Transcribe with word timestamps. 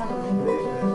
Hallelujah. 0.00 0.89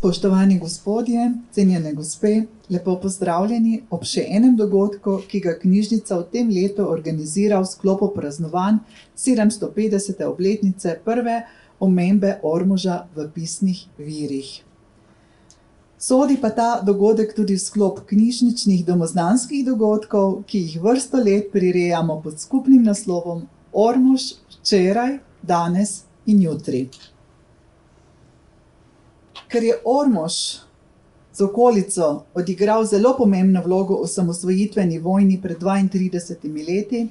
Spoštovani 0.00 0.58
gospodje, 0.58 1.32
cenjene 1.52 1.92
gospe, 1.92 2.30
lepo 2.72 2.94
pozdravljeni 3.02 3.82
ob 3.92 4.06
še 4.08 4.22
enem 4.32 4.54
dogodku, 4.56 5.18
ki 5.28 5.40
ga 5.44 5.52
knjižnica 5.60 6.16
v 6.22 6.24
tem 6.32 6.52
letu 6.56 6.86
organizira 6.88 7.58
v 7.60 7.68
sklopu 7.68 8.08
praznovanj 8.14 8.78
sedemstopetdesete 9.12 10.24
obletnice 10.24 10.94
prve 11.04 11.42
omembe 11.84 12.32
Ormoža 12.52 12.96
v 13.12 13.28
pisnih 13.34 13.84
virih. 14.00 14.48
Sodi 16.00 16.40
pa 16.40 16.48
ta 16.48 16.70
dogodek 16.80 17.36
tudi 17.36 17.60
v 17.60 17.66
sklop 17.66 18.00
knjižničnih 18.08 18.86
domoznanskih 18.88 19.68
dogodkov, 19.68 20.46
ki 20.48 20.64
jih 20.64 20.80
vrsto 20.80 21.20
let 21.20 21.52
prirejamo 21.52 22.22
pod 22.24 22.40
skupnim 22.40 22.88
naslovom 22.88 23.44
Ormož 23.76 24.32
včeraj, 24.56 25.18
danes 25.44 25.98
in 26.24 26.40
jutri. 26.48 26.86
Ker 29.50 29.64
je 29.64 29.74
Ormož 29.84 30.32
z 31.34 31.40
okolico 31.42 32.24
odigral 32.34 32.84
zelo 32.86 33.16
pomembno 33.18 33.62
vlogo 33.64 33.96
v 33.98 34.06
osamosvojitveni 34.06 34.98
vojni 34.98 35.40
pred 35.42 35.58
dvaintridesetimi 35.58 36.62
leti, 36.62 37.08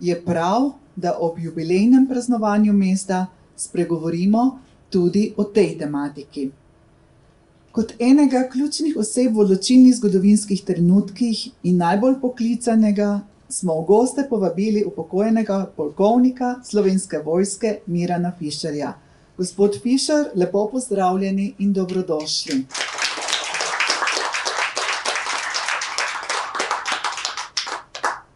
je 0.00 0.16
prav, 0.24 0.72
da 0.96 1.16
ob 1.18 1.38
jubilejnem 1.38 2.04
praznovanju 2.08 2.72
mesta 2.72 3.26
spregovorimo 3.56 4.58
tudi 4.90 5.32
o 5.36 5.44
tej 5.44 5.78
tematiki. 5.78 6.50
Kot 7.72 7.94
enega 7.98 8.48
ključnih 8.52 8.96
oseb 8.96 9.32
v 9.34 9.46
odločilnih 9.46 9.96
zgodovinskih 9.96 10.64
trenutkih 10.64 11.48
in 11.62 11.80
najbolj 11.80 12.20
poklicanega 12.20 13.20
smo 13.48 13.80
v 13.80 13.86
goste 13.86 14.28
povabili 14.28 14.84
upokojenega 14.84 15.70
polkovnika 15.76 16.58
Slovenske 16.64 17.22
vojske, 17.24 17.78
Mirana 17.86 18.32
Fišerja. 18.38 18.98
Gospod 19.40 19.82
Fišer, 19.82 20.24
lepo 20.34 20.68
pozdravljeni 20.68 21.54
in 21.58 21.72
dobrodošli. 21.72 22.64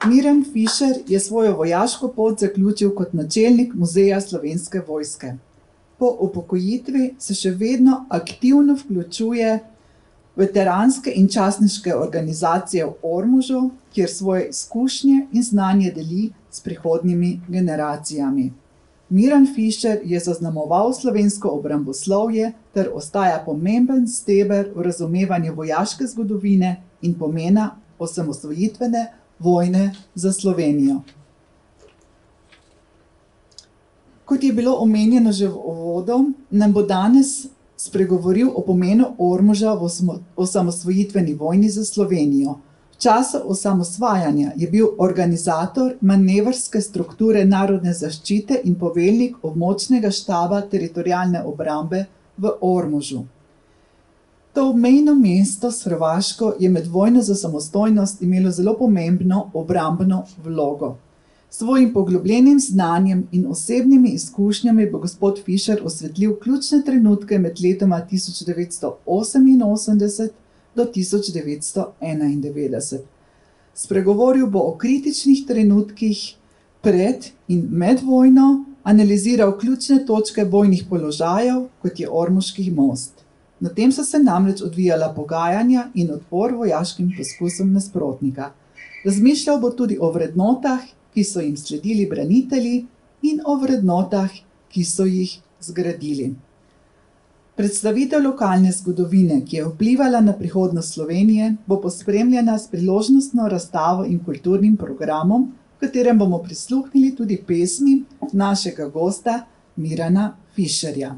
Miran 0.06 0.44
Fišer 0.52 1.02
je 1.06 1.20
svojo 1.20 1.56
vojaško 1.56 2.08
pot 2.08 2.40
zaključil 2.40 2.94
kot 2.94 3.12
načelnik 3.12 3.74
Muzeja 3.74 4.20
Slovenske 4.20 4.80
vojske. 4.88 5.34
Po 5.98 6.16
upokojitvi 6.20 7.14
se 7.18 7.34
še 7.34 7.50
vedno 7.50 8.06
aktivno 8.08 8.78
vključuje 8.80 9.58
veteranske 10.36 11.12
in 11.16 11.28
častniške 11.28 11.94
organizacije 11.94 12.86
v 12.86 12.94
Ormožu, 13.02 13.70
kjer 13.92 14.10
svoje 14.10 14.48
izkušnje 14.48 15.26
in 15.32 15.42
znanje 15.42 15.92
deli 15.96 16.30
s 16.50 16.60
prihodnjimi 16.60 17.40
generacijami. 17.48 18.52
Miran 19.08 19.46
Fišer 19.54 20.00
je 20.04 20.20
zaznamoval 20.20 20.92
slovensko 20.92 21.48
obramboslovje 21.48 22.52
ter 22.72 22.88
ostaja 22.94 23.42
pomemben 23.46 24.08
steber 24.08 24.70
v 24.74 24.82
razumevanju 24.82 25.54
vojaške 25.54 26.06
zgodovine 26.06 26.82
in 27.02 27.14
pomena 27.18 27.76
osamosvojitvene 27.98 29.06
vojne 29.38 29.94
za 30.14 30.32
Slovenijo. 30.32 31.02
Kot 34.24 34.42
je 34.42 34.52
bilo 34.52 34.76
omenjeno 34.80 35.32
že 35.32 35.48
v 35.48 35.56
uvodu, 35.56 36.32
nam 36.50 36.72
bo 36.72 36.82
danes 36.82 37.46
spregovoril 37.76 38.48
o 38.54 38.62
pomenu 38.64 39.12
Ormoža 39.18 39.74
v 39.74 39.88
osamosvojitveni 40.36 41.34
vojni 41.34 41.68
za 41.68 41.84
Slovenijo. 41.84 42.58
V 42.94 42.98
času 42.98 43.38
osamosvajanja 43.44 44.52
je 44.56 44.68
bil 44.70 44.86
organizator 44.98 45.94
manevrske 46.00 46.80
strukture 46.80 47.44
narodne 47.44 47.92
zaščite 47.92 48.60
in 48.64 48.76
poveljnik 48.78 49.40
območnega 49.42 50.12
štaba 50.14 50.60
Teritorialne 50.70 51.40
obrambe 51.42 52.04
v 52.38 52.52
Ormožu. 52.60 53.24
To 54.54 54.68
obmejno 54.70 55.14
mesto 55.14 55.72
s 55.72 55.88
Hrvaško 55.88 56.52
je 56.60 56.70
med 56.70 56.86
vojno 56.86 57.22
za 57.22 57.34
samostojnost 57.34 58.22
imelo 58.22 58.50
zelo 58.50 58.76
pomembno 58.78 59.50
obrambno 59.54 60.22
vlogo. 60.44 60.94
S 61.50 61.58
svojim 61.58 61.92
poglobljenim 61.92 62.60
znanjem 62.60 63.26
in 63.32 63.50
osebnimi 63.50 64.10
izkušnjami 64.10 64.86
bo 64.90 64.98
gospod 64.98 65.42
Fišer 65.44 65.82
osvetlil 65.84 66.38
ključne 66.38 66.82
trenutke 66.86 67.38
med 67.38 67.58
letoma 67.64 68.00
tisoč 68.06 68.46
devetsto 68.46 68.96
oseminosemdeset 69.06 70.43
do 70.76 70.84
tisoč 70.84 71.32
devetsto 71.34 71.92
enaindevetdeset. 72.00 73.04
Spregovoril 73.74 74.46
bo 74.46 74.60
o 74.68 74.76
kritičnih 74.78 75.46
trenutkih 75.46 76.20
pred 76.82 77.30
in 77.48 77.66
med 77.70 78.02
vojno 78.02 78.64
analiziral 78.82 79.58
ključne 79.58 80.04
točke 80.06 80.44
bojnih 80.44 80.84
položajev, 80.90 81.66
kot 81.82 82.00
je 82.00 82.08
Ormoški 82.10 82.70
most. 82.70 83.24
Na 83.60 83.70
tem 83.70 83.92
so 83.92 84.04
se 84.04 84.18
namreč 84.18 84.60
odvijala 84.62 85.12
pogajanja 85.16 85.88
in 85.94 86.10
odpor 86.12 86.52
vojaškim 86.52 87.12
poskusom 87.16 87.72
nasprotnika. 87.72 88.50
Razmišljal 89.04 89.60
bo 89.60 89.70
tudi 89.70 89.98
o 90.00 90.10
vrednotah, 90.12 90.84
ki 91.14 91.24
so 91.24 91.40
jim 91.40 91.56
sledili 91.56 92.06
branitelji, 92.06 92.86
in 93.22 93.40
o 93.44 93.56
vrednotah, 93.56 94.30
ki 94.68 94.84
so 94.84 95.06
jih 95.08 95.38
zgradili. 95.60 96.34
Predstavitev 97.54 98.18
lokalne 98.18 98.72
zgodovine, 98.72 99.36
ki 99.46 99.56
je 99.56 99.64
vplivala 99.68 100.20
na 100.20 100.32
prihodnost 100.34 100.94
Slovenije, 100.94 101.52
bo 101.66 101.76
pospremljena 101.80 102.58
s 102.58 102.66
priložnostno 102.68 103.48
razstavo 103.48 104.04
in 104.04 104.18
kulturnim 104.24 104.76
programom, 104.76 105.52
v 105.76 105.86
katerem 105.86 106.18
bomo 106.18 106.40
prisluhnili 106.42 107.12
tudi 107.14 107.36
pesmi 107.46 108.02
našega 108.32 108.88
gosta 108.88 109.44
Mirana 109.76 110.32
Fišerja. 110.56 111.14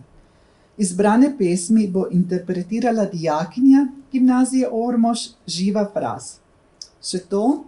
Izbrane 0.76 1.32
pesmi 1.38 1.88
bo 1.88 2.04
interpretirala 2.10 3.06
dijakinja 3.12 3.86
gimnazije 4.12 4.68
Ormož 4.72 5.18
Živa 5.46 5.88
Fras. 5.92 6.34
Še 7.00 7.22
to, 7.30 7.64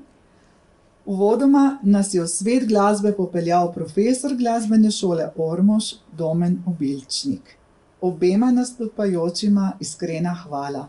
uvodoma 1.07 1.79
nas 1.83 2.13
je 2.15 2.21
v 2.21 2.29
svet 2.29 2.69
glasbe 2.69 3.15
popeljal 3.17 3.73
profesor 3.73 4.37
Glasbene 4.37 4.91
šole 4.91 5.31
Ormož 5.37 5.95
Domen 6.13 6.61
Obilčnik. 6.67 7.58
Obema 8.01 8.51
nastopajočima 8.51 9.73
iskrena 9.81 10.35
hvala. 10.35 10.89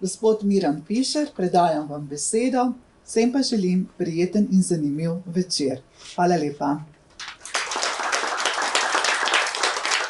Gospod 0.00 0.44
Miran 0.44 0.82
Fišer, 0.86 1.28
predajam 1.36 1.88
vam 1.88 2.06
besedo, 2.06 2.72
vsem 3.04 3.32
pa 3.32 3.42
želim 3.42 3.88
prijeten 3.98 4.46
in 4.52 4.62
zanimiv 4.62 5.10
večer. 5.26 5.80
Hvala 6.14 6.36
lepa. 6.36 6.76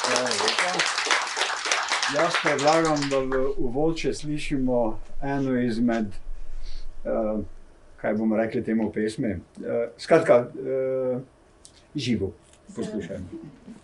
Hvala 0.05 0.29
lepa. 0.29 0.71
Jaz 2.15 2.33
predlagam, 2.43 3.09
da 3.09 3.19
v 3.19 3.47
uvod 3.57 3.97
še 3.97 4.13
slišimo 4.13 4.99
eno 5.21 5.57
izmed, 5.61 6.13
uh, 7.05 7.41
kaj 8.01 8.13
bomo 8.13 8.37
rekli 8.37 8.63
temu 8.63 8.91
pesmi. 8.93 9.33
Uh, 9.33 9.89
skratka, 9.97 10.37
uh, 10.45 11.17
živo 11.95 12.31
poslušajmo. 12.75 13.83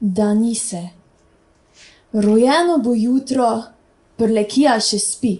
Da 0.00 0.34
ni 0.34 0.54
se. 0.54 0.88
Rojeno 2.12 2.78
bo 2.78 2.94
jutro, 2.94 3.62
prlekija 4.16 4.80
še 4.80 4.98
spi, 4.98 5.34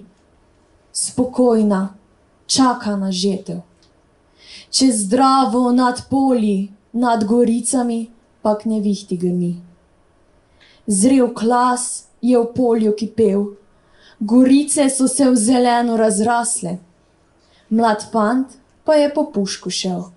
spokojna, 0.93 1.81
čaka 2.47 2.97
na 2.97 3.11
žetev. 3.12 3.62
Čez 4.71 5.07
zdravo 5.07 5.73
nad 5.73 6.05
poli, 6.11 6.69
nad 6.93 7.25
goricami, 7.25 8.11
pa 8.43 8.55
k 8.59 8.71
nevihti 8.71 9.17
grmi. 9.17 9.55
Zrev 10.87 11.33
klas 11.35 12.06
je 12.21 12.39
v 12.39 12.47
polju 12.55 12.95
kipel, 12.97 13.45
gorice 14.21 14.89
so 14.91 15.09
se 15.09 15.27
v 15.31 15.37
zeleno 15.37 15.97
razrasle, 15.97 16.79
mlad 17.71 18.06
fant 18.13 18.56
pa 18.85 18.95
je 18.95 19.11
po 19.15 19.27
pušku 19.33 19.71
šel. 19.71 20.09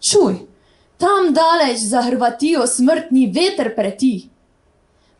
Čuj! 0.00 0.48
Tam 0.98 1.32
daleč 1.32 1.78
za 1.78 2.02
Hrvatijo 2.02 2.66
smrtni 2.66 3.26
veter 3.26 3.74
preti. 3.76 4.28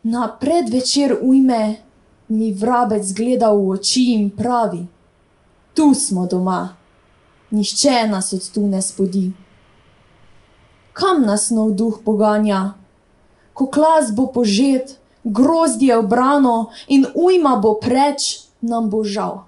Na 0.03 0.27
predvečer 0.27 1.17
ujme 1.21 1.75
mi 2.27 2.53
vrabec 2.53 3.13
gleda 3.15 3.51
v 3.51 3.69
oči 3.69 4.03
in 4.13 4.29
pravi: 4.29 4.87
Tu 5.73 5.93
smo 5.93 6.25
doma, 6.27 6.75
nišče 7.51 8.07
nas 8.07 8.33
od 8.33 8.51
tu 8.51 8.67
ne 8.67 8.81
spodi. 8.81 9.31
Kam 10.93 11.23
nas 11.23 11.49
nov 11.49 11.71
duh 11.71 12.01
poganja? 12.05 12.73
Ko 13.53 13.67
klas 13.67 14.11
bo 14.11 14.27
požet, 14.27 14.99
grozdje 15.23 15.97
obrano 15.97 16.69
in 16.87 17.05
ujma 17.15 17.55
bo 17.55 17.73
preč, 17.79 18.39
nam 18.61 18.89
bo 18.89 19.03
žal. 19.03 19.45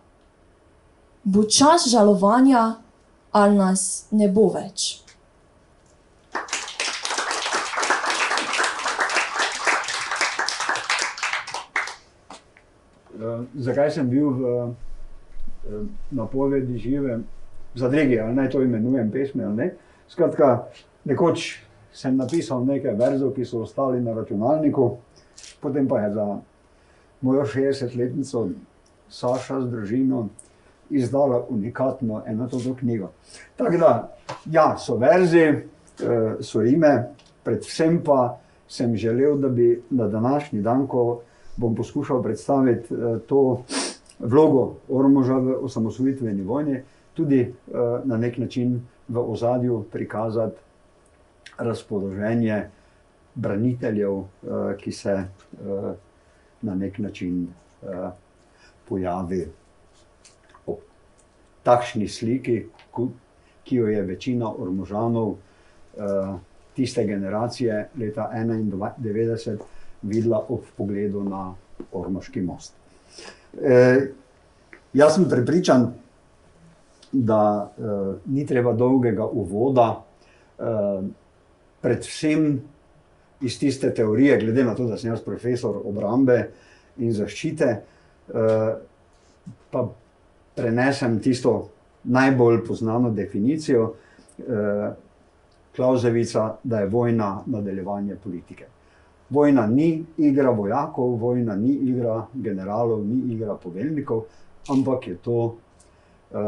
Bo 1.23 1.43
čas 1.43 1.91
žalovanja, 1.91 2.75
ali 3.31 3.55
nas 3.55 4.05
ne 4.11 4.31
bo 4.31 4.47
več. 4.47 5.00
Uh, 13.39 13.45
zakaj 13.55 13.91
sem 13.91 14.09
bil 14.09 14.29
v 14.29 14.41
uh, 14.41 14.69
napovedi 16.11 16.77
žive, 16.77 17.19
zadregi, 17.75 18.19
ali 18.19 18.35
naj 18.35 18.49
to 18.49 18.61
imenujem 18.63 19.11
pesmi 19.11 19.43
ali 19.43 19.55
ne. 19.55 19.71
Skratka, 20.07 20.67
nekoč 21.05 21.63
sem 21.93 22.17
napisal 22.17 22.65
nekaj 22.65 22.95
verzov, 22.95 23.33
ki 23.35 23.45
so 23.45 23.63
ostali 23.63 24.01
na 24.01 24.13
računalniku, 24.13 24.97
potem 25.61 25.87
pa 25.87 26.01
je 26.01 26.13
za 26.13 26.27
mojo 27.21 27.45
60-letnico 27.45 28.49
Saša 29.11 29.61
z 29.61 29.67
družino 29.67 30.29
izdala 30.89 31.45
unikatno 31.49 32.23
enotovno 32.27 32.75
knjigo. 32.79 33.11
Tako 33.55 33.77
da, 33.77 34.15
ja, 34.45 34.77
so 34.77 34.95
verzi, 34.95 35.47
uh, 35.51 36.39
so 36.39 36.63
ime, 36.63 37.11
predvsem 37.43 37.99
pa 38.03 38.37
sem 38.67 38.95
želel, 38.95 39.37
da 39.37 39.49
bi 39.49 39.81
na 39.89 40.07
današnji 40.07 40.61
dan, 40.61 40.87
ko 40.87 41.21
bom 41.61 41.75
poskušal 41.75 42.23
predstaviti 42.23 42.93
uh, 42.93 43.19
to 43.27 43.63
vlogo 44.19 44.75
Ormoža 44.89 45.37
v 45.37 45.57
osamosvojitveni 45.61 46.41
vojni, 46.41 46.81
tudi 47.13 47.41
uh, 47.45 48.01
na 48.05 48.17
nek 48.17 48.37
način 48.37 48.81
v 49.07 49.19
ozadju 49.19 49.83
prikazati 49.91 50.57
razpoloženje 51.57 52.63
braniteljev, 53.35 54.11
uh, 54.11 54.27
ki 54.77 54.91
se 54.91 55.13
na 56.61 56.75
nek 56.75 56.97
način 56.99 57.47
pojavi 58.89 59.47
ob 60.65 60.77
takšni 61.63 62.07
sliki, 62.07 62.65
ki 63.63 63.75
jo 63.75 63.87
je 63.87 64.01
večina 64.01 64.51
Ormožanov 64.51 65.35
tiste 66.75 67.05
generacije 67.05 67.89
leta 67.97 68.29
1991 68.33 69.57
videla 70.01 70.45
ob 70.50 70.65
pogledu 70.77 71.24
na 71.24 71.53
Ormoški 71.92 72.42
most. 72.42 72.74
E, 73.62 74.07
jaz 74.94 75.15
sem 75.15 75.27
prepričan, 75.30 75.88
da 77.12 77.71
e, 77.77 77.95
ni 78.31 78.45
treba 78.48 78.74
dolgega 78.74 79.25
uvoda, 79.25 79.88
e, 80.60 80.63
predvsem 81.81 82.62
iz 83.41 83.60
tiste 83.60 83.93
teorije, 83.93 84.38
glede 84.39 84.63
na 84.63 84.75
to, 84.75 84.86
da 84.86 84.98
sem 84.98 85.12
jaz 85.12 85.22
profesor 85.25 85.81
obrambe 85.84 86.38
in 86.98 87.13
zaščite, 87.13 87.70
e, 87.72 88.48
pa 89.72 89.86
prenesem 90.55 91.20
tisto 91.20 91.55
najbolj 92.03 92.62
znano 92.77 93.12
definicijo. 93.12 93.93
E, 94.39 94.91
Klauzevica, 95.72 96.58
da 96.63 96.81
je 96.81 96.88
vojna 96.91 97.43
nadaljevanje 97.46 98.15
politike. 98.24 98.65
Vojna 99.31 99.67
ni 99.67 100.03
igra 100.17 100.50
vojakov, 100.51 101.15
vojna 101.15 101.55
ni 101.55 101.71
igra 101.73 102.25
generalov, 102.33 103.05
ni 103.05 103.33
igra 103.33 103.55
poveljnikov, 103.55 104.23
ampak 104.69 105.07
je 105.07 105.15
to 105.15 105.38
uh, 105.45 106.39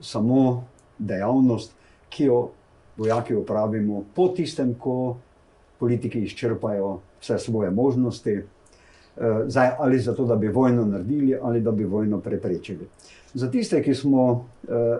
samo 0.00 0.64
dejavnost, 0.98 1.74
ki 2.08 2.24
jo 2.24 2.48
vojaki 2.96 3.34
upravimo 3.34 4.04
po 4.14 4.28
tistem, 4.28 4.74
ko 4.74 5.16
politiki 5.78 6.22
izčrpajo 6.24 6.98
vse 7.20 7.38
svoje 7.38 7.70
možnosti, 7.70 8.38
uh, 8.38 8.42
zdaj, 9.46 9.70
ali 9.78 9.98
zato, 10.00 10.24
da 10.24 10.36
bi 10.36 10.48
vojno 10.48 10.84
naredili, 10.84 11.36
ali 11.42 11.60
da 11.60 11.70
bi 11.72 11.84
vojno 11.84 12.20
preprečili. 12.20 12.88
Za 13.34 13.50
tiste, 13.50 13.82
ki 13.82 13.94
smo 13.94 14.30
uh, 14.32 14.40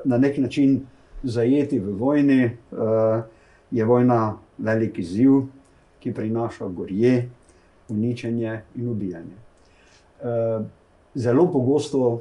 na 0.04 0.18
nek 0.18 0.38
način 0.38 0.82
zajeti 1.22 1.78
v 1.78 1.96
vojni, 1.96 2.44
uh, 2.44 3.24
je 3.70 3.84
vojna 3.84 4.36
velik 4.58 4.98
izziv 4.98 5.42
ki 6.00 6.14
prinaša 6.14 6.68
gorje, 6.68 7.28
uničenje 7.88 8.60
in 8.74 8.88
ubijanje. 8.88 9.36
Eh, 10.20 10.64
zelo 11.14 11.46
pogosto, 11.52 12.20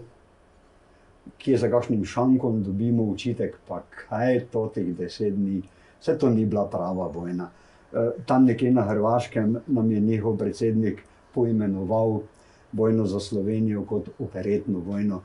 ki 1.38 1.52
je 1.52 1.58
za 1.58 1.70
kakšnim 1.70 2.06
šankom, 2.06 2.64
dobimo 2.64 3.04
učitek, 3.04 3.58
pa 3.68 3.82
kaj 3.96 4.34
je 4.34 4.46
to 4.52 4.66
teh 4.74 4.88
deset 4.98 5.36
dni, 5.36 5.62
vse 6.00 6.18
to 6.18 6.30
ni 6.30 6.46
bila 6.46 6.66
prava 6.68 7.08
vojna. 7.08 7.50
Eh, 7.94 8.10
tam 8.26 8.46
nekje 8.46 8.72
na 8.72 8.82
Hrvaškem 8.82 9.58
nam 9.68 9.92
je 9.92 10.00
njihov 10.00 10.38
predsednik 10.38 11.04
poimenoval 11.34 12.22
vojno 12.74 13.06
za 13.06 13.20
Slovenijo 13.20 13.84
kot 13.86 14.10
operetno 14.20 14.80
vojno. 14.80 15.22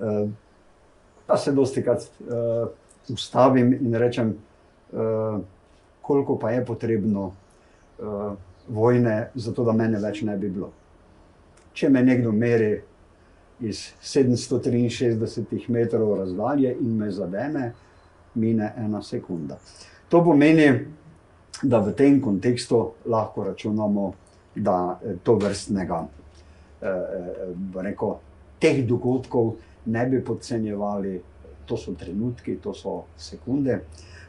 Eh, 0.00 0.28
pa 1.26 1.36
se 1.36 1.52
dosti 1.52 1.82
krat 1.82 2.02
ustavim 3.08 3.72
in 3.72 3.94
rečem, 3.94 4.34
koliko 6.02 6.38
pa 6.38 6.50
je 6.50 6.64
potrebno 6.64 7.32
vojne, 8.68 9.30
zato 9.34 9.64
da 9.64 9.72
mene 9.72 10.00
več 10.00 10.22
ne 10.22 10.36
bi 10.36 10.48
bilo. 10.50 10.70
Če 11.74 11.88
me 11.88 12.02
nekdo 12.02 12.32
meri 12.32 12.72
iz 13.60 13.92
763 14.02 15.68
metrov 15.68 16.16
razdalje 16.18 16.74
in 16.80 16.96
me 16.98 17.10
zadene, 17.10 17.72
mine 18.34 18.72
ena 18.78 19.02
sekunda. 19.02 19.58
To 20.08 20.22
pomeni, 20.24 20.68
da 21.62 21.78
v 21.78 21.94
tem 21.94 22.20
kontekstu 22.22 22.80
lahko 23.06 23.44
računamo, 23.44 24.12
da 24.54 24.98
eh, 25.02 25.16
to 25.22 25.34
vrstnega, 25.38 26.00
eh, 26.82 26.88
eh, 26.88 27.82
rekel, 27.82 28.16
teh 28.60 28.82
dogodkov 28.86 29.54
ne 29.86 30.06
bi 30.06 30.20
podcenjevali, 30.24 31.20
to 31.66 31.76
so 31.76 31.94
trenutki, 31.94 32.56
to 32.62 32.74
so 32.74 33.04
sekunde. 33.16 33.80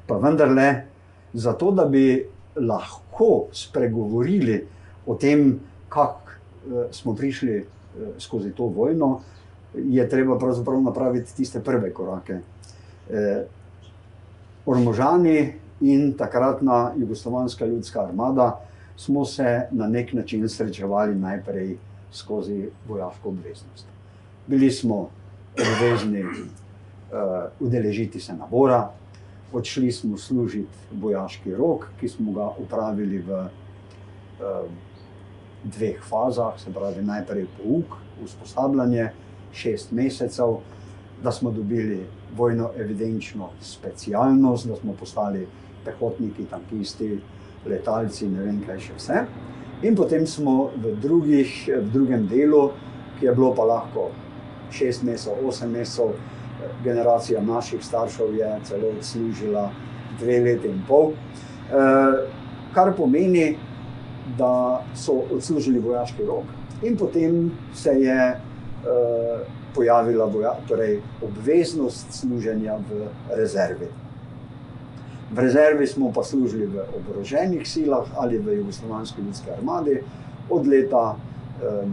Pa 0.08 0.18
vendarle, 0.18 0.86
zato 1.34 1.72
da 1.72 1.86
bi 1.86 2.26
lahko 2.56 3.48
spregovorili 3.52 4.68
o 5.06 5.16
tem, 5.16 5.60
kako 5.90 6.32
smo 6.92 7.16
prišli 7.16 7.66
skozi 8.20 8.52
to 8.52 8.66
vojno, 8.66 9.20
je 9.74 10.10
treba 10.10 10.40
pravzaprav 10.40 10.82
napraviti 10.82 11.36
tiste 11.36 11.60
prve 11.64 11.94
korake. 11.94 12.40
Ormožani 14.66 15.54
in 15.82 16.14
takratna 16.18 16.94
jugoslovanska 16.98 17.66
ljudska 17.66 18.02
armada 18.02 18.60
smo 18.98 19.26
se 19.26 19.68
na 19.72 19.88
nek 19.88 20.14
način 20.14 20.50
srečevali 20.50 21.16
najprej 21.16 21.78
skozi 22.12 22.70
vojaško 22.88 23.30
obveznost. 23.30 23.86
Bili 24.48 24.72
smo 24.72 25.10
obvezni 25.54 26.24
uh, 26.24 26.30
udeležiti 27.60 28.20
se 28.20 28.34
nabora, 28.34 28.90
odšli 29.56 29.92
smo 29.92 30.18
služiti 30.18 31.00
vojaški 31.02 31.56
rok, 31.56 31.88
ki 32.00 32.10
smo 32.10 32.34
ga 32.36 32.50
upravili 32.60 33.22
v 33.24 33.38
uh, 33.40 34.66
dveh 35.64 36.02
fazah, 36.04 36.60
se 36.60 36.74
pravi 36.74 37.04
najprej 37.04 37.48
pouk, 37.58 37.96
usposabljanje, 38.24 39.10
šest 39.56 39.92
mesecev, 39.92 40.58
da 41.24 41.32
smo 41.32 41.52
dobili 41.52 42.04
vojno 42.38 42.70
evidenčno 42.78 43.50
specialnost, 43.62 44.68
da 44.68 44.76
smo 44.76 44.94
postali 44.94 45.48
pehotniki, 45.86 46.46
tankisti, 46.50 47.20
letalci, 47.66 48.28
ne 48.28 48.44
vem 48.44 48.60
kaj 48.66 48.80
še 48.80 48.98
vse. 48.98 49.24
In 49.88 49.96
potem 49.96 50.28
smo 50.28 50.72
v, 50.76 50.96
drugih, 51.02 51.56
v 51.70 51.90
drugem 51.94 52.28
delu, 52.28 52.70
ki 53.20 53.30
je 53.30 53.36
bilo 53.36 53.54
pa 53.56 53.64
lahko 53.64 54.10
šest 54.76 55.04
mesecev, 55.08 55.40
osem 55.48 55.72
mesecev, 55.72 56.16
generacija 56.84 57.42
naših 57.42 57.86
staršev 57.86 58.36
je 58.36 58.60
celo 58.64 58.88
odslužila 58.98 59.72
dve 60.20 60.40
leti 60.40 60.68
in 60.68 60.82
pol, 60.88 61.12
eh, 61.12 62.28
kar 62.74 62.94
pomeni, 62.98 63.58
da 64.38 64.82
so 64.96 65.22
odslužili 65.32 65.80
vojaški 65.80 66.26
rok, 66.26 66.44
in 66.84 66.98
potem 66.98 67.52
se 67.74 67.90
je 67.90 68.22
eh, 68.32 68.40
pojavila 69.76 70.26
voja, 70.26 70.56
torej 70.68 71.02
obveznost 71.22 72.14
služenja 72.14 72.78
v 72.90 73.08
rezervi. 73.36 73.88
V 75.32 75.40
rezervi 75.40 75.88
smo 75.88 76.12
pa 76.14 76.24
služili 76.24 76.66
v 76.66 76.84
oboroženih 76.96 77.68
silah 77.68 78.08
ali 78.18 78.38
v 78.38 78.58
Jugoslovanski 78.58 79.22
ljudski 79.22 79.52
armadi, 79.52 80.02
od 80.50 80.68
leta 80.68 81.16
eh, 81.62 81.88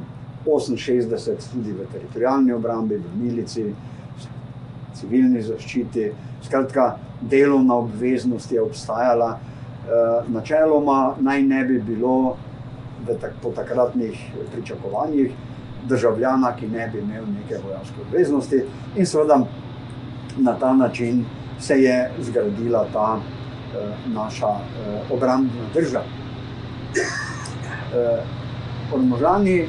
68 0.47 1.53
tudi 1.53 1.73
v 1.73 1.87
teritorijalni 1.93 2.53
obrambi, 2.53 2.97
v 2.97 3.23
milici, 3.23 3.75
civilni 5.03 5.43
zaščiti. 5.43 6.11
Skratka, 6.47 6.97
delovna 7.21 7.75
obveznost 7.83 8.53
je 8.53 8.63
obstajala. 8.63 9.35
Eh, 9.37 10.29
načeloma 10.31 11.17
naj 11.21 11.43
ne 11.43 11.65
bi 11.65 11.81
bilo 11.83 12.37
tak, 13.21 13.35
po 13.43 13.51
takratnih 13.51 14.19
pričakovanjih 14.53 15.33
državljana, 15.91 16.55
ki 16.57 16.69
ne 16.71 16.89
bi 16.93 17.03
imel 17.03 17.25
neke 17.35 17.59
vojaške 17.65 18.05
obveznosti, 18.07 18.63
in 18.97 19.07
seveda 19.07 19.41
na 20.39 20.55
ta 20.59 20.73
način 20.73 21.25
se 21.59 21.83
je 21.83 22.11
zgradila 22.21 22.87
ta 22.93 23.19
eh, 23.19 23.91
naša 24.15 24.49
eh, 24.49 25.01
obrambna 25.11 25.71
država. 25.75 26.05
Eh, 27.95 28.23
Ormožani 28.95 29.69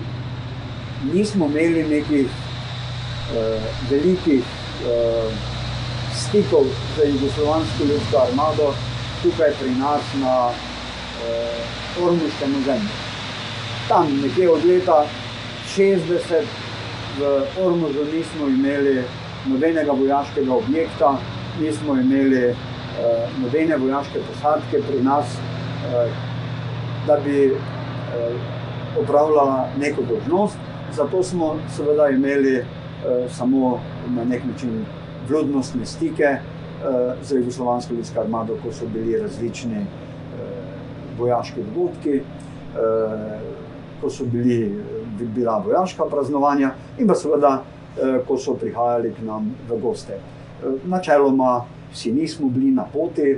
nismo 1.13 1.45
imeli 1.45 1.83
nekih 1.89 2.27
eh, 2.27 3.61
velikih 3.89 4.43
stikov 6.13 6.65
z 6.95 7.09
Jugoslovansko 7.13 7.83
ljudsko 7.83 8.17
armado 8.17 8.73
tukaj 9.23 9.51
pri 9.59 9.69
nas 9.69 10.01
na 10.21 10.49
eh, 10.49 12.03
Ormuškem 12.03 12.55
ozemlju. 12.61 12.95
Tam 13.87 14.21
nekje 14.21 14.49
od 14.49 14.65
leta 14.65 15.05
60 15.75 16.43
v 17.19 17.43
Ormužu 17.65 18.05
nismo 18.13 18.47
imeli 18.47 19.03
nobenega 19.45 19.91
vojaškega 19.91 20.53
objekta, 20.53 21.17
nismo 21.61 21.95
imeli 21.95 22.49
uh, 22.49 22.55
nobene 23.41 23.77
vojaške 23.77 24.19
posadke 24.27 24.81
pri 24.87 25.03
nas, 25.03 25.25
uh, 25.35 26.11
da 27.07 27.17
bi 27.25 27.51
uh, 27.51 27.59
opravljala 29.01 29.67
neko 29.77 30.01
dožnost. 30.01 30.57
Zato 30.91 31.23
smo 31.23 31.59
seveda 31.75 32.09
imeli 32.09 32.59
uh, 32.59 32.65
samo 33.29 33.79
na 34.15 34.23
nek 34.23 34.43
način 34.45 34.85
vlodnostne 35.29 35.85
stike 35.85 36.23
uh, 36.23 37.23
z 37.23 37.35
Jugoslovansko 37.35 37.93
ljudsko 37.93 38.19
armado, 38.19 38.57
ko 38.63 38.71
so 38.71 38.85
bili 38.93 39.17
različni 39.17 39.79
uh, 39.79 39.89
vojaški 41.19 41.61
dogodki, 41.63 42.21
ko 44.01 44.09
so 44.09 44.25
bili, 44.25 44.81
bila 45.35 45.57
vojaška 45.65 46.03
praznovanja 46.09 46.71
in 46.97 47.07
pa 47.07 47.15
seveda, 47.15 47.51
ko 48.27 48.37
so 48.37 48.55
prihajali 48.57 49.11
k 49.13 49.21
nam 49.21 49.51
v 49.69 49.77
goste. 49.81 50.17
Načeloma 50.89 51.65
si 51.93 52.11
nismo 52.11 52.49
bili 52.49 52.71
na 52.71 52.83
poti 52.93 53.35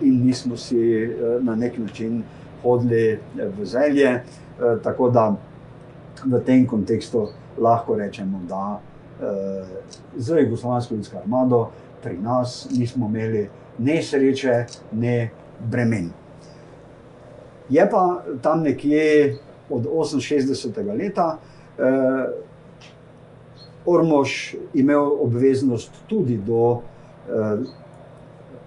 in 0.00 0.20
nismo 0.26 0.56
si 0.56 1.08
na 1.40 1.54
nek 1.56 1.78
način 1.78 2.22
hodili 2.62 3.18
v 3.58 3.64
zelje. 3.64 4.20
Tako 4.84 5.10
da 5.10 5.34
v 6.24 6.40
tem 6.44 6.66
kontekstu 6.66 7.28
lahko 7.58 7.96
rečemo, 7.96 8.40
da 8.48 8.80
uh, 8.80 9.66
z 10.16 10.40
Jugoslovansko 10.40 10.94
ljudsko 10.94 11.18
armado 11.18 11.68
pri 12.02 12.18
nas 12.18 12.68
nismo 12.70 13.06
imeli 13.06 13.48
ne 13.78 14.02
sreče, 14.02 14.64
ne 14.92 15.30
bremen. 15.60 16.10
Je 17.68 17.88
pa 17.90 18.22
tam 18.42 18.62
nekje 18.62 19.36
od 19.70 19.86
68. 19.86 20.98
leta. 20.98 21.38
Uh, 21.78 22.46
Ormož 23.86 24.54
imel 24.74 25.22
obveznost 25.22 25.92
tudi 26.06 26.36
do 26.36 26.80
eh, 27.28 27.58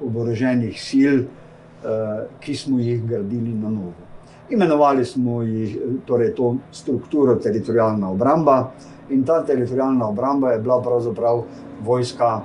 oboroženih 0.01 0.81
sil, 0.87 1.17
eh, 1.19 2.27
ki 2.39 2.55
smo 2.55 2.79
jih 2.79 3.03
gradili 3.03 3.53
na 3.53 3.69
novo. 3.69 4.08
Imenovali 4.49 5.05
smo 5.05 5.41
jih 5.41 5.77
torej 6.05 6.35
to 6.35 6.55
strukturo 6.71 7.35
teritorijalna 7.35 8.11
obramba 8.11 8.71
in 9.09 9.23
ta 9.23 9.43
teritorijalna 9.45 10.09
obramba 10.09 10.51
je 10.51 10.59
bila 10.59 10.81
pravzaprav 10.81 11.43
vojska 11.85 12.41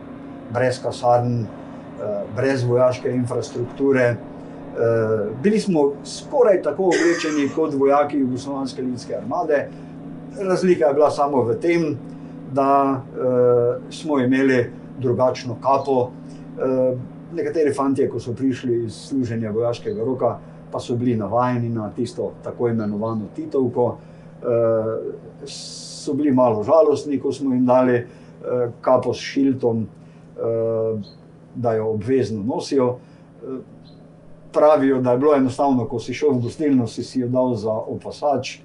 brez 0.52 0.82
kasarn, 0.82 1.40
eh, 1.40 1.46
brez 2.36 2.64
vojaške 2.64 3.10
infrastrukture. 3.10 4.02
Eh, 4.02 4.16
bili 5.42 5.60
smo 5.60 5.92
skoraj 6.04 6.62
tako 6.62 6.82
oblečeni 6.84 7.48
kot 7.54 7.74
vojaki 7.74 8.18
Jugoslovanske 8.18 8.82
ljudske 8.82 9.16
armade, 9.16 9.68
razlika 10.40 10.86
je 10.86 10.94
bila 10.94 11.10
samo 11.10 11.42
v 11.42 11.60
tem, 11.60 11.98
da 12.52 13.02
uh, 13.02 13.82
smo 13.90 14.18
imeli 14.20 14.70
drugačno 14.98 15.56
kapo. 15.62 16.10
Nekateri 17.34 17.72
fanti, 17.74 18.08
ko 18.08 18.20
so 18.20 18.32
prišli 18.32 18.84
iz 18.84 18.94
služenja 19.08 19.50
vojaškega 19.50 20.04
roka, 20.04 20.36
pa 20.74 20.80
so 20.82 20.96
bili 20.98 21.14
navajeni 21.16 21.68
na 21.70 21.90
tisto 21.94 22.32
tako 22.42 22.68
imenovano 22.68 23.28
Titovko, 23.36 23.84
uh, 23.86 23.96
so 25.46 26.14
bili 26.18 26.32
malo 26.34 26.64
žalostni, 26.66 27.20
ko 27.22 27.32
smo 27.32 27.54
jim 27.54 27.66
dali 27.66 28.00
uh, 28.02 28.72
kapo 28.80 29.14
s 29.14 29.22
šiltom, 29.22 29.86
uh, 29.86 30.98
da 31.54 31.76
jo 31.78 31.92
obvezno 31.94 32.42
nosijo. 32.42 32.96
Pravijo, 34.52 35.00
da 35.00 35.12
je 35.12 35.18
bilo 35.18 35.36
enostavno, 35.36 35.86
ko 35.86 35.98
si 35.98 36.14
šel 36.14 36.34
v 36.34 36.42
gostilno, 36.42 36.86
si, 36.86 37.04
si 37.04 37.20
jo 37.20 37.28
dal 37.28 37.54
za 37.54 37.72
opasač, 37.72 38.56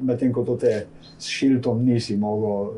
medtem 0.00 0.32
ko 0.32 0.42
to 0.44 0.56
te 0.56 0.86
s 1.18 1.28
šiltom 1.32 1.84
nisi 1.84 2.16
mogel 2.16 2.70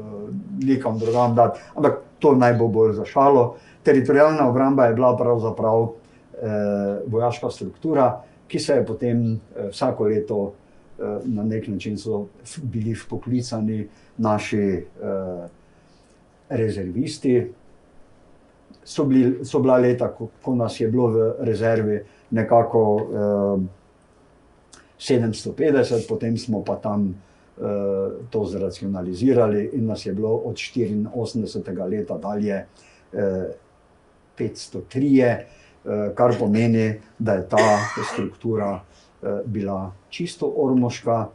nikom 0.62 0.99
drugam 0.99 1.35
dati. 1.35 1.61
Ampak 1.75 2.00
to 2.18 2.35
naj 2.35 2.54
bo 2.59 2.68
bolj 2.68 2.92
za 2.92 3.04
šalo. 3.04 3.54
Teritorijalna 3.83 4.49
obramba 4.49 4.87
je 4.87 4.95
bila 4.95 5.16
pravzaprav 5.16 5.88
vojaška 7.07 7.50
struktura, 7.50 8.23
ki 8.49 8.59
se 8.59 8.73
je 8.73 8.87
potem 8.87 9.21
uh, 9.33 9.68
vsako 9.71 10.04
leto 10.04 10.38
uh, 10.38 10.52
na 11.25 11.45
nek 11.45 11.68
način 11.68 11.97
bili 12.62 12.97
poklicani 13.09 13.88
naši 14.16 14.85
uh, 15.02 15.45
rezervisti. 16.49 17.52
So, 18.85 19.04
bili, 19.04 19.45
so 19.45 19.61
bila 19.61 19.76
leta, 19.76 20.09
ko, 20.09 20.30
ko 20.42 20.54
nas 20.54 20.80
je 20.80 20.88
bilo 20.88 21.07
v 21.07 21.33
rezervi 21.45 22.00
nekako 22.30 22.83
uh, 22.95 23.61
750, 24.99 26.09
potem 26.09 26.37
smo 26.37 26.64
pa 26.64 26.76
tam 26.76 27.14
to 28.30 28.45
zracionalizirali 28.45 29.71
in 29.73 29.87
nas 29.87 30.07
je 30.07 30.12
bilo 30.14 30.30
od 30.30 30.54
84. 30.54 31.90
leta 31.90 32.18
dalje 32.18 32.64
uh, 33.12 33.18
503, 34.38 35.25
uh, 35.26 35.59
kar 36.14 36.35
pomeni, 36.38 36.95
da 37.18 37.38
je 37.38 37.49
ta 37.49 37.78
struktura 38.12 38.75
uh, 38.76 39.28
bila 39.47 39.92
čisto 40.11 40.52
ormoška. 40.57 41.26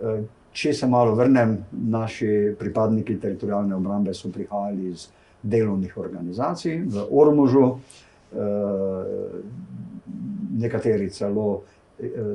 Uh, 0.00 0.22
če 0.52 0.72
se 0.72 0.86
malo 0.86 1.14
vrnem, 1.14 1.56
naši 1.72 2.54
pripadniki 2.58 3.18
teritorijalne 3.20 3.74
obrambe 3.76 4.14
so 4.14 4.28
prihajali 4.32 4.90
iz 4.90 5.06
delovnih 5.42 5.96
organizacij 5.98 6.82
v 6.86 7.06
Ormožu, 7.10 7.78
nekateri 10.58 11.08
celo. 11.10 11.62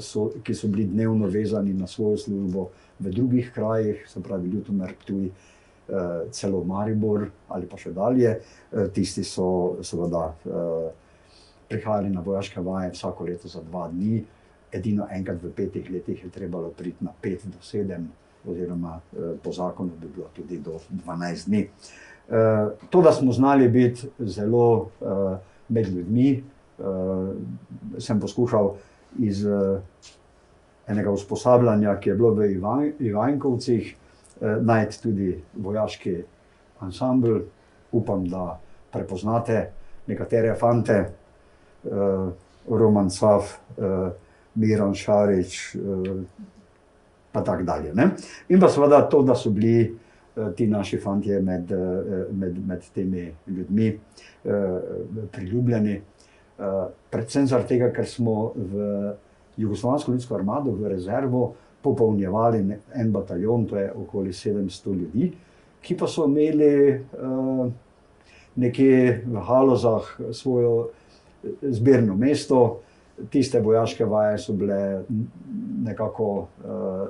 So, 0.02 0.32
ki 0.44 0.56
so 0.56 0.68
bili 0.72 0.86
dnevno 0.88 1.28
vezani 1.30 1.74
na 1.78 1.88
svojo 1.88 2.18
službo, 2.18 2.70
v 3.00 3.12
drugih 3.12 3.52
krajih, 3.54 4.06
se 4.10 4.24
pravi, 4.24 4.64
Ptuj, 5.00 5.26
eh, 5.26 5.32
celo 6.32 6.64
Maribor 6.64 7.30
ali 7.48 7.66
pa 7.66 7.78
še 7.78 7.92
dalje. 7.92 8.40
Eh, 8.72 8.88
tisti 8.94 9.24
so 9.24 9.78
seveda 9.82 10.34
eh, 10.46 10.92
prihajali 11.70 12.10
na 12.10 12.22
vojaške 12.22 12.62
vaje 12.62 12.92
vsako 12.92 13.26
leto 13.26 13.48
za 13.48 13.62
dva 13.64 13.88
dni, 13.92 14.24
edino 14.72 15.08
enkrat 15.12 15.44
v 15.44 15.52
petih 15.56 15.92
letih 15.92 16.24
je 16.24 16.30
trebalo 16.30 16.70
priti 16.70 17.06
na 17.06 17.12
pet 17.22 17.46
do 17.46 17.62
sedem, 17.62 18.10
oziroma 18.48 19.00
po 19.44 19.52
zakonu 19.52 19.92
bi 20.02 20.08
bilo 20.08 20.28
tudi 20.36 20.60
do 20.60 20.80
dvanajst 20.90 21.48
dni. 21.48 21.68
To, 22.90 23.02
da 23.02 23.12
smo 23.12 23.32
znali 23.32 23.68
biti 23.70 24.08
zelo 24.20 24.90
med 25.70 25.88
ljudmi, 25.88 26.44
sem 28.00 28.20
poskušal 28.20 28.74
iz 29.20 29.46
enega 30.88 31.12
usposabljanja, 31.12 31.96
ki 32.00 32.10
je 32.10 32.16
bilo 32.16 32.32
v 32.34 32.50
Ivankovcih, 33.00 33.96
eh, 34.42 34.58
najti 34.62 35.02
tudi 35.02 35.44
vojaški 35.56 36.16
ansambl. 36.80 37.40
Upam, 37.92 38.26
da 38.28 38.60
prepoznate 38.92 39.70
nekatere 40.08 40.56
fante, 40.56 40.94
eh, 40.94 41.08
Roman 42.70 43.10
Sav, 43.10 43.44
eh, 43.78 44.12
Miran 44.56 44.94
Šarič, 44.96 45.76
eh, 45.76 45.80
pa 47.32 47.42
tako 47.44 47.64
dalje. 47.64 47.94
Ne? 47.94 48.10
In 48.50 48.60
pa 48.60 48.70
seveda 48.70 49.10
to, 49.10 49.24
da 49.24 49.36
so 49.36 49.50
bili 49.50 49.82
eh, 49.82 50.52
ti 50.56 50.68
naši 50.68 50.98
fanti 50.98 51.30
med, 51.30 51.72
eh, 51.72 52.26
med, 52.32 52.68
med 52.68 52.82
temi 52.94 53.32
ljudmi 53.48 53.88
eh, 53.88 54.80
priljubljeni. 55.32 56.02
Eh, 56.60 56.84
predvsem 57.10 57.48
zaradi 57.48 57.68
tega, 57.68 57.92
ker 57.94 58.06
smo 58.06 58.52
v 58.56 59.14
Jugoslavijsko 59.58 60.12
ljudsko 60.12 60.36
armado 60.36 60.72
v 60.72 60.90
rezervo 60.90 61.54
popolnjevali 61.82 62.66
en 62.94 63.12
bataljon, 63.12 63.66
to 63.66 63.78
je 63.78 63.92
okoli 63.94 64.34
700 64.34 64.94
ljudi, 64.94 65.32
ki 65.82 65.96
pa 65.98 66.08
so 66.08 66.26
imeli 66.26 67.00
nekje 68.56 69.24
v 69.26 69.44
Halozah 69.46 70.10
svojo 70.34 70.88
eh, 70.90 71.07
zbirno 71.62 72.16
mesto. 72.16 72.80
Tiste 73.30 73.60
vojaške 73.62 74.06
vaje 74.06 74.38
so 74.38 74.54
bile 74.54 75.04
nekako 75.84 76.28
uh, 76.38 77.08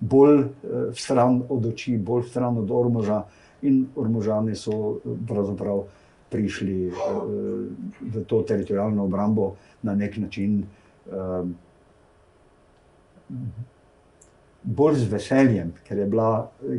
bolj 0.00 0.38
uh, 0.38 0.48
stran 0.94 1.42
od 1.48 1.66
oči, 1.66 1.98
bolj 1.98 2.22
stran 2.30 2.58
od 2.58 2.70
Ormoža, 2.70 3.22
in 3.62 3.86
Ormožani 3.96 4.54
so 4.56 4.96
pravzaprav 5.28 5.82
prišli 6.32 6.88
uh, 6.88 6.96
v 8.00 8.24
to 8.26 8.42
teritorijalno 8.42 9.04
obrambo 9.04 9.52
na 9.82 9.94
nek 9.94 10.16
način. 10.16 10.62
Uh, 11.06 11.48
bolj 14.66 14.98
z 15.04 15.10
veseljem, 15.10 15.72
ker 15.86 15.98
je, 15.98 16.06
bila, 16.10 16.30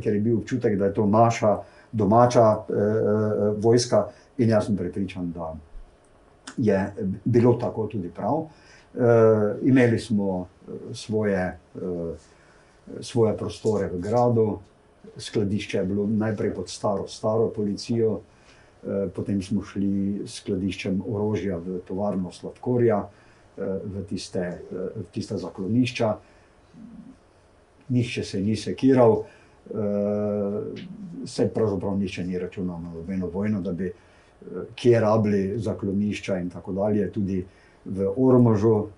ker 0.04 0.14
je 0.14 0.22
bil 0.22 0.38
občutek, 0.42 0.76
da 0.80 0.90
je 0.90 0.94
to 0.94 1.06
naša 1.08 1.58
domača 1.92 2.48
eh, 2.52 2.74
eh, 2.74 3.54
vojska, 3.64 4.08
in 4.38 4.50
jaz 4.50 4.68
sem 4.68 4.78
prepričan, 4.78 5.32
da 5.32 5.54
je 6.58 6.94
bilo 7.26 7.54
tako 7.54 7.88
tudi 7.88 8.10
prav. 8.10 8.48
Eh, 8.98 9.56
imeli 9.62 10.00
smo 10.00 10.48
eh, 10.68 10.72
svoje, 10.94 11.60
eh, 11.76 12.16
svoje 13.02 13.38
prostore 13.38 13.88
v 13.88 14.00
gradu, 14.00 14.60
skladišče 15.18 15.78
je 15.78 15.86
bilo 15.86 16.08
najprej 16.08 16.54
pod 16.54 16.70
staro, 16.70 17.08
staro 17.08 17.50
policijo. 17.56 18.22
Potem 19.16 19.42
smo 19.42 19.64
šli 19.66 20.22
s 20.26 20.38
skladiščem 20.40 21.02
orožja 21.10 21.58
v 21.58 21.80
tovarno 21.84 22.32
Sladkorja, 22.32 23.02
v 23.58 24.04
tiste, 24.08 24.62
v 24.72 25.04
tiste 25.12 25.36
zaklonišča, 25.38 26.12
nihče 27.90 28.24
se 28.24 28.40
ni 28.40 28.56
sekiral, 28.56 29.18
uh, 29.18 29.26
se 31.26 31.50
pravzaprav 31.50 31.98
nihče 31.98 32.24
ni 32.24 32.40
računal 32.40 32.80
na 32.82 32.94
nobeno 32.94 33.28
vojno, 33.28 33.62
da 33.62 33.74
bi 33.74 33.92
kje 34.76 35.00
rabili 35.00 35.60
zaklonišča 35.60 36.38
in 36.40 36.50
tako 36.50 36.74
dalje. 36.74 37.12
Tudi 37.12 37.46
v 37.86 38.10
Ormožu, 38.18 38.74
uh, 38.76 38.90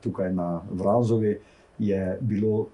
tukaj 0.00 0.32
na 0.34 0.62
Vrazovi, 0.70 1.38
je 1.78 2.18
bilo 2.20 2.60
uh, 2.60 2.68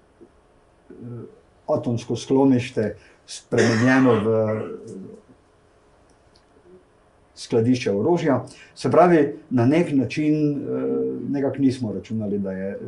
atomsko 1.67 2.15
sklonišče 2.15 2.93
spremenjeno 3.25 4.13
v 4.25 4.27
skladišče 7.35 7.91
orožja. 7.91 8.43
Se 8.75 8.91
pravi, 8.91 9.21
na 9.49 9.65
nek 9.65 9.93
način 9.93 10.35
eh, 10.51 10.57
nekako 11.29 11.57
nismo 11.57 11.93
računali, 11.93 12.39
da 12.39 12.51
je, 12.51 12.79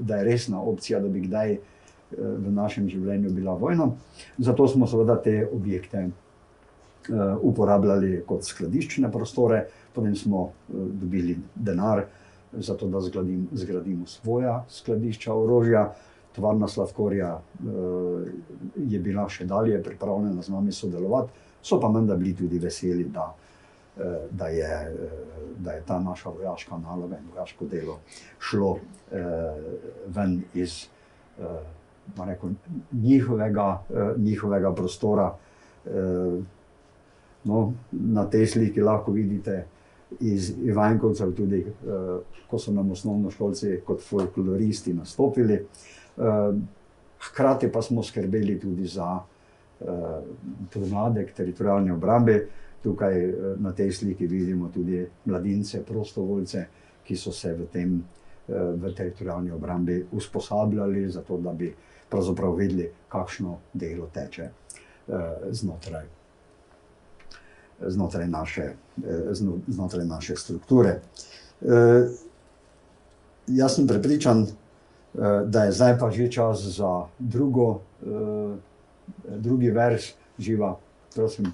da 0.00 0.16
je 0.16 0.24
resna 0.24 0.60
opcija, 0.60 1.00
da 1.00 1.08
bi 1.08 1.20
kdaj 1.20 1.52
eh, 1.52 1.60
v 2.18 2.52
našem 2.52 2.88
življenju 2.88 3.30
bila 3.30 3.54
vojna. 3.54 3.90
Zato 4.38 4.68
smo 4.68 4.86
seveda 4.86 5.16
te 5.22 5.48
objekte 5.52 5.98
eh, 5.98 6.23
uporabljali 7.42 8.22
kot 8.26 8.46
skladiščne 8.46 9.10
prostore, 9.12 9.64
potem 9.92 10.14
smo 10.16 10.46
dobili 10.68 11.36
denar 11.54 12.04
za 12.52 12.76
to, 12.78 12.88
da 12.88 13.00
zgradim, 13.04 13.48
zgradimo 13.52 14.06
svoja 14.06 14.62
skladišča 14.70 15.34
orožja. 15.34 15.88
Tovarna 16.34 16.66
Slavkorja 16.68 17.36
je 18.76 18.98
bila 18.98 19.28
še 19.30 19.44
dalje 19.46 19.76
pripravljena 19.82 20.42
z 20.42 20.50
nami 20.50 20.72
sodelovati, 20.72 21.30
so 21.62 21.78
pa 21.80 21.90
menda 21.92 22.16
bili 22.18 22.32
tudi 22.34 22.58
veseli, 22.58 23.04
da 23.12 23.28
Eh, 23.96 24.26
da 24.30 24.46
je, 24.46 24.64
eh, 24.64 25.08
da 25.58 25.72
je 25.72 25.82
ta 25.86 26.00
naša 26.00 26.30
vojaška 26.30 26.78
naloga 26.78 27.16
in 27.18 27.24
vojaško 27.34 27.64
delo 27.64 27.98
šlo 28.38 28.78
eh, 29.12 29.54
ven 30.06 30.42
iz 30.54 30.88
rekel, 32.26 32.50
njihovega, 32.92 33.82
njihovega 34.16 34.74
prostora. 34.74 35.34
No, 37.44 37.72
na 37.92 38.24
tej 38.30 38.46
sliki 38.46 38.80
lahko 38.80 39.12
vidite 39.12 39.64
iz 40.20 40.52
Ivankovcev, 40.64 41.32
tudi 41.36 41.64
ko 42.48 42.58
so 42.58 42.72
nam 42.72 42.90
osnovno 42.90 43.30
šolci 43.30 43.80
kot 43.84 44.00
folkloristi 44.00 44.94
nastopili. 44.94 45.58
Hkrati 47.20 47.68
pa 47.72 47.82
smo 47.82 48.02
skrbeli 48.02 48.58
tudi 48.60 48.86
za 48.86 49.18
podmladek 50.72 51.34
teritorijalne 51.36 51.92
obrambe, 51.92 52.38
Tukaj 52.84 53.24
eh, 53.24 53.32
na 53.56 53.72
tej 53.72 53.92
sliki 53.92 54.26
vidimo 54.26 54.68
tudi 54.68 55.06
mladince, 55.24 55.80
prostovoljce, 55.84 56.66
ki 57.04 57.16
so 57.16 57.32
se 57.32 57.54
v 57.56 57.66
tem 57.72 57.94
eh, 57.96 58.52
v 58.52 58.92
teritorijalni 58.92 59.52
obrambi 59.52 60.02
usposabljali, 60.12 61.08
zato 61.10 61.38
da 61.40 61.52
bi 61.52 61.72
pravzaprav 62.10 62.52
vedeli, 62.54 62.90
kakšno 63.08 63.56
delo 63.72 64.10
teče 64.12 64.44
eh, 64.44 65.48
znotraj, 65.50 66.04
znotraj, 67.80 68.28
naše, 68.28 68.72
znotraj 69.66 70.06
naše 70.06 70.36
strukture. 70.36 71.00
Jaz 73.46 73.74
sem 73.74 73.86
prepričan, 73.86 74.46
da 75.46 75.64
je 75.64 75.72
zdaj 75.72 75.98
pa 75.98 76.10
že 76.10 76.30
čas 76.30 76.62
za 76.78 77.06
drugo, 77.18 77.80
drugi 79.28 79.70
vers 79.70 80.12
živa. 80.38 80.76
Prosim. 81.14 81.52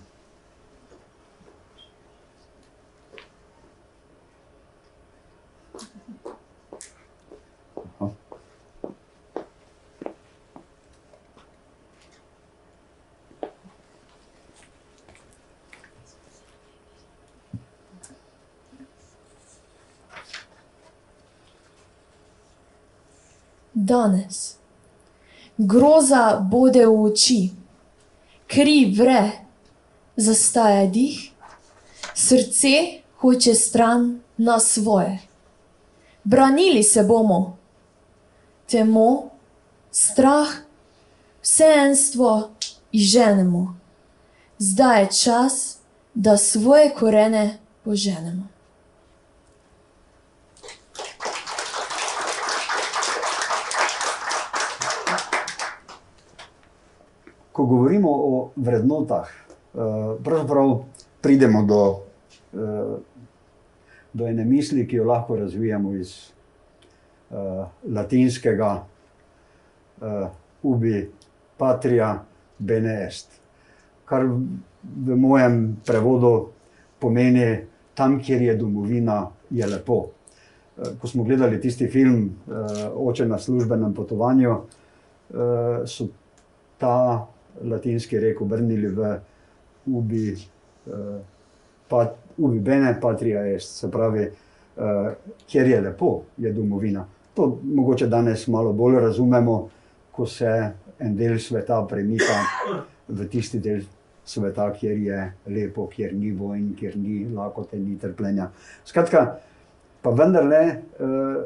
Danes. 23.90 24.57
Groza 25.59 26.38
bode 26.50 26.87
v 26.87 26.94
oči, 27.11 27.40
kri 28.46 28.79
vre, 28.96 29.24
zastaja 30.16 30.87
dih, 30.87 31.18
srce 32.14 33.03
hoče 33.20 33.55
stran 33.55 34.20
na 34.37 34.61
svoje. 34.61 35.18
Branili 36.24 36.83
se 36.83 37.03
bomo, 37.03 37.57
temo, 38.70 39.31
strah 39.90 40.48
vseenstvo 41.42 42.50
izženemo. 42.92 43.76
Zdaj 44.59 45.00
je 45.03 45.09
čas, 45.12 45.76
da 46.14 46.37
svoje 46.37 46.90
korene 46.94 47.59
poženemo. 47.85 48.60
Ko 57.61 57.66
govorimo 57.66 58.09
o 58.11 58.51
vrednotah, 58.57 59.29
eh, 59.29 59.79
pravzaprav 60.25 60.79
pridemo 61.20 61.62
do, 61.62 62.01
eh, 62.55 62.96
do 64.12 64.27
ene 64.27 64.44
misli, 64.44 64.87
ki 64.88 64.96
jo 64.96 65.05
lahko 65.05 65.37
razvijamo 65.37 65.92
iz 65.92 66.33
uh, 67.31 67.66
latinskega 67.85 68.85
ubi 70.62 71.11
patria 71.59 72.25
bene 72.59 72.94
est, 73.07 73.29
kar 74.05 74.25
v 74.25 75.16
mojem 75.16 75.77
prevodu 75.87 76.49
pomeni 76.99 77.66
tam, 77.94 78.16
kjer 78.23 78.42
je 78.42 78.55
domovina, 78.57 79.27
je 79.51 79.66
lepo. 79.66 79.99
Ko 81.01 81.09
smo 81.09 81.25
gledali 81.25 81.61
tisti 81.61 81.87
film 81.88 82.31
Oče 82.94 83.29
na 83.29 83.38
službenem 83.38 83.94
potovanju, 83.94 84.57
so 85.87 86.09
ta 86.79 87.29
latinski 87.64 88.20
rek 88.20 88.40
obrnili 88.40 88.88
v 88.88 89.14
ubi, 89.86 90.32
uh, 90.86 91.18
pat, 91.88 92.16
ubi 92.38 92.60
bene 92.60 92.94
patria 93.00 93.46
est, 93.48 93.80
se 93.82 93.90
pravi, 93.90 94.26
uh, 94.26 95.10
kjer 95.46 95.68
je 95.68 95.80
lepo, 95.80 96.12
je 96.38 96.52
domovina. 96.52 97.06
To 97.34 97.58
mogoče 97.64 98.06
danes 98.06 98.46
malo 98.48 98.72
bolj 98.72 99.00
razumemo, 99.00 99.68
ko 100.12 100.26
se 100.26 100.72
en 101.00 101.16
del 101.16 101.38
sveta 101.38 101.80
premika 101.88 102.42
v 103.08 103.26
tisti 103.30 103.58
del 103.58 103.82
sveta, 104.24 104.68
kjer 104.72 104.98
je 104.98 105.22
lepo, 105.50 105.86
kjer 105.90 106.12
ni 106.14 106.32
vojn, 106.36 106.74
kjer 106.78 106.96
ni 106.96 107.24
lakote, 107.34 107.78
ni 107.78 107.96
trpljenja. 107.98 108.50
Skratka, 108.86 109.24
pa 110.02 110.12
vendarle, 110.14 110.60
eh, 110.66 111.40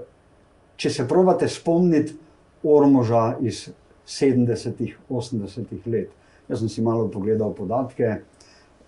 če 0.76 0.90
se 0.90 1.08
provate 1.08 1.48
spomniti 1.48 2.18
Ormoža 2.64 3.36
iz 3.44 3.68
70-ih, 4.06 4.96
80-ih 5.10 5.86
let. 5.86 6.10
Jaz 6.48 6.60
sem 6.60 6.68
si 6.68 6.82
malo 6.82 7.08
pogledal 7.08 7.54
podatke, 7.56 8.20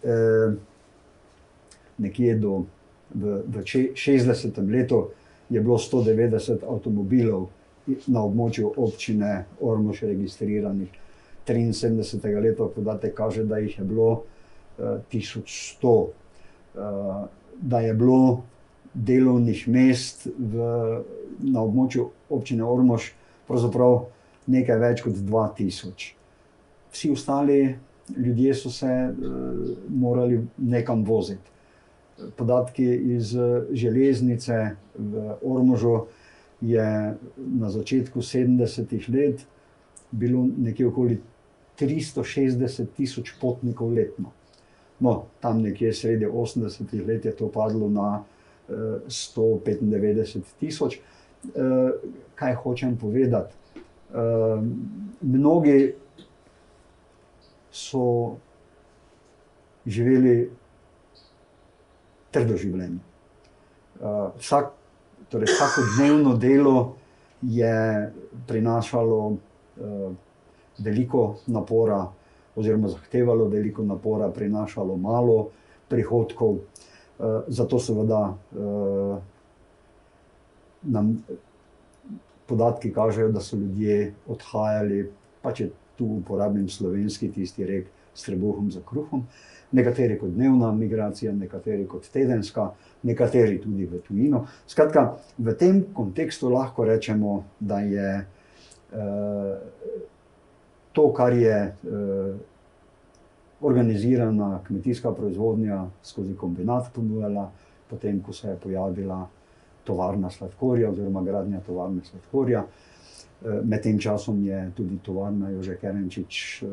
eh, 0.05 0.57
nekje 1.99 2.35
do 2.37 2.67
v, 3.15 3.43
v 3.47 3.65
60. 3.95 4.59
letu 4.69 5.09
je 5.49 5.61
bilo 5.61 5.79
190 5.79 6.67
avtomobilov 6.67 7.49
na 8.11 8.23
območju 8.27 8.73
občine 8.77 9.47
Ormož 9.61 10.03
registriranih. 10.03 10.91
73. 11.47 12.43
leta 12.43 12.67
podatek 12.67 13.15
kaže, 13.15 13.45
da 13.47 13.61
jih 13.63 13.79
je 13.79 13.85
bilo 13.85 14.11
uh, 14.13 14.99
1100, 15.13 15.87
uh, 15.87 17.29
da 17.63 17.81
je 17.81 17.95
bilo 17.95 18.43
delovnih 18.95 19.69
mest 19.69 20.27
v, 20.27 20.67
na 21.47 21.63
območju 21.63 22.09
občine 22.31 22.65
Ormož 22.65 23.13
pravzaprav 23.47 24.09
nekaj 24.47 24.79
več 24.79 25.03
kot 25.03 25.19
2000. 25.19 26.13
Vsi 26.93 27.11
ostali 27.11 27.61
ljudje 28.17 28.55
so 28.55 28.71
se 28.71 28.87
uh, 28.87 29.77
morali 29.89 30.41
nekam 30.59 31.05
voziti 31.05 31.57
podatki 32.37 32.85
iz 33.17 33.37
eh, 33.37 33.63
železnice 33.71 34.71
v 34.99 35.35
Ormožu, 35.43 36.07
je 36.61 37.15
na 37.37 37.71
začetku 37.71 38.21
70-ih 38.21 39.09
let 39.09 39.45
bilo 40.11 40.47
nekje 40.59 40.87
okoli 40.87 41.19
360 41.79 42.87
tisoč 42.97 43.35
potnikov 43.41 43.93
letno. 43.93 44.33
No, 45.01 45.27
tam 45.41 45.61
nekje 45.61 45.93
sredi 45.93 46.27
80-ih 46.27 47.05
let 47.07 47.25
je 47.25 47.35
to 47.37 47.51
padlo 47.53 47.91
na 47.93 48.25
uh, 48.69 49.05
195 49.07 50.41
tisoč. 50.61 50.99
Uh, 51.45 51.93
kaj 52.35 52.55
hočem 52.55 52.97
povedati? 52.97 53.55
Uh, 54.17 54.65
mnogi 55.21 55.95
so 57.71 58.37
živeli 59.87 60.51
trdo 62.33 62.57
življenje. 62.57 63.03
Uh, 64.01 64.33
vsak, 64.41 64.73
torej 65.33 65.53
vsakodnevno 65.53 66.33
delo 66.41 66.97
je 67.45 67.77
prinašalo 68.49 69.21
uh, 69.29 70.11
veliko 70.79 71.27
napora, 71.53 72.01
oziroma 72.57 72.89
zahtevalo 72.93 73.51
veliko 73.53 73.85
napora, 73.85 74.31
prinašalo 74.33 74.97
malo 74.97 75.51
prihodkov. 75.93 76.57
Uh, 76.57 77.45
zato, 77.49 77.81
seveda, 77.81 78.23
uh, 78.33 79.19
nam 80.89 81.19
podatki 82.47 82.93
kažejo, 82.95 83.33
da 83.35 83.41
so 83.41 83.57
ljudje 83.57 84.15
odhajali, 84.29 85.05
pa 85.43 85.53
če 85.53 85.71
tu 85.97 86.07
uporabim 86.21 86.69
slovenski 86.69 87.31
tisti 87.33 87.67
rek, 87.67 87.93
s 88.17 88.25
trebuhom 88.25 88.71
za 88.73 88.81
kruhom. 88.81 89.21
Uh, 89.21 89.57
nekateri 89.73 90.19
kot 90.19 90.31
dnevna 90.31 90.73
migracija, 90.73 91.33
nekateri 91.33 91.87
kot 91.87 92.09
tedenska, 92.13 92.71
nekateri 93.03 93.59
tudi 93.63 93.87
v 93.87 94.01
tujino. 94.07 94.45
Skratka, 94.67 95.17
v 95.39 95.55
tem 95.59 95.83
kontekstu 95.95 96.51
lahko 96.53 96.85
rečemo, 96.87 97.43
da 97.61 97.81
je 97.81 98.11
eh, 98.23 99.57
to, 100.93 101.09
kar 101.13 101.35
je 101.37 101.57
eh, 101.57 102.35
organizirana 103.61 104.61
kmetijska 104.67 105.13
proizvodnja 105.13 105.87
skozi 106.03 106.37
kombinat 106.37 106.93
ponujala, 106.95 107.51
potem, 107.91 108.21
ko 108.23 108.33
se 108.33 108.49
je 108.49 108.57
pojavila 108.63 109.27
tovarna 109.87 110.31
sladkorja 110.31 110.91
oziroma 110.91 111.23
gradnja 111.23 111.63
tovarne 111.67 112.05
sladkorja. 112.05 112.67
Eh, 113.45 113.61
med 113.65 113.83
tem 113.83 113.99
časom 113.99 114.41
je 114.45 114.57
tudi 114.77 114.97
tovarna 115.05 115.51
Jože 115.53 115.77
Kerenčič 115.77 116.63
eh, 116.63 116.69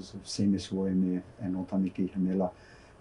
z 0.00 0.20
vsemi 0.24 0.58
svojimi 0.58 1.20
enotami, 1.44 1.90
ki 1.90 2.06
jih 2.06 2.14
je 2.16 2.20
imela, 2.20 2.48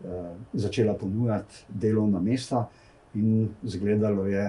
eh, 0.04 0.34
začela 0.54 0.94
ponujati 0.94 1.64
delovna 1.70 2.20
mesta 2.20 2.68
in 3.16 3.48
zgledalo 3.64 4.26
je, 4.28 4.44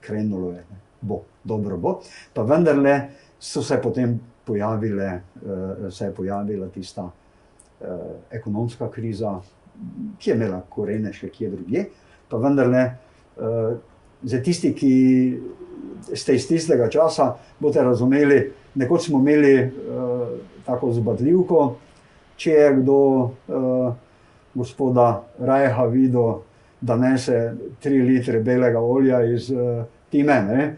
krenulo 0.00 0.52
je, 0.52 0.64
bo, 1.00 1.22
dobro 1.44 1.78
bo. 1.78 2.00
Pa 2.34 2.42
vendarle 2.42 3.08
so 3.40 3.62
se 3.62 3.80
potem 3.82 4.20
pojavile, 4.44 5.20
se 5.90 6.04
je 6.04 6.14
pojavila 6.14 6.68
tista 6.68 7.10
ekonomska 8.30 8.88
kriza, 8.90 9.34
ki 10.18 10.30
je 10.30 10.36
imela 10.36 10.62
korene 10.70 11.12
še 11.12 11.28
kje 11.28 11.50
drugje, 11.50 11.84
pa 12.30 12.40
vendarle 12.40 12.84
za 14.22 14.42
tisti, 14.42 14.72
ki 14.74 14.92
ste 16.14 16.34
iz 16.34 16.48
tistega 16.48 16.88
časa, 16.90 17.34
boste 17.60 17.82
razumeli, 17.82 18.40
nekoč 18.74 19.08
smo 19.08 19.18
imeli 19.18 19.54
uh, 19.62 20.28
tako 20.66 20.92
zbadljivko, 20.92 21.62
če 22.36 22.50
je 22.50 22.68
kdo 22.80 22.98
uh, 22.98 23.92
gospoda 24.54 25.08
Rajha 25.38 25.86
videl, 25.92 26.42
da 26.80 26.94
nese 26.96 27.56
tri 27.82 27.98
litre 28.02 28.38
belega 28.40 28.80
olja 28.80 29.22
iz 29.26 29.50
uh, 29.50 29.82
time, 30.10 30.42
ne, 30.46 30.68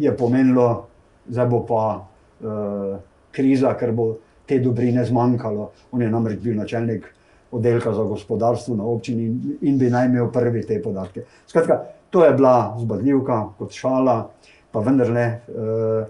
je 0.00 0.16
pomenilo, 0.16 0.86
da 1.30 1.44
bo 1.46 1.60
pa 1.66 1.84
uh, 2.00 2.96
kriza, 3.30 3.74
ker 3.78 3.92
bo 3.92 4.14
te 4.46 4.58
dobrine 4.58 5.04
zmanjkalo. 5.04 5.70
On 5.92 6.02
je 6.02 6.10
namreč 6.10 6.40
bil 6.42 6.56
načelnik 6.58 7.04
oddelka 7.50 7.92
za 7.94 8.02
gospodarstvo 8.02 8.76
na 8.76 8.84
občini 8.84 9.26
in, 9.26 9.56
in 9.60 9.78
bi 9.78 9.90
naj 9.90 10.06
imel 10.06 10.30
prvi 10.32 10.62
te 10.66 10.80
podatke. 10.82 11.22
Skratka, 11.46 11.78
To 12.10 12.24
je 12.24 12.32
bila 12.34 12.76
zbadljivka, 12.80 13.52
kot 13.58 13.72
šala, 13.72 14.16
pa 14.72 14.80
vendarle 14.80 15.26
uh, 15.48 16.06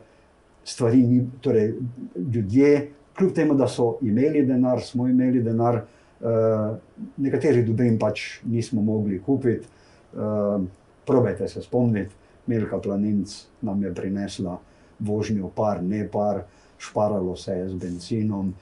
stvari 0.65 1.03
ni, 1.03 1.21
torej 1.41 1.75
ljudje, 2.17 2.91
kljub 3.17 3.35
temu, 3.35 3.55
da 3.55 3.69
so 3.69 3.99
imeli 4.03 4.47
denar, 4.47 4.81
smo 4.81 5.09
imeli 5.09 5.43
denar, 5.45 5.83
uh, 6.21 6.77
nekateri 7.17 7.65
dobrin 7.67 7.99
pač 7.99 8.41
nismo 8.45 8.83
mogli 8.83 9.21
kupiti. 9.23 9.69
Uh, 10.13 10.63
probajte 11.07 11.49
se 11.49 11.63
spomniti, 11.63 12.15
Melka 12.47 12.79
Planinc 12.79 13.37
nam 13.63 13.83
je 13.83 13.95
prinesla 13.95 14.59
vožnjo 14.99 15.51
par, 15.55 15.83
ne 15.83 16.09
par, 16.09 16.43
šparalo 16.79 17.37
se 17.37 17.53
je 17.53 17.69
z 17.69 17.75
benzinom. 17.75 18.55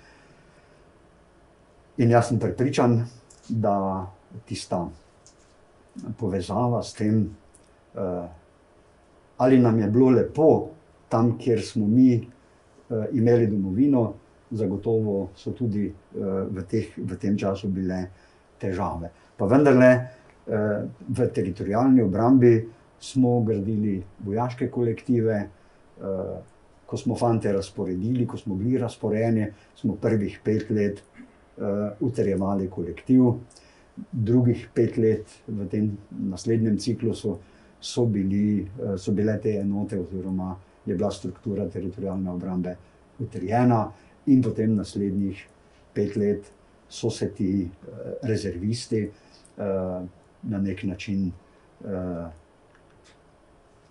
In 1.99 2.11
jaz 2.11 2.29
sem 2.29 2.39
prepričan, 2.39 3.05
da 3.49 4.07
tista 4.47 4.89
povezava 6.19 6.83
s 6.83 6.95
tem, 6.95 7.21
uh, 7.95 8.25
ali 9.37 9.59
nam 9.61 9.79
je 9.79 9.91
bilo 9.91 10.11
lepo 10.11 10.49
tam, 11.09 11.37
kjer 11.39 11.63
smo 11.63 11.87
mi 11.87 12.17
uh, 12.19 13.05
imeli 13.13 13.47
domovino, 13.47 14.13
zagotovo 14.51 15.29
so 15.37 15.53
tudi 15.53 15.87
uh, 15.89 16.27
v, 16.49 16.65
teh, 16.69 16.95
v 16.97 17.19
tem 17.21 17.37
času 17.39 17.69
bile 17.69 18.03
težave. 18.61 19.11
Pa 19.37 19.47
vendarle 19.47 19.91
uh, 19.95 20.85
v 21.09 21.29
teritorijalni 21.35 22.03
obrambi 22.03 22.55
smo 23.01 23.41
gradili 23.47 23.99
vojaške 24.25 24.71
kolektive, 24.71 25.43
uh, 26.01 26.39
ko 26.89 26.97
smo 26.97 27.17
fante 27.17 27.53
razporedili, 27.53 28.27
ko 28.27 28.39
smo 28.41 28.57
bili 28.57 28.79
razporejeni, 28.81 29.47
smo 29.77 29.97
prvih 30.01 30.41
pet 30.45 30.71
let 30.71 31.03
uh, 31.03 31.93
utrjevali 32.01 32.71
kolektiv, 32.71 33.35
drugih 34.13 34.69
pet 34.75 34.97
let 34.97 35.27
v 35.47 35.67
tem 35.69 35.91
naslednjem 36.11 36.79
ciklusu 36.79 37.39
so, 37.81 38.07
bili, 38.07 38.67
uh, 38.83 38.97
so 38.97 39.13
bile 39.13 39.39
te 39.43 39.57
enote, 39.61 40.01
oziroma 40.01 40.57
je 40.87 40.95
bila 40.95 41.11
struktura 41.11 41.69
teritorijalne 41.69 42.31
obrambe 42.31 42.77
utrjena, 43.19 43.93
in 44.27 44.43
potem 44.43 44.75
naslednjih 44.77 45.47
pet 45.95 46.17
let 46.17 46.53
so 46.89 47.11
se 47.11 47.31
ti 47.35 47.65
uh, 47.65 48.13
rezervisti 48.23 49.05
uh, 49.09 50.05
na 50.43 50.59
nek 50.59 50.85
način. 50.85 51.31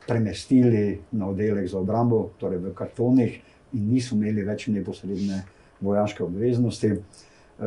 Premestili 0.07 0.99
na 1.11 1.29
oddelek 1.29 1.69
za 1.71 1.79
obrambo, 1.79 2.31
torej 2.39 2.59
v 2.59 2.73
kartonih, 2.75 3.37
in 3.73 3.85
niso 3.93 4.15
imeli 4.15 4.43
več 4.43 4.65
neposredne 4.67 5.37
vojaške 5.79 6.23
obveznosti. 6.23 6.89
Uh, 7.57 7.65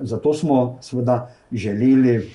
zato 0.00 0.34
smo 0.34 0.78
seveda 0.80 1.28
želeli 1.52 2.30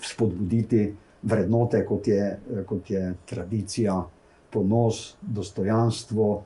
spodbuditi 0.00 0.94
vrednote, 1.22 1.84
kot 1.86 2.08
je, 2.08 2.38
kot 2.66 2.90
je 2.90 3.14
tradicija, 3.26 4.04
ponos, 4.50 5.16
dostojanstvo, 5.20 6.30
uh, 6.36 6.44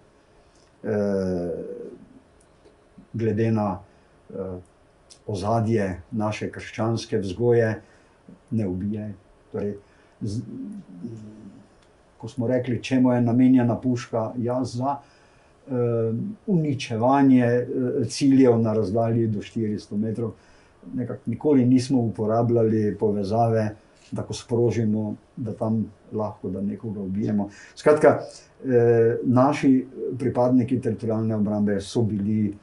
glede 3.12 3.52
na 3.52 3.78
uh, 3.78 4.58
ozadje 5.26 6.02
naše 6.10 6.50
krščanske 6.50 7.18
vzgoje, 7.18 7.82
ne 8.50 8.66
ubijaj. 8.68 9.12
Torej, 9.52 9.76
z, 10.20 10.42
ko 12.18 12.28
smo 12.28 12.46
rekli, 12.46 12.82
čemu 12.82 13.12
je 13.12 13.20
namenjena 13.20 13.76
puška, 13.80 14.32
ja, 14.38 14.64
za 14.64 14.98
uničevanje 16.46 17.46
uh, 17.46 18.06
ciljev 18.06 18.58
na 18.58 18.72
razdalji 18.72 19.26
do 19.26 19.40
400 19.40 19.96
metrov. 19.96 20.32
Nekak, 20.94 21.20
nikoli 21.26 21.66
nismo 21.66 22.00
uporabljali 22.00 22.96
povezave, 22.98 23.68
da 24.12 24.22
ko 24.22 24.34
sprožimo, 24.34 25.14
da 25.36 25.52
tam 25.52 25.84
lahko 26.12 26.50
da 26.50 26.60
nekoga 26.60 27.00
ubijemo. 27.00 27.48
Skratka, 27.74 28.18
eh, 28.64 29.18
naši 29.22 29.86
pripadniki 30.18 30.80
teritorijalne 30.80 31.36
obrambe 31.36 31.80
so 31.80 32.02
bili 32.02 32.54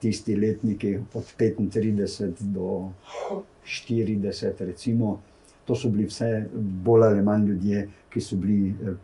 tisti 0.00 0.36
letniki 0.36 0.98
od 1.14 1.24
35 1.38 2.32
do 2.40 2.88
40, 3.64 4.64
recimo. 4.64 5.20
To 5.64 5.74
so 5.74 5.88
bili 5.88 6.06
vse 6.06 6.48
bolj 6.84 7.04
ali 7.04 7.22
manj 7.22 7.46
ljudje, 7.46 7.88
ki 8.10 8.20
so 8.20 8.36
bili 8.36 8.70
eh, 8.70 8.94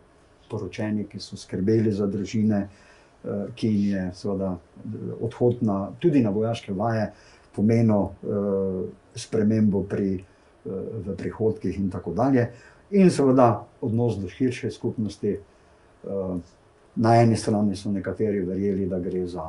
poročeni, 0.49 1.05
ki 1.05 1.19
so 1.19 1.37
skrbeli 1.37 1.91
za 1.91 2.07
družine, 2.07 2.57
eh, 2.57 2.86
ki 3.55 3.67
jim 3.67 3.89
je 3.91 4.11
seveda 4.15 4.53
odhod 5.21 5.63
na, 5.65 5.91
tudi 5.99 6.21
na 6.23 6.29
vojaške 6.29 6.73
vaje 6.73 7.11
pomenil 7.55 8.03
eh, 8.03 8.81
spremembo 9.15 9.83
pri, 9.83 10.23
v 10.67 11.15
prihodkih 11.17 11.79
in 11.79 11.89
tako 11.89 12.11
dalje. 12.13 12.49
In 12.91 13.09
seveda 13.11 13.65
odnos 13.81 14.17
do 14.19 14.27
širše 14.29 14.71
skupnosti. 14.71 15.37
Na 16.95 17.13
eni 17.21 17.37
strani 17.39 17.75
so 17.75 17.91
nekateri 17.91 18.41
verjeli, 18.43 18.85
da 18.87 18.99
gre 18.99 19.21
za 19.27 19.45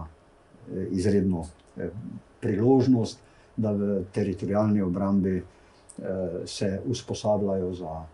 izredno 0.90 1.42
priložnost, 2.40 3.18
da 3.56 3.72
v 3.72 4.04
teritorijalni 4.14 4.82
obrambi 4.82 5.42
se 6.46 6.70
usposabljajo 6.86 7.72
za 7.74 8.04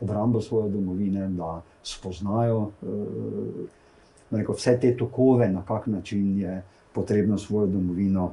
obrambo 0.00 0.40
svoje 0.40 0.70
domovine, 0.70 1.28
da 1.28 1.62
spoznajo 1.82 2.70
eh, 2.82 2.86
rekel, 4.38 4.54
vse 4.54 4.78
te 4.80 4.96
tokove, 4.96 5.48
na 5.48 5.62
kak 5.66 5.86
način 5.86 6.38
je 6.38 6.62
potrebno 6.92 7.38
svojo 7.38 7.66
domovino 7.66 8.32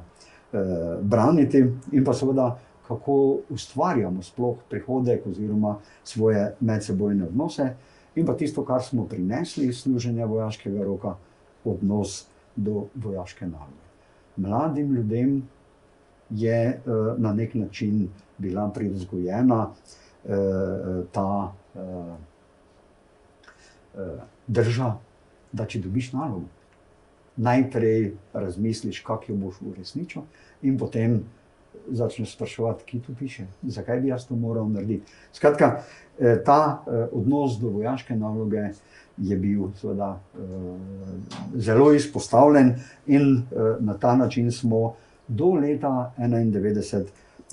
eh, 0.52 0.58
braniti, 1.02 1.64
in 1.92 2.04
pa 2.04 2.14
seveda, 2.14 2.58
kako 2.88 3.38
ustvarjamo 3.50 4.22
sploh 4.22 4.56
prihodek 4.70 5.26
oziroma 5.26 5.76
svoje 6.04 6.54
medsebojne 6.60 7.24
odnose, 7.24 7.74
in 8.14 8.26
pa 8.26 8.34
tisto, 8.36 8.64
kar 8.64 8.82
smo 8.82 9.06
prinesli 9.06 9.66
iz 9.66 9.82
služenja 9.82 10.26
vojaškega 10.26 10.84
roka, 10.84 11.14
odnos 11.64 12.26
do 12.56 12.86
vojaške 12.94 13.46
naloge. 13.46 13.90
Mladim 14.36 14.94
ljudem 14.94 15.42
je 16.30 16.62
eh, 16.66 16.80
na 17.18 17.32
nek 17.32 17.54
način 17.54 18.08
bila 18.38 18.70
privzgojena 18.70 19.70
eh, 20.24 20.28
ta 21.12 21.52
eh, 21.74 21.80
drža, 24.46 24.94
da 25.52 25.66
če 25.66 25.80
dobiš 25.80 26.12
nalogo, 26.12 26.46
najprej 27.36 28.12
razmisliš, 28.32 29.00
kako 29.06 29.32
jo 29.32 29.36
boš 29.36 29.60
uresničil, 29.72 30.22
in 30.62 30.78
potem 30.78 31.20
začneš 31.90 32.34
spraševati, 32.34 32.84
kje 32.86 33.00
to 33.06 33.14
piše, 33.18 33.46
zakaj 33.62 34.00
bi 34.00 34.10
jaz 34.10 34.26
to 34.28 34.36
moral 34.36 34.68
narediti. 34.68 35.06
Skratka, 35.32 35.82
ta 36.44 36.82
odnos 37.12 37.56
do 37.60 37.70
vojaške 37.70 38.16
naloge. 38.16 38.70
Je 39.20 39.36
bil 39.36 39.66
seveda, 39.76 40.14
zelo 41.52 41.90
izpostavljen, 41.92 42.70
in 43.06 43.42
na 43.80 43.96
ta 44.00 44.14
način 44.16 44.52
smo 44.52 44.94
do 45.30 45.54
leta 45.54 46.12
1991 46.18 47.04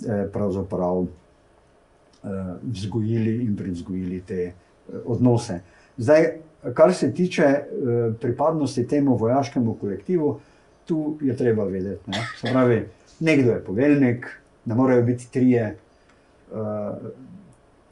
eh, 0.08 0.28
pravzaprav 0.34 1.04
eh, 1.04 2.28
vzgojili 2.64 3.46
in 3.46 3.56
privzgojili 3.56 4.22
te 4.22 4.42
eh, 4.44 4.54
odnose. 5.06 5.60
Zdaj, 5.98 6.26
kar 6.74 6.94
se 6.94 7.14
tiče 7.14 7.64
pripadnosti 8.22 8.88
temu 8.88 9.16
vojaškemu 9.16 9.74
kolektivu, 9.74 10.40
tu 10.86 11.18
je 11.22 11.36
treba 11.38 11.64
vedeti. 11.64 12.10
Ne? 12.10 12.18
Se 12.42 12.52
pravi, 12.52 12.86
nekdo 13.20 13.52
je 13.52 13.64
poveljnik, 13.64 14.28
ne 14.66 14.76
morejo 14.76 15.04
biti 15.04 15.32
trije 15.32 15.78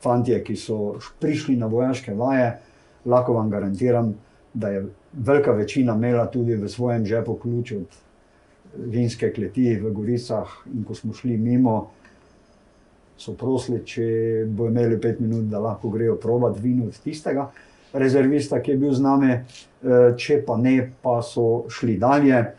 fantje, 0.03 0.43
ki 0.43 0.55
so 0.55 0.95
prišli 1.19 1.55
na 1.55 1.65
vojaške 1.67 2.13
vaje. 2.13 2.59
Lahko 3.05 3.33
vam 3.33 3.49
garantiram, 3.49 4.15
da 4.53 4.69
je 4.69 4.85
velika 5.13 5.51
večina 5.51 5.93
imela 5.95 6.25
tudi 6.31 6.55
v 6.55 6.69
svojem 6.69 7.05
žepu 7.05 7.35
ključ 7.35 7.71
od 7.71 7.99
vinske 8.75 9.33
kleti 9.33 9.75
v 9.79 9.91
Goricah, 9.91 10.47
in 10.73 10.83
ko 10.83 10.95
smo 10.95 11.13
šli 11.13 11.37
mimo, 11.37 11.89
so 13.17 13.33
prosili, 13.33 13.79
če 13.85 14.05
bo 14.47 14.67
imeli 14.67 14.99
pet 15.01 15.19
minut, 15.19 15.45
da 15.51 15.59
lahko 15.59 15.89
grejo 15.89 16.15
provat 16.19 16.59
vino 16.59 16.85
od 16.85 16.97
tistega 17.03 17.51
rezervista, 17.95 18.59
ki 18.61 18.71
je 18.71 18.77
bil 18.77 18.93
z 18.93 19.01
nami, 19.01 19.31
eh, 19.31 20.13
če 20.17 20.41
pa 20.45 20.57
ne, 20.57 20.77
pa 21.01 21.21
so 21.23 21.65
šli 21.71 21.97
dalje, 21.97 22.37
eh, 22.37 22.53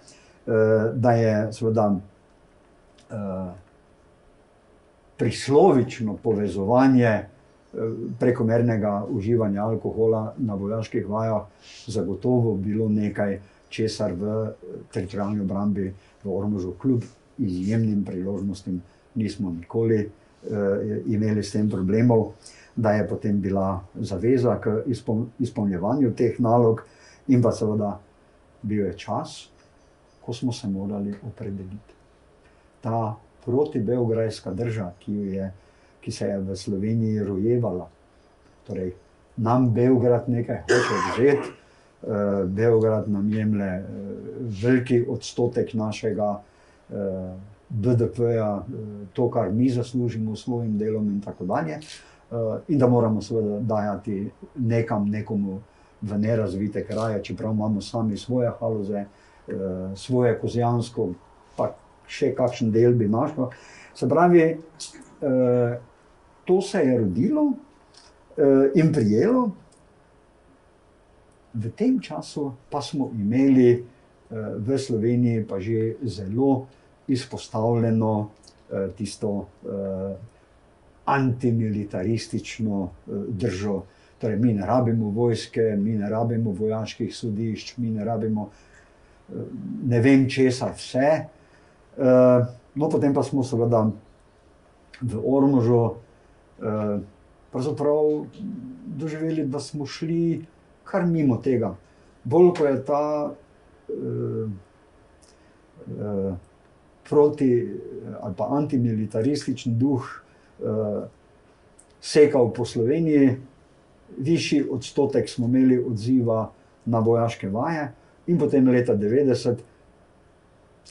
da 0.94 1.12
je 1.12 1.35
seveda 1.53 1.87
eh, 1.96 3.55
prislovično 5.16 6.18
povezovanje 6.22 7.14
prekomernega 8.18 9.05
uživanja 9.11 9.64
alkohola 9.64 10.35
na 10.38 10.55
vojaških 10.55 11.09
vajah 11.09 11.42
zagotovo 11.87 12.55
bilo 12.57 12.88
nekaj, 12.88 13.38
česar 13.68 14.12
v 14.16 14.53
teritorijalni 14.92 15.40
obrambi 15.40 15.92
v 16.25 16.31
Ormužu, 16.31 16.72
kljub 16.81 17.03
izjemnim 17.38 18.05
priložnostim, 18.05 18.81
nismo 19.14 19.51
nikoli 19.51 20.07
uh, 20.07 20.53
imeli 21.07 21.42
s 21.42 21.53
tem 21.53 21.68
problemov, 21.70 22.31
da 22.76 22.92
je 22.92 23.08
potem 23.08 23.40
bila 23.40 23.80
zaveza 23.94 24.58
k 24.60 24.82
izpol, 24.86 25.24
izpolnjevanju 25.38 26.14
teh 26.14 26.40
nalog, 26.40 26.82
in 27.28 27.42
pa 27.42 27.52
seveda 27.52 27.98
bil 28.62 28.86
je 28.86 28.98
čas, 28.98 29.48
ko 30.24 30.32
smo 30.32 30.52
se 30.52 30.68
morali 30.68 31.14
opredeliti. 31.26 31.94
Ta 32.80 33.14
protibeograjska 33.44 34.52
država, 34.52 34.92
ki, 34.98 35.40
ki 36.00 36.12
se 36.12 36.26
je 36.26 36.38
v 36.38 36.56
Sloveniji 36.56 37.24
rojevala, 37.24 37.88
torej 38.66 38.92
nam 39.36 39.70
Beograd 39.74 40.28
nekaj 40.28 40.62
hoče 40.66 40.98
vzeti. 41.12 41.52
Eh, 42.02 42.44
Beograd 42.46 43.08
nam 43.10 43.30
jemlje 43.32 43.64
eh, 43.64 43.84
veliki 44.62 45.04
odstotek 45.08 45.74
našega 45.74 46.42
eh, 46.90 46.94
BDP-ja, 47.68 48.64
to, 49.12 49.30
kar 49.30 49.50
mi 49.52 49.70
zaslužimo 49.70 50.36
s 50.36 50.44
svojim 50.44 50.78
delom, 50.78 51.08
in 51.10 51.20
tako 51.20 51.44
dalje. 51.44 51.80
In 52.68 52.78
da 52.78 52.86
moramo 52.86 53.20
seveda 53.22 53.60
dajati 53.60 54.30
nekam, 54.54 55.08
nekomu 55.10 55.60
v 56.02 56.18
nerazvite 56.18 56.84
kraje, 56.86 57.22
čeprav 57.24 57.52
imamo 57.54 57.80
sami 57.80 58.16
svoje 58.16 58.50
haloze, 58.58 59.04
svoje 59.94 60.34
kozijansko, 60.40 61.08
pa 61.56 61.70
še 62.06 62.32
kakšen 62.34 62.72
del 62.74 62.94
bi 62.98 63.08
našlo. 63.08 63.50
Se 63.94 64.08
pravi, 64.08 64.56
to 66.44 66.60
se 66.62 66.82
je 66.82 66.98
rodilo 66.98 67.46
in 68.74 68.92
prijelo. 68.92 69.50
V 71.54 71.70
tem 71.78 72.00
času 72.02 72.52
pa 72.70 72.82
smo 72.82 73.10
imeli 73.14 73.86
v 74.58 74.78
Sloveniji 74.78 75.46
pa 75.46 75.60
že 75.60 75.94
zelo 76.02 76.66
izpostavljeno 77.06 78.28
tisto 78.96 79.28
uh, 79.30 79.46
antimilitaristično 81.07 82.81
uh, 82.83 82.90
držo, 83.29 83.83
Torej, 84.19 84.37
mi 84.37 84.55
ne 84.55 84.66
rabimo 84.66 85.11
vojske, 85.11 85.77
mi 85.79 85.92
ne 85.92 86.11
rabimo 86.11 86.51
vojaških 86.51 87.16
sodišč, 87.16 87.77
mi 87.77 87.90
ne 87.90 88.05
rabimo 88.05 88.49
eh, 89.29 89.33
ne 89.85 90.01
vem 90.01 90.29
česa 90.31 90.71
vse. 90.73 91.11
Eh, 91.99 92.47
no, 92.75 92.88
potem 92.88 93.14
pa 93.14 93.23
smo 93.23 93.45
seveda 93.45 93.85
v 95.03 95.21
Ormužu 95.21 95.83
eh, 95.85 96.99
pravzaprav 97.53 98.25
doživeli, 98.97 99.45
da 99.45 99.61
smo 99.61 99.87
šli 99.87 100.45
kar 100.85 101.05
mimo 101.07 101.37
tega. 101.37 101.75
Bolj 102.25 102.55
ko 102.57 102.66
je 102.66 102.85
ta 102.85 103.07
eh, 103.29 103.95
eh, 105.92 106.37
proti 107.09 107.51
ali 108.21 108.35
pa 108.37 108.49
antimilitaristični 108.51 109.75
duh 109.77 110.09
eh, 110.09 110.25
sekal 112.01 112.53
po 112.55 112.64
Sloveniji, 112.64 113.37
višji 114.19 114.64
odstotek 114.71 115.29
smo 115.29 115.47
imeli 115.47 115.79
odziva 115.85 116.51
na 116.85 116.99
vojaške 116.99 117.49
vaje, 117.49 117.88
in 118.27 118.38
potem 118.38 118.69
leta 118.69 118.95
90, 118.95 119.57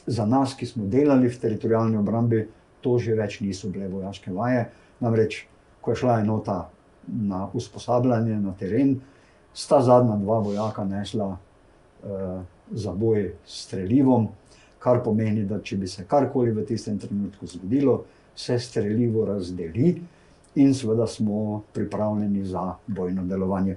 za 0.06 0.26
nas, 0.26 0.54
ki 0.54 0.66
smo 0.66 0.86
delali 0.86 1.28
v 1.28 1.40
teritorijalni 1.40 1.96
obrambi, 1.96 2.46
to 2.80 2.98
že 2.98 3.16
več 3.16 3.40
niso 3.40 3.68
bile 3.72 3.88
vojaške 3.88 4.32
vaje. 4.32 4.68
Namreč, 5.00 5.46
ko 5.80 5.92
je 5.92 6.02
šla 6.02 6.20
enota 6.20 6.68
na 7.06 7.46
usposabljanje 7.54 8.36
na 8.40 8.52
teren, 8.58 8.96
sta 9.54 9.80
zadnja 9.82 10.16
dva 10.20 10.38
vojaka 10.44 10.84
nesla 10.84 11.26
uh, 11.32 12.42
za 12.70 12.92
boj 12.92 13.32
s 13.46 13.64
streljivom, 13.66 14.28
kar 14.78 15.02
pomeni, 15.04 15.44
da 15.48 15.60
če 15.62 15.76
bi 15.80 15.88
se 15.88 16.04
karkoli 16.04 16.52
v 16.54 16.64
tistem 16.66 16.98
trenutku 16.98 17.46
zgodilo, 17.46 18.04
se 18.36 18.58
streljivo 18.58 19.24
razdeli 19.24 20.02
in 20.54 20.74
seveda 20.74 21.06
smo 21.06 21.62
pripravljeni 21.72 22.44
za 22.44 22.74
bojno 22.86 23.24
delovanje. 23.24 23.76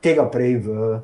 Tega 0.00 0.28
prej 0.30 0.56
v, 0.56 1.00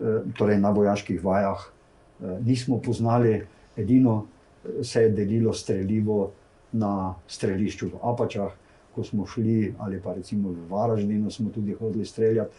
eh, 0.00 0.20
torej 0.38 0.58
na 0.58 0.70
vojaških 0.70 1.24
vajah 1.24 1.60
eh, 1.60 2.38
nismo 2.44 2.78
poznali, 2.78 3.46
edino 3.76 4.24
eh, 4.64 4.84
se 4.84 5.02
je 5.02 5.10
delilo 5.10 5.52
streljivo 5.52 6.30
na 6.72 7.14
strelišču 7.28 7.88
v 7.88 8.00
Apačah, 8.02 8.52
ko 8.94 9.04
smo 9.04 9.26
šli, 9.26 9.74
ali 9.78 10.00
pa 10.00 10.14
recimo 10.14 10.48
v 10.48 10.68
Varaždinu 10.68 11.30
smo 11.30 11.50
tudi 11.50 11.72
hodili 11.72 12.04
streljati, 12.04 12.52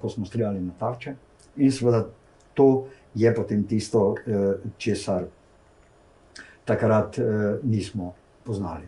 ko 0.00 0.08
smo 0.08 0.26
streljali 0.26 0.60
na 0.60 0.72
tarče. 0.78 1.14
In 1.56 1.72
seveda 1.72 2.06
to 2.54 2.86
je 3.14 3.34
potem 3.34 3.62
tisto, 3.64 4.14
česar 4.78 5.24
takrat 6.64 7.18
nismo 7.62 8.12
poznali. 8.46 8.84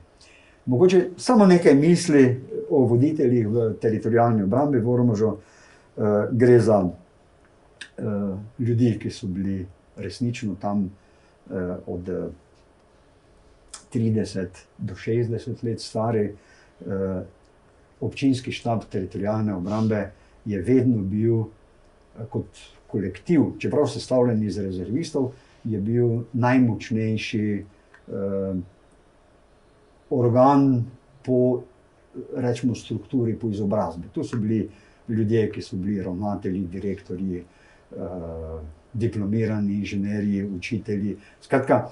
Mogoče 0.66 1.08
samo 1.16 1.46
nekaj 1.46 1.74
misli 1.74 2.40
o 2.70 2.82
voditeljih 2.84 3.48
v 3.48 3.74
teritorijalni 3.80 4.42
obrambi 4.42 4.80
v 4.80 4.90
Ormožu. 4.90 5.28
Uh, 5.28 6.04
gre 6.32 6.60
za 6.60 6.78
uh, 6.84 6.92
ljudi, 8.58 8.98
ki 9.00 9.10
so 9.10 9.26
bili 9.26 9.66
resnično 9.96 10.54
tam 10.60 10.84
uh, 10.84 11.76
od 11.86 12.12
30 13.94 14.46
do 14.78 14.94
60 14.94 15.64
let 15.64 15.80
stari. 15.80 16.28
Uh, 16.86 16.92
občinski 18.00 18.52
štab 18.52 18.84
teritorijalne 18.90 19.54
obrambe 19.54 20.10
je 20.44 20.62
vedno 20.62 21.02
bil 21.02 21.34
uh, 21.34 21.48
kot 22.30 22.46
kolektiv, 22.86 23.56
čeprav 23.58 23.88
sestavljen 23.88 24.42
iz 24.42 24.58
rezervistov, 24.58 25.32
je 25.64 25.80
bil 25.80 26.24
najmočnejši. 26.32 27.64
Uh, 28.08 28.58
organ 30.10 30.84
po 31.24 31.62
rečemo, 32.36 32.74
strukturi, 32.74 33.36
po 33.38 33.48
izobrazbi. 33.48 34.08
To 34.12 34.24
so 34.24 34.36
bili 34.36 34.68
ljudje, 35.08 35.50
ki 35.52 35.62
so 35.62 35.76
bili 35.76 36.02
ravnatelji, 36.02 36.66
direktorji, 36.66 37.38
eh, 37.38 37.96
diplomirani 38.92 39.74
inženirji, 39.74 40.44
učitelji. 40.44 41.16
Skratka, 41.40 41.88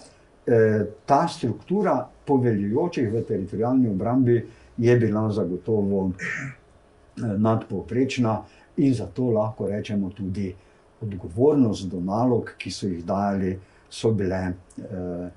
eh, 0.47 0.87
ta 1.07 1.29
struktura 1.29 2.09
poveljujočih 2.27 3.13
v 3.13 3.23
teritorijalni 3.23 3.89
obrambi 3.89 4.47
je 4.77 4.97
bila 4.97 5.31
zagotovo 5.31 6.11
eh, 6.11 7.23
nadpovprečna 7.39 8.43
in 8.77 8.95
zato 8.95 9.31
lahko 9.31 9.69
rečemo 9.69 10.11
tudi 10.11 10.55
odgovornost 11.01 11.89
do 11.89 12.01
nalog, 12.01 12.55
ki 12.59 12.71
so 12.71 12.87
jih 12.87 13.05
dali, 13.05 13.59
so 13.91 14.11
bile 14.13 14.37
eh, 14.37 15.29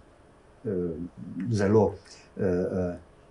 eh, 0.66 0.72
zelo 1.52 1.94
eh, 1.94 2.29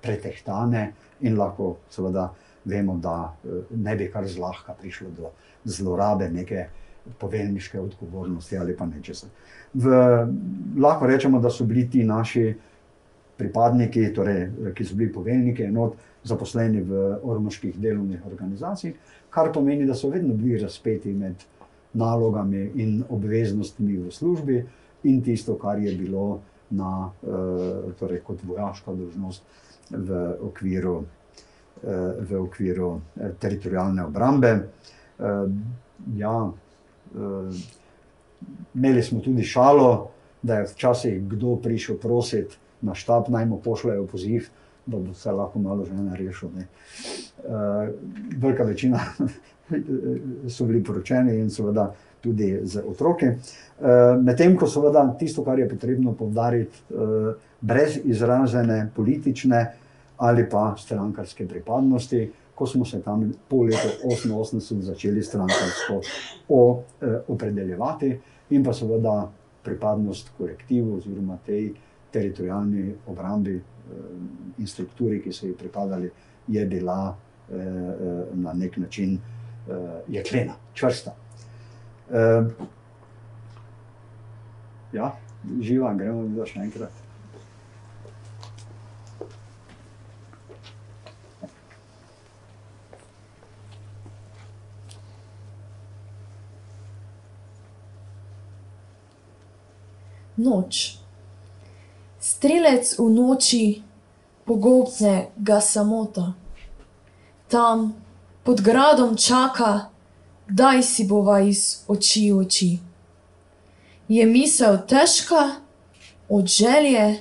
pretehtane, 0.02 0.92
in 1.20 1.36
lahko 1.38 1.76
seveda 1.90 2.28
vemo, 2.64 2.96
da 3.02 3.34
eh, 3.44 3.62
ne 3.76 3.96
bi 3.96 4.10
kar 4.12 4.26
zlahka 4.26 4.74
prišlo 4.80 5.10
do 5.16 5.30
zlorabe 5.64 6.28
neke 6.30 6.66
poveljniške 7.18 7.80
odgovornosti 7.80 8.58
ali 8.58 8.76
pa 8.76 8.86
nečesa. 8.86 9.26
V, 9.74 9.90
lahko 10.80 11.06
rečemo, 11.06 11.40
da 11.40 11.50
so 11.50 11.64
bili 11.64 11.88
ti 11.90 12.04
naši 12.04 12.52
pripadniki, 13.38 14.12
torej, 14.14 14.48
ki 14.74 14.84
so 14.84 14.96
bili 14.96 15.12
poveljniki 15.12 15.64
enot, 15.64 15.94
zaposleni 16.24 16.82
v 16.84 17.20
ormoških 17.22 17.78
delovnih 17.80 18.26
organizacijah, 18.26 18.94
kar 19.30 19.52
pomeni, 19.54 19.86
da 19.86 19.94
so 19.94 20.10
vedno 20.10 20.34
bili 20.34 20.58
razpeti 20.60 21.12
med 21.14 21.44
nalogami 21.94 22.66
in 22.76 23.02
obveznostmi 23.08 23.96
v 23.96 24.12
službi 24.12 24.58
in 25.08 25.22
tisto, 25.24 25.56
kar 25.56 25.78
je 25.78 25.94
bilo 25.96 26.40
na, 26.70 27.10
eh, 27.22 27.92
torej 27.98 28.20
kot 28.20 28.42
vojaška 28.44 28.92
dožnost 28.92 29.42
v 29.90 30.36
okviru, 30.40 31.04
eh, 31.82 32.14
v 32.20 32.40
okviru 32.40 33.00
eh, 33.16 33.32
teritorijalne 33.38 34.04
obrambe. 34.04 34.68
Ja, 36.14 36.50
imeli 38.74 39.02
smo 39.02 39.20
tudi 39.20 39.42
šalo, 39.42 40.10
da 40.42 40.60
je 40.60 40.66
včasih 40.70 41.24
kdo 41.28 41.56
prišel 41.56 41.98
prositi 41.98 42.54
na 42.82 42.94
štab, 42.94 43.26
naj 43.28 43.46
mu 43.46 43.58
pošljajo 43.58 44.06
poziv, 44.06 44.46
da 44.86 44.96
bo 44.98 45.14
se 45.14 45.32
lahko 45.32 45.58
malo 45.58 45.84
že 45.84 45.92
rešil. 46.14 46.50
Ne. 46.54 46.68
Velika 48.38 48.62
večina 48.62 49.00
so 50.54 50.64
bili 50.64 50.84
poročeni 50.84 51.40
in 51.40 51.50
seveda 51.50 51.92
tudi 52.20 52.60
z 52.62 52.82
otroki. 52.86 53.26
Eh, 53.26 54.16
medtem 54.22 54.56
ko 54.58 54.66
seveda 54.66 55.04
tisto, 55.18 55.44
kar 55.46 55.58
je 55.58 55.68
potrebno 55.68 56.12
povdariti, 56.12 56.78
eh, 56.90 57.34
brez 57.60 58.00
izražene 58.04 58.90
politične 58.96 59.66
ali 60.18 60.48
pa 60.50 60.74
strankarske 60.78 61.46
pripadnosti, 61.48 62.30
ko 62.54 62.66
smo 62.66 62.84
se 62.84 63.02
tam 63.02 63.32
po 63.48 63.62
letu 63.62 63.88
88 64.04 64.82
začeli 64.82 65.22
strankarsko 65.22 66.00
eh, 66.00 67.20
opredeljevati 67.28 68.18
in 68.50 68.64
pa 68.64 68.72
seveda 68.72 69.30
pripadnost 69.62 70.30
kolektivu 70.38 70.96
oziroma 70.96 71.38
tej 71.46 71.72
teritorijalni 72.10 72.94
obrambi 73.06 73.60
in 74.58 74.66
strukturi, 74.66 75.22
ki 75.22 75.32
so 75.32 75.46
ji 75.46 75.54
pripadali, 75.54 76.10
je 76.48 76.66
bila 76.66 77.16
na 78.34 78.52
nek 78.52 78.76
način 78.76 79.18
jeklena, 80.08 80.54
čvrsta. 80.74 81.27
Uh, 82.08 82.46
ja, 84.92 85.12
živa, 85.60 85.92
gremo 85.94 86.22
mi 86.24 86.46
še 86.48 86.62
enkrat. 86.64 87.04
Noč. 100.38 100.96
Strelec 102.22 102.94
v 102.96 103.10
noči 103.10 103.64
pogobne 104.48 105.28
ga 105.36 105.60
samota. 105.60 106.32
Tam 107.52 107.92
pod 108.46 108.64
gradom 108.64 109.18
čaka 109.18 109.90
kdaj 110.48 110.82
si 110.82 111.04
bova 111.06 111.40
iz 111.40 111.84
oči 111.88 112.32
v 112.32 112.38
oči. 112.38 112.70
Je 114.08 114.26
misel 114.26 114.78
težka 114.88 115.60
od 116.28 116.46
želje 116.46 117.20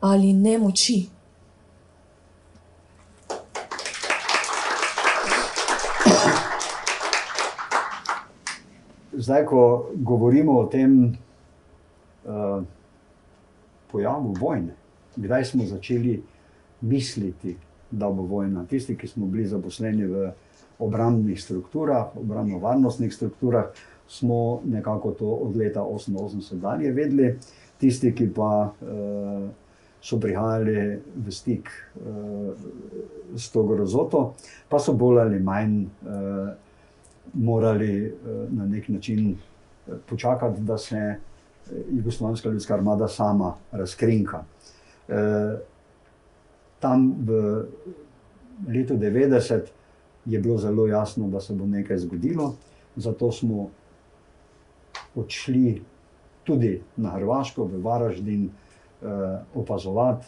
ali 0.00 0.32
nemoči? 0.32 1.08
Zdaj, 9.18 9.44
ko 9.46 9.90
govorimo 9.94 10.60
o 10.60 10.66
tem 10.66 11.16
uh, 12.24 12.62
pojavu 13.90 14.36
vojne, 14.40 14.76
kdaj 15.16 15.44
smo 15.44 15.64
začeli 15.66 16.22
misliti, 16.80 17.56
da 17.90 18.10
bo 18.10 18.22
vojna? 18.22 18.64
Tisti, 18.66 18.96
ki 18.96 19.08
smo 19.08 19.26
bili 19.26 19.46
zaposleni 19.46 20.06
v 20.06 20.30
obrambnih 20.78 21.42
strukturah, 21.42 22.16
obrambno-varnostnih 22.16 23.14
strukturah, 23.14 23.64
smo 24.08 24.60
nekako 24.64 25.10
to 25.10 25.26
od 25.26 25.56
leta 25.56 25.80
1988 25.80 26.60
dalje 26.60 26.92
vedeli. 26.92 27.38
Tisti, 27.78 28.14
ki 28.14 28.30
pa 28.34 28.72
uh, 28.80 29.48
so 30.02 30.18
prihajali 30.18 30.98
v 31.26 31.30
stik 31.30 31.68
uh, 31.68 32.54
s 33.36 33.50
to 33.50 33.62
grozoto, 33.62 34.34
pa 34.68 34.78
so 34.78 34.96
bolj 34.98 35.20
ali 35.20 35.38
manj 35.40 35.84
uh, 35.84 36.48
morali 37.34 38.06
uh, 38.06 38.52
na 38.52 38.66
nek 38.66 38.88
način 38.88 39.36
počakati, 40.06 40.60
da 40.60 40.78
se 40.78 41.14
Jugoslavijska 41.90 42.48
ljudska 42.48 42.74
armada 42.74 43.08
sama 43.08 43.54
razkrinka. 43.72 44.44
Uh, 45.08 45.14
tam 46.80 47.14
v 47.26 47.62
letu 48.68 48.94
90 48.94 49.77
je 50.28 50.40
bilo 50.40 50.58
zelo 50.58 50.86
jasno, 50.86 51.28
da 51.28 51.40
se 51.40 51.54
bo 51.54 51.66
nekaj 51.66 51.98
zgodilo, 51.98 52.54
zato 52.96 53.32
smo 53.32 53.70
odšli 55.16 55.82
tudi 56.44 56.80
na 56.96 57.10
Hrvaško, 57.16 57.64
v 57.64 57.80
Varaždin, 57.82 58.48
eh, 58.48 59.38
opazovati. 59.54 60.26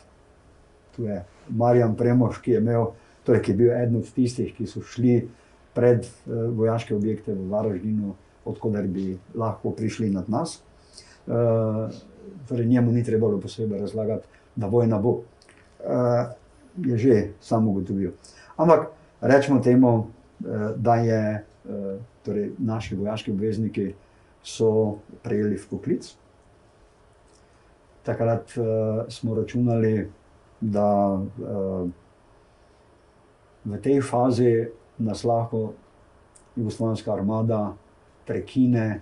Tu 0.97 1.05
je 1.05 1.25
Marjan 1.49 1.97
Premož, 1.97 2.41
ki 2.41 2.51
je, 2.51 2.61
imel, 2.61 2.87
torej, 3.25 3.43
ki 3.43 3.53
je 3.53 3.57
bil 3.57 3.71
eden 3.73 4.01
od 4.01 4.13
tistih, 4.15 4.55
ki 4.57 4.67
so 4.67 4.83
šli 4.83 5.29
pred 5.75 6.05
eh, 6.05 6.33
vojaške 6.57 6.97
objekte 6.97 7.35
v 7.35 7.49
Varaždinu, 7.51 8.15
odkuder 8.45 8.89
bi 8.89 9.19
lahko 9.35 9.71
prišli 9.77 10.11
nad 10.11 10.29
nas. 10.29 10.61
Eh, 11.29 12.01
torej, 12.49 12.67
njemu 12.67 12.93
ni 12.93 13.05
trebalo 13.05 13.41
posebej 13.41 13.81
razlagati, 13.81 14.27
da 14.57 14.67
vojna 14.67 14.99
bo. 14.99 15.21
Eh, 15.85 16.41
je 16.77 16.99
že 16.99 17.29
samo 17.41 17.71
ugotovil. 17.71 18.13
Ampak 18.57 18.89
rečemo 19.21 19.61
temu, 19.61 20.07
eh, 20.07 20.73
da 20.77 20.95
je 20.95 21.23
eh, 21.35 21.99
torej, 22.25 22.51
naši 22.59 22.97
vojaški 22.97 23.31
obvezniki 23.33 23.95
so 24.43 24.99
prejeli 25.23 25.57
v 25.57 25.69
poklic. 25.69 26.17
Takrat 28.03 28.57
uh, 28.57 28.65
smo 29.13 29.35
računali, 29.35 30.09
da 30.61 31.21
v 33.65 33.81
tej 33.83 34.01
fazi 34.01 34.69
nas 34.99 35.25
lahko 35.25 35.73
Jugoslavijska 36.57 37.13
armada 37.13 37.75
prekine, 38.27 39.01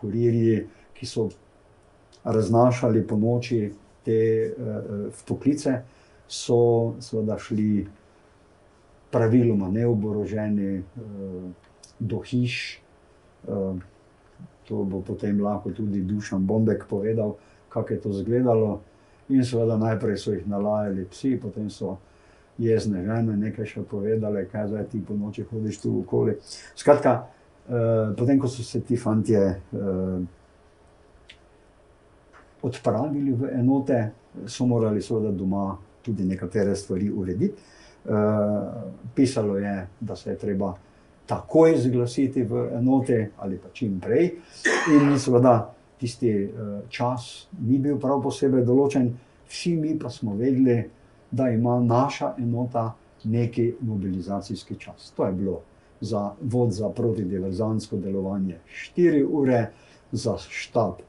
kurirji, 0.00 0.66
ki 0.96 1.06
so 1.06 1.28
raznašali 2.24 3.06
po 3.06 3.16
noči 3.20 3.72
te 4.04 4.20
uh, 4.48 5.12
poklice, 5.28 5.82
so 6.28 6.94
seveda 7.00 7.38
šli 7.38 7.86
praviloma 9.14 9.70
neoboroženi 9.70 10.78
uh, 10.78 11.50
do 12.02 12.22
hiš. 12.26 12.80
Uh, 13.46 13.78
to 14.68 14.84
bo 14.84 15.00
potem 15.04 15.40
lahko 15.44 15.70
tudi 15.70 16.00
Dušan 16.02 16.46
Bombek 16.46 16.86
povedal, 16.88 17.36
kako 17.68 17.92
je 17.92 18.00
to 18.00 18.10
izgledalo. 18.10 18.80
In 19.28 19.44
seveda 19.44 19.76
najprej 19.76 20.18
so 20.20 20.32
jih 20.32 20.46
nalajali 20.48 21.06
psi, 21.08 21.36
potem 21.40 21.70
so 21.70 21.96
jezne 22.58 23.04
žene 23.04 23.36
nekaj 23.36 23.66
še 23.66 23.82
povedale, 23.88 24.44
kaj 24.50 24.68
zdaj 24.72 24.86
ti 24.92 25.00
po 25.00 25.16
noči 25.16 25.46
hodiš 25.48 25.80
tu 25.82 25.92
okoli. 26.00 26.36
Skratka, 26.76 27.26
eh, 27.68 28.14
potem 28.16 28.38
ko 28.38 28.48
so 28.48 28.62
se 28.62 28.80
ti 28.80 28.96
fantje 28.96 29.40
eh, 29.40 30.18
odpravili 32.62 33.32
v 33.32 33.50
enote, 33.58 34.10
so 34.46 34.66
morali 34.66 35.02
seveda 35.02 35.32
doma 35.32 35.76
tudi 36.02 36.24
nekatere 36.24 36.76
stvari 36.76 37.10
urediti. 37.10 37.72
Eh, 38.04 38.72
pisalo 39.14 39.56
je, 39.56 39.86
da 40.00 40.16
se 40.16 40.30
je 40.30 40.38
treba 40.38 40.74
takoj 41.26 41.78
zglasiti 41.78 42.42
v 42.42 42.68
enote 42.76 43.30
ali 43.38 43.58
pa 43.58 43.68
čim 43.72 44.00
prej. 44.00 44.30
In 44.92 45.18
seveda 45.18 45.74
tisti 45.98 46.44
uh, 46.44 46.80
čas 46.88 47.46
ni 47.60 47.78
bil 47.78 47.96
prav 47.96 48.20
posebej 48.20 48.64
določen, 48.66 49.06
vsi 49.48 49.76
mi 49.78 49.94
pa 49.98 50.10
smo 50.10 50.34
vedeli, 50.36 50.82
da 51.30 51.48
ima 51.48 51.78
naša 51.80 52.34
enota 52.38 52.90
neki 53.24 53.70
mobilizacijski 53.80 54.76
čas. 54.78 55.12
To 55.16 55.26
je 55.26 55.32
bilo 55.32 55.60
za 56.00 56.34
vod 56.40 56.72
za 56.72 56.90
protidiverzansko 56.90 57.96
delovanje 57.96 58.58
4 58.96 59.24
ure, 59.24 59.62
za 60.12 60.36
štab 60.38 61.00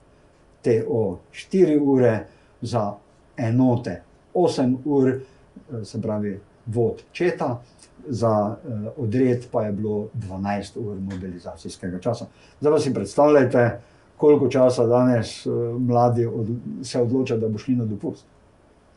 TO 0.61 1.03
4 1.33 1.79
ure, 1.81 2.15
za 2.61 2.93
enote 3.37 4.01
8 4.33 4.77
ur, 4.85 5.09
eh, 5.09 5.83
se 5.83 6.01
pravi 6.01 6.39
vod 6.65 7.01
četa 7.11 7.61
za 8.07 8.29
uh, 8.29 8.87
odred 8.97 9.45
pa 9.51 9.63
je 9.63 9.71
bilo 9.71 10.07
12 10.13 10.79
ur 10.79 10.97
mobilizacijskega 10.99 11.99
časa. 11.99 12.25
Zdaj 12.59 12.73
pa 12.73 12.79
si 12.79 12.93
predstavljate, 12.93 13.79
koliko 14.17 14.49
časa 14.49 14.85
danes 14.85 15.45
uh, 15.45 15.53
mladi 15.81 16.25
od, 16.25 16.47
se 16.83 17.01
odločajo, 17.01 17.39
da 17.39 17.49
bo 17.49 17.57
šli 17.57 17.75
na 17.75 17.85
dopust. 17.85 18.25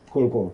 Koliko 0.09 0.39
uh, 0.39 0.51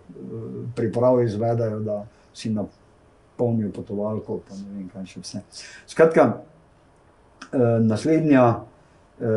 priprav 0.76 1.24
izvedajo, 1.24 1.80
da 1.80 2.06
si 2.34 2.50
napolnijo 2.50 3.72
potovalko, 3.72 4.40
pa 4.48 4.56
ne 4.56 4.78
vem, 4.78 4.90
kaj 4.94 5.06
še 5.06 5.20
vse. 5.20 5.42
Skratka, 5.88 6.28
uh, 6.32 7.60
naslednja 7.84 8.46
uh, 8.56 9.28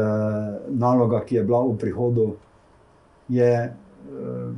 naloga, 0.69 1.25
ki 1.27 1.41
je 1.41 1.45
bila 1.45 1.65
v 1.67 1.77
prihodu, 1.79 2.29
je 3.29 3.53
uh, 3.67 4.55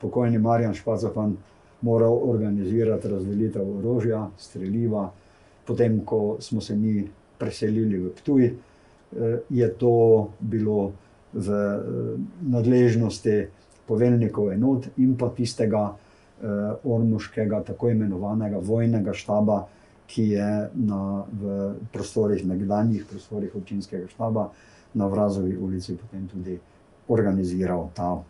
pokojni 0.00 0.38
Marjan 0.38 0.74
Špacofan 0.74 1.36
moral 1.82 2.18
organizirati 2.30 3.08
razdelitev 3.08 3.78
orožja, 3.78 4.28
streljiva. 4.38 5.10
Potem, 5.66 6.00
ko 6.04 6.36
smo 6.40 6.60
se 6.60 6.76
mi 6.76 7.08
preselili 7.38 7.98
v 7.98 8.10
Ptuj, 8.16 8.44
eh, 8.46 8.54
je 9.50 9.68
to 9.78 10.28
bilo 10.40 10.92
v 11.32 11.48
eh, 11.50 12.18
nadležnosti 12.42 13.36
poveljnikov 13.86 14.52
enot 14.52 14.86
in 14.96 15.16
pa 15.18 15.30
tistega 15.36 15.84
eh, 15.92 16.46
ormoškega, 16.84 17.62
tako 17.66 17.90
imenovanega 17.90 18.58
vojnega 18.58 19.14
štaba, 19.14 19.62
ki 20.06 20.28
je 20.28 20.50
na, 20.74 21.24
v 21.32 21.72
prostorih, 21.92 22.44
nekdanjih 22.46 23.06
prostorih 23.08 23.54
občinskega 23.56 24.10
štaba 24.12 24.50
na 24.94 25.06
Vrazovi 25.08 25.56
ulici 25.56 25.96
potem 25.96 26.26
tudi 26.28 26.58
organiziral 27.08 27.88
ta, 27.96 28.22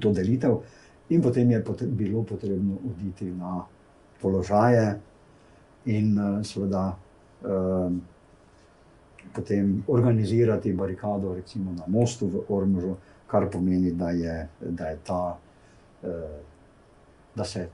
to 0.00 0.12
delitev. 0.12 0.62
In 1.08 1.22
potem 1.22 1.50
je 1.50 1.64
pot 1.64 1.82
bilo 1.82 2.22
potrebno 2.22 2.78
oditi 2.90 3.24
na 3.24 3.64
položaje 4.20 5.00
in 5.84 6.18
uh, 6.18 6.42
seveda 6.42 6.96
uh, 7.42 7.92
potem 9.34 9.84
organizirati 9.86 10.72
barikado, 10.72 11.34
recimo 11.34 11.72
na 11.72 11.84
mostu 11.86 12.26
v 12.26 12.42
Ormužu, 12.48 12.96
kar 13.26 13.50
pomeni, 13.50 13.92
da 13.92 14.10
je, 14.10 14.48
da 14.60 14.88
je 14.88 14.98
ta, 15.06 15.38
uh, 16.02 16.10
da 17.34 17.44
se 17.44 17.68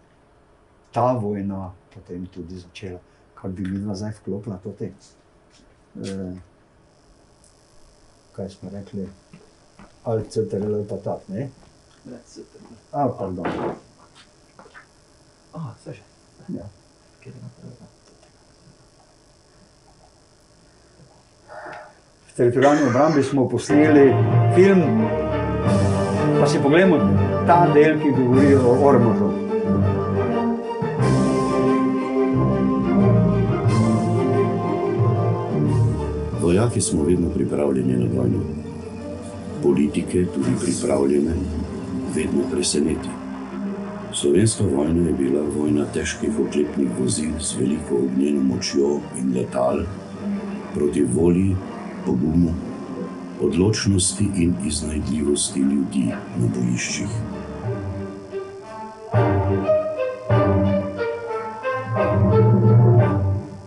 ta 0.93 1.13
vojna 1.13 1.73
potem 1.95 2.27
tudi 2.27 2.59
začela, 2.59 2.99
kar 3.35 3.51
bi 3.51 3.63
mi 3.63 3.79
nazaj 3.79 4.13
vklopila 4.21 4.59
to 4.63 4.73
te. 4.79 4.93
Uh, 5.95 6.37
kaj 8.37 8.49
smo 8.49 8.71
rekli, 8.73 9.09
ali 10.05 10.25
CTRL 10.29 10.85
pa 10.89 10.97
tak, 10.97 11.29
ne? 11.29 11.49
A, 12.93 13.09
pardon. 13.19 13.47
A, 15.53 15.75
sve 15.83 15.95
že. 15.95 16.03
Ja. 16.49 16.67
V 22.27 22.35
teritorijalni 22.37 22.89
obrambi 22.89 23.23
smo 23.23 23.49
posneli 23.49 24.11
film, 24.55 24.83
pa 26.41 26.47
si 26.47 26.59
pogledamo 26.59 26.97
ta 27.47 27.69
del, 27.75 28.01
ki 28.01 28.11
govori 28.11 28.55
o 28.55 28.73
Ormožu. 28.83 29.29
Vojaki 36.41 36.81
smo 36.81 37.05
vedno 37.05 37.29
pripravljeni 37.31 37.93
na 37.93 38.09
vojno. 38.17 38.39
Politike 39.63 40.27
tudi 40.35 40.51
pripravljene 40.61 41.33
vedno 42.15 42.43
preseneti. 42.51 43.09
Slovenska 44.13 44.65
vojna 44.65 45.07
je 45.09 45.13
bila 45.13 45.43
vojna 45.57 45.85
težkih 45.95 46.41
oklepnih 46.41 46.89
vozil 47.01 47.33
z 47.41 47.57
veliko 47.59 47.97
ognjeno 47.97 48.43
močjo 48.43 49.01
in 49.19 49.33
letal 49.37 49.81
proti 50.75 51.03
volji, 51.03 51.57
pogumu, 52.07 52.53
odločnosti 53.41 54.29
in 54.37 54.55
iznajdljivosti 54.67 55.61
ljudi 55.61 56.05
na 56.37 56.49
bojiščih. 56.57 57.09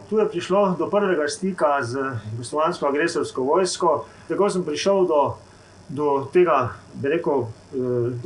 Tu 0.10 0.20
je 0.20 0.30
prišlo 0.30 0.76
do 0.80 0.90
prvega 0.90 1.28
stika 1.28 1.82
z 1.82 1.98
jugoslovansko 2.32 2.88
agresorsko 2.88 3.44
vojsko, 3.44 4.06
tako 4.28 4.50
sem 4.50 4.64
prišel 4.64 5.06
do 5.08 5.24
do 5.90 6.28
tega, 6.34 6.70
bi 6.94 7.10
rekel, 7.10 7.46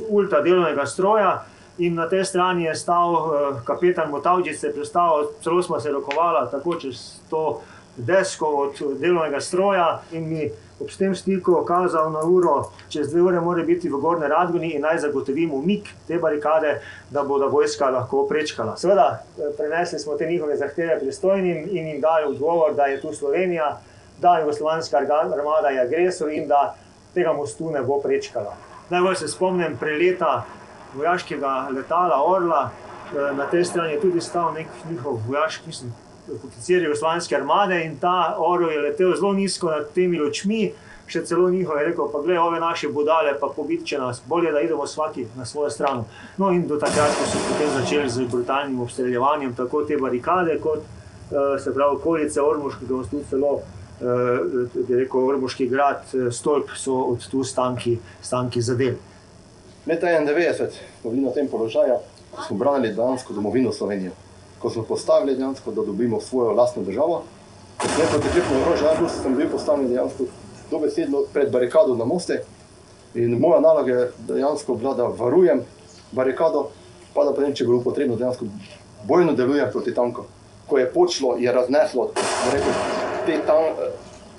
ultra 0.10 0.42
delovnega 0.42 0.86
stroja. 0.86 1.46
In 1.80 1.96
na 1.96 2.10
tej 2.10 2.26
strani 2.26 2.66
je 2.66 2.76
stal 2.76 3.14
uh, 3.14 3.62
kapetan 3.64 4.10
Motavčič, 4.12 4.58
se 4.60 4.68
je 4.68 4.74
predstavil, 4.74 5.30
celo 5.44 5.64
smo 5.64 5.80
se 5.80 5.92
rokovali 5.92 6.48
tako 6.52 6.76
čez 6.76 7.22
to 7.30 7.62
desko 7.96 8.46
od 8.46 9.00
delovnega 9.00 9.40
stroja 9.40 10.02
in 10.12 10.28
mi 10.30 10.50
ob 10.80 10.88
tem 10.98 11.16
stiku 11.16 11.64
kazal 11.68 12.12
na 12.12 12.20
uro, 12.24 12.72
čez 12.90 13.10
dve 13.12 13.22
ure 13.22 13.42
mora 13.42 13.64
biti 13.64 13.90
v 13.90 14.00
Gorni 14.00 14.28
Radguni 14.28 14.72
in 14.76 14.82
naj 14.82 15.02
zagotovimo 15.04 15.56
umik 15.56 15.90
te 16.08 16.20
barikade, 16.20 16.80
da 17.10 17.24
bo 17.24 17.40
da 17.40 17.46
vojska 17.46 17.90
lahko 17.90 18.26
prečkala. 18.30 18.78
Seveda, 18.78 19.24
eh, 19.38 19.52
prenesli 19.58 20.00
smo 20.00 20.16
te 20.16 20.26
njihove 20.26 20.58
zahteve 20.58 21.00
pristojnim 21.00 21.68
in 21.72 21.88
jim 21.88 22.02
dali 22.02 22.26
odgovor, 22.26 22.74
da 22.76 22.86
je 22.86 23.02
tu 23.02 23.14
Slovenija, 23.14 23.78
da 24.22 24.36
je 24.36 24.42
jugoslovanska 24.42 24.98
armada 25.34 25.68
je 25.68 25.82
agresor 25.82 26.32
in 26.32 26.48
da 26.48 26.76
tega 27.14 27.34
mostu 27.34 27.72
ne 27.72 27.82
bo 27.82 28.00
prečkala. 28.02 28.69
Najbolj 28.90 29.16
se 29.16 29.28
spomnim 29.28 29.78
preleta 29.80 30.46
vojaškega 30.94 31.70
letala 31.76 32.24
Orla, 32.26 32.70
eh, 32.70 33.36
na 33.38 33.46
tej 33.46 33.66
strani 33.66 33.94
je 33.94 34.02
tudi 34.02 34.22
stal 34.22 34.54
nek 34.54 34.68
njihov 34.90 35.20
vojaški, 35.28 35.68
mislim, 35.68 35.94
oficir 36.44 36.84
jugoslovanske 36.84 37.36
armade 37.36 37.84
in 37.86 37.98
ta 38.00 38.36
Orel 38.38 38.72
je 38.72 38.82
letel 38.82 39.16
zelo 39.16 39.34
nizko 39.34 39.72
nad 39.72 39.92
temi 39.94 40.22
očmi, 40.22 40.72
še 41.10 41.24
celo 41.26 41.50
njihov 41.50 41.78
je 41.80 41.86
rekel, 41.86 42.10
pa 42.12 42.22
gledaj, 42.22 42.44
ove 42.44 42.60
naše 42.60 42.90
budale, 42.94 43.34
pa 43.40 43.48
pobitče 43.56 43.98
nas, 43.98 44.22
bolje, 44.26 44.52
da 44.52 44.62
idemo 44.62 44.88
svaki 44.88 45.26
na 45.38 45.46
svojo 45.46 45.70
stran. 45.70 46.04
No 46.38 46.52
in 46.52 46.68
do 46.68 46.78
takrat, 46.78 47.18
so 47.32 47.42
potem 47.50 47.72
začeli 47.74 48.10
z 48.10 48.28
brutalnim 48.30 48.80
obstreljevanjem 48.82 49.56
tako 49.56 49.84
te 49.84 49.98
barikade, 49.98 50.60
kot 50.62 50.80
eh, 50.80 51.60
se 51.60 51.74
pravi 51.74 51.96
okolice 51.96 52.42
Ormoškega 52.42 52.94
mostu, 52.94 53.24
celo 53.30 53.56
eh, 53.58 53.79
rekel, 54.90 55.28
Ormoški 55.28 55.68
grad, 55.68 56.04
eh, 56.14 56.32
stolp 56.32 56.70
so 56.78 56.94
od 56.94 57.28
tu 57.32 57.44
stanki, 57.44 57.98
stanki 58.22 58.62
zadeli. 58.62 58.98
Leta 59.86 60.08
91 60.08 60.72
smo 61.02 61.12
bili 61.12 61.24
na 61.24 61.32
tem 61.32 61.48
položaju, 61.48 61.96
ko 62.32 62.44
smo 62.48 62.58
branili 62.58 62.94
dejansko 62.94 63.34
domovino 63.34 63.72
Slovenijo. 63.72 64.12
Ko 64.60 64.70
smo 64.70 64.84
postavili 64.84 65.36
dejansko, 65.36 65.72
da 65.72 65.86
dobimo 65.86 66.22
svojo 66.22 66.52
lastno 66.52 66.84
državo, 66.84 67.24
ne 67.80 68.06
pa 68.12 68.18
teklepno 68.18 68.62
orožje, 68.62 68.88
najbolj 68.88 69.10
sem 69.10 69.36
bil 69.36 69.50
postavljen 69.50 69.90
dejansko 69.90 70.24
dobesedno 70.72 71.24
pred 71.34 71.52
barikado 71.52 71.96
na 71.96 72.06
moste. 72.06 72.44
In 73.16 73.40
moja 73.40 73.60
naloga 73.60 73.92
je 73.92 74.12
dejansko 74.28 74.76
bila, 74.76 74.94
da 74.94 75.04
varujem 75.04 75.62
barikado, 76.12 76.70
pa 77.14 77.24
da 77.24 77.34
potem, 77.34 77.56
če 77.56 77.66
bilo 77.66 77.82
potrebno, 77.82 78.16
dejansko 78.16 78.46
bojno 79.08 79.34
delujem 79.34 79.72
proti 79.72 79.94
tankom. 79.94 80.26
Ko 80.68 80.78
je 80.78 80.92
počlo, 80.94 81.36
je 81.40 81.52
razneslo 81.52 82.12
rekel, 82.54 82.74
te 83.30 83.46
tam, 83.46 83.64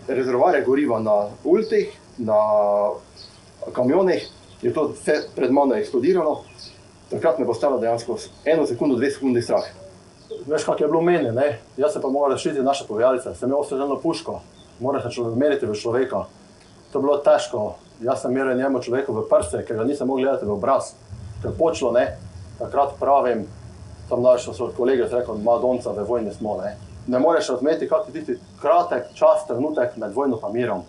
rezervoarje 0.09 0.65
goriva 0.65 0.99
na 0.99 1.29
ultih, 1.45 1.93
na 2.19 2.37
kamionih, 3.73 4.29
je 4.63 4.73
to 4.75 4.89
vse 4.89 5.23
pred 5.37 5.53
mano 5.53 5.75
eksplodiralo. 5.75 6.43
Takrat 7.11 7.39
me 7.39 7.47
bo 7.47 7.55
stalo 7.55 7.79
dejansko 7.79 8.17
eno 8.45 8.67
sekundo, 8.67 8.97
dve 8.97 9.11
sekundi 9.11 9.43
strah. 9.43 9.67
Veš, 10.47 10.65
kako 10.65 10.85
je 10.85 10.89
bilo 10.89 11.03
meni, 11.03 11.31
ne? 11.33 11.59
jaz 11.77 11.93
se 11.93 12.03
pa 12.03 12.09
moram 12.09 12.33
rešiti 12.33 12.63
naše 12.63 12.87
pogajalce, 12.89 13.35
sem 13.35 13.49
imel 13.49 13.61
ostreljeno 13.61 13.99
puško, 14.01 14.41
moram 14.81 15.03
se 15.03 15.23
meriti 15.37 15.67
v 15.67 15.75
človeka. 15.75 16.25
To 16.93 16.99
je 16.99 17.03
bilo 17.03 17.17
težko, 17.19 17.75
jaz 18.03 18.23
sem 18.23 18.33
meril 18.33 18.59
njemu 18.59 18.83
človeku 18.83 19.15
v 19.15 19.27
prste, 19.31 19.65
ker 19.67 19.77
ga 19.77 19.85
nisem 19.85 20.07
mogel 20.07 20.25
gledati 20.25 20.47
v 20.47 20.55
obraz. 20.55 20.95
Ker 21.43 21.55
počlo, 21.59 21.93
ne, 21.93 22.17
takrat 22.59 22.95
pravim, 22.99 23.47
tam 24.09 24.23
naš 24.23 24.51
so 24.51 24.71
kolegi 24.77 25.03
rekel, 25.03 25.39
Madonca, 25.39 25.93
v 25.95 26.07
vojni 26.07 26.35
smo, 26.35 26.59
ne. 26.63 26.90
Ne 27.11 27.19
moreš 27.19 27.49
razumeti, 27.49 27.89
kak 27.89 28.09
je 28.09 28.13
tisti 28.13 28.35
kratek 28.61 29.09
čas, 29.15 29.47
trenutek 29.47 29.97
med 29.97 30.13
vojno 30.15 30.37
pa 30.39 30.49
mirom. 30.53 30.83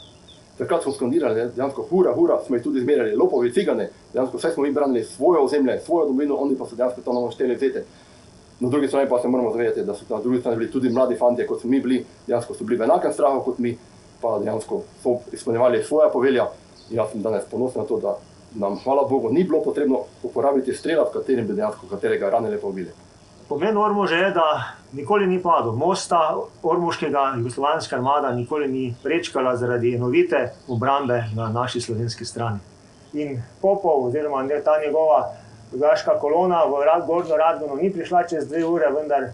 Takrat 0.57 0.83
smo 0.83 0.91
skandirali, 0.93 1.47
dejansko 1.55 1.85
hura, 1.89 2.13
hura, 2.13 2.37
smo 2.45 2.55
jih 2.55 2.63
tudi 2.63 2.83
zmerjali, 2.83 3.15
lopovi, 3.17 3.49
cigane, 3.53 3.87
dejansko 4.13 4.37
vse 4.37 4.51
smo 4.53 4.63
mi 4.63 4.71
branili 4.71 5.03
svojo 5.03 5.41
ozemlje, 5.47 5.79
svojo 5.79 6.05
domovino, 6.05 6.37
oni 6.37 6.55
pa 6.55 6.67
so 6.69 6.77
dejansko 6.77 7.01
to 7.01 7.13
nam 7.13 7.31
šteli 7.31 7.55
vzeti. 7.55 7.81
Na 8.59 8.69
drugi 8.69 8.87
strani 8.87 9.09
pa 9.09 9.19
se 9.21 9.27
moramo 9.27 9.51
zavedati, 9.51 9.85
da 9.85 9.95
so 9.95 10.05
na 10.09 10.21
drugi 10.21 10.39
strani 10.39 10.57
bili 10.57 10.71
tudi 10.71 10.89
mladi 10.89 11.15
fanti, 11.15 11.47
kot 11.47 11.61
smo 11.61 11.69
mi 11.69 11.79
bili, 11.79 12.05
dejansko 12.27 12.53
so 12.53 12.63
bili 12.63 12.77
v 12.77 12.85
enakem 12.85 13.13
strahu 13.13 13.41
kot 13.41 13.57
mi, 13.57 13.77
pa 14.21 14.37
dejansko 14.39 14.81
so 15.03 15.17
izpolnjevali 15.33 15.83
svoje 15.83 16.11
povelja. 16.13 16.51
Jaz 16.89 17.11
sem 17.11 17.21
danes 17.21 17.49
ponosen 17.51 17.81
na 17.81 17.87
to, 17.87 17.97
da 17.99 18.17
nam, 18.55 18.77
hvala 18.83 19.07
Bogu, 19.09 19.33
ni 19.33 19.43
bilo 19.43 19.63
potrebno 19.63 20.05
uporabiti 20.23 20.73
strela, 20.73 21.09
v 21.09 21.17
katerem 21.17 21.47
bi 21.47 21.57
dejansko 21.57 21.89
katerega 21.89 22.29
ranili 22.29 22.61
pa 22.61 22.67
ubili. 22.67 22.91
Pomen 23.51 23.77
Ormoža 23.77 24.15
je, 24.15 24.31
da 24.31 24.63
nikoli 24.93 25.27
ni 25.27 25.41
padel. 25.43 25.71
Mosta 25.71 26.35
Ormoškega 26.63 27.33
jugoslovanska 27.37 27.95
armada 27.95 28.31
nikoli 28.31 28.67
ni 28.67 28.95
prečkala 29.03 29.55
zaradi 29.55 29.95
enovite 29.95 30.53
obrambe 30.67 31.23
na 31.35 31.49
naši 31.49 31.81
slovenski 31.81 32.25
strani. 32.25 32.59
In 33.13 33.41
Popov, 33.61 34.05
oziroma 34.05 34.47
ta 34.65 34.79
njegova 34.85 35.33
vojaška 35.71 36.19
kolona 36.19 36.63
v 36.63 37.05
Gorno 37.07 37.37
Radgono 37.37 37.75
ni 37.75 37.93
prišla 37.93 38.23
čez 38.23 38.47
dve 38.47 38.65
ure, 38.65 38.87
vendar 38.95 39.29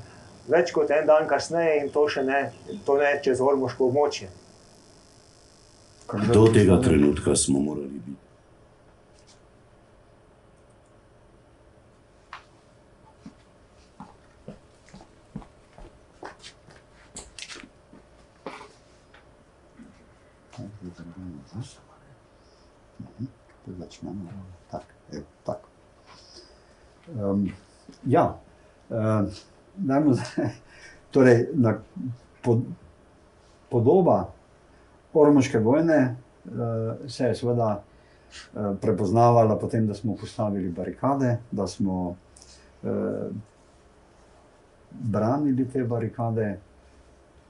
več 0.48 0.74
kot 0.74 0.90
en 0.92 1.06
dan 1.06 1.28
kasneje 1.28 1.84
in 1.84 1.90
to 1.94 2.10
še 2.10 2.24
ne, 2.24 2.52
to 2.86 2.98
ne 2.98 3.20
čez 3.24 3.42
Ormoško 3.42 3.92
območje. 3.92 4.34
Do 6.34 6.48
tega 6.54 6.82
trenutka 6.82 7.36
smo 7.36 7.60
morali 7.60 7.88
biti. 7.88 8.18
Začnemo. 23.68 24.32
Tak, 24.72 24.84
evo, 25.12 25.26
tak. 25.46 25.60
Um, 27.16 27.52
ja, 28.08 28.38
um, 28.90 29.30
dajmo 29.78 30.14
zdaj. 30.14 30.50
Torej, 31.12 31.48
na, 31.54 31.78
pod, 32.44 32.60
podoba 33.70 34.34
Ormoške 35.14 35.60
vojne 35.60 36.16
uh, 36.46 37.10
se 37.10 37.26
je 37.26 37.36
seveda 37.36 37.70
uh, 37.82 38.76
prepoznavala 38.82 39.58
potem, 39.58 39.88
da 39.88 39.94
smo 39.94 40.16
postavili 40.16 40.70
barikade, 40.70 41.38
da 41.52 41.68
smo 41.68 42.10
uh, 42.10 42.90
branili 44.92 45.70
te 45.70 45.84
barikade 45.84 46.60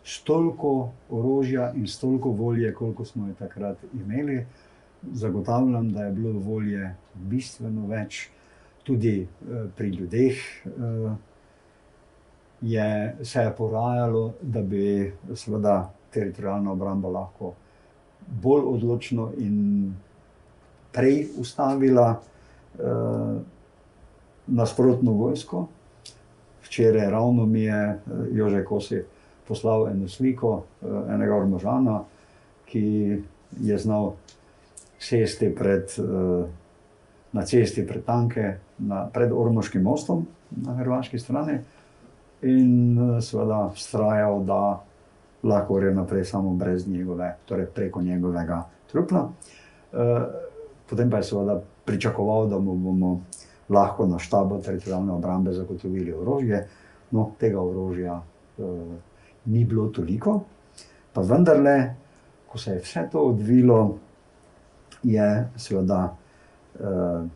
s 0.03 0.23
toliko 0.23 0.89
orožja 1.09 1.73
in 1.75 1.87
s 1.87 1.99
toliko 1.99 2.29
volje, 2.29 2.73
koliko 2.73 3.05
smo 3.05 3.27
jo 3.27 3.33
takrat 3.39 3.77
imeli. 3.93 4.45
Zagotavljam, 5.13 5.91
da 5.93 6.03
je 6.03 6.11
bilo 6.11 6.39
volje 6.39 6.95
bistveno 7.13 7.87
več, 7.87 8.29
tudi 8.87 9.21
uh, 9.21 9.67
pri 9.75 9.89
ljudeh. 9.89 10.43
Uh, 10.65 11.11
je, 12.61 13.15
se 13.23 13.41
je 13.41 13.53
porajalo, 13.57 14.33
da 14.41 14.61
bi 14.61 15.13
seveda 15.35 15.91
teritorijalna 16.13 16.71
obramba 16.71 17.09
lahko 17.09 17.53
bolj 18.27 18.63
odločno 18.65 19.31
in 19.37 19.93
prej 20.91 21.27
ustavila 21.39 22.19
uh, 22.79 23.37
nasprotno 24.47 25.11
vojsko. 25.11 25.67
Včeraj 26.63 27.09
ravno 27.11 27.45
mi 27.45 27.61
je 27.61 27.99
Jože 28.31 28.65
Kosi 28.65 29.03
poslal 29.47 29.87
eno 29.87 30.07
sliko 30.07 30.49
uh, 30.55 31.09
enega 31.09 31.35
ormožana, 31.35 32.03
ki 32.65 33.17
je 33.61 33.77
znal 33.77 34.13
sesti 34.99 35.55
pred, 35.55 35.93
uh, 35.99 36.45
na 37.31 37.45
cesti 37.45 37.87
pred 37.87 38.03
tanke, 38.03 38.57
na, 38.77 39.07
pred 39.13 39.31
Ormoškim 39.31 39.83
mostom 39.83 40.25
na 40.51 40.75
hrvaški 40.77 41.19
strani 41.19 41.59
in 42.41 42.97
seveda 43.21 43.71
vztrajal, 43.75 44.43
da 44.45 44.61
lahko 45.43 45.79
gre 45.79 45.93
naprej 45.93 46.25
samo 46.25 46.53
brez 46.53 46.87
njegove, 46.87 47.35
torej 47.45 47.65
preko 47.65 48.01
njegovega 48.01 48.63
trupla. 48.91 49.29
Potem 50.89 51.09
pa 51.09 51.17
je 51.17 51.23
seveda 51.23 51.59
pričakoval, 51.85 52.47
da 52.47 52.59
mu 52.59 52.75
bomo 52.75 53.21
lahko 53.69 54.05
na 54.07 54.19
štabu 54.19 54.61
teritorijalne 54.61 55.13
obrambe 55.13 55.53
zagotovili 55.53 56.13
orožje. 56.13 56.67
No, 57.11 57.31
tega 57.39 57.61
orožja 57.61 58.21
eh, 58.57 58.63
ni 59.45 59.65
bilo 59.65 59.87
toliko, 59.87 60.41
pa 61.13 61.21
vendarle, 61.21 61.95
ko 62.47 62.57
se 62.57 62.71
je 62.71 62.79
vse 62.79 63.07
to 63.11 63.21
odvilo, 63.29 63.97
je 65.03 65.47
seveda 65.55 66.15
eh, 66.79 67.27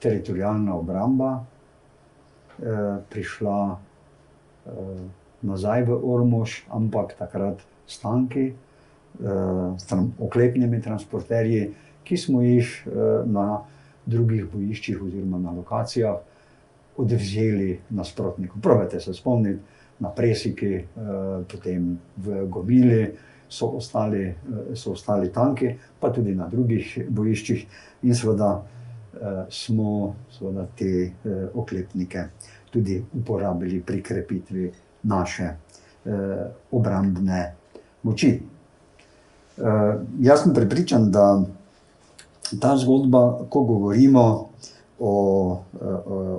teritorijalna 0.00 0.76
obramba 0.76 1.32
eh, 2.58 2.96
prišla 3.10 3.58
nazaj 5.46 5.84
v 5.86 5.94
Ormož, 5.94 6.64
ampak 6.74 7.12
takrat 7.14 7.60
s 7.86 8.00
tanki, 8.02 8.48
s 9.78 9.86
oklepnimi 10.18 10.80
transporterji, 10.82 11.68
ki 12.02 12.16
smo 12.18 12.42
jih 12.42 12.66
na 13.30 13.60
drugih 14.06 14.48
bojiščih 14.50 15.04
oziroma 15.06 15.38
na 15.38 15.54
lokacijah 15.54 16.18
odvzeli 16.98 17.78
nasprotnikom. 17.90 18.60
Pravite 18.60 19.00
se 19.00 19.14
spomniti 19.14 19.62
na 20.02 20.10
Presiki, 20.10 20.82
potem 21.46 21.98
v 22.16 22.46
Gomili 22.50 23.06
so 23.48 23.76
ostali, 23.78 24.34
so 24.74 24.92
ostali 24.92 25.32
tanki, 25.32 25.70
pa 26.00 26.10
tudi 26.10 26.34
na 26.34 26.48
drugih 26.50 27.06
bojiščih 27.08 27.66
in 28.02 28.14
seveda 28.14 28.50
smo 29.50 30.14
seveda 30.30 30.66
te 30.76 31.12
oklepnike 31.54 32.24
tudi 32.76 33.04
uporabili 33.14 33.80
pri 33.80 34.02
krepitvi 34.02 34.72
naše 35.02 35.44
eh, 35.44 36.46
obrambne 36.70 37.54
moči. 38.02 38.40
Uh, 39.56 39.64
jaz 40.20 40.42
sem 40.42 40.52
prepričan, 40.54 41.08
da 41.10 41.40
ta 42.60 42.74
zgodba, 42.76 43.48
ko 43.48 43.62
govorimo 43.64 44.22
o, 44.22 44.50
o, 45.00 45.62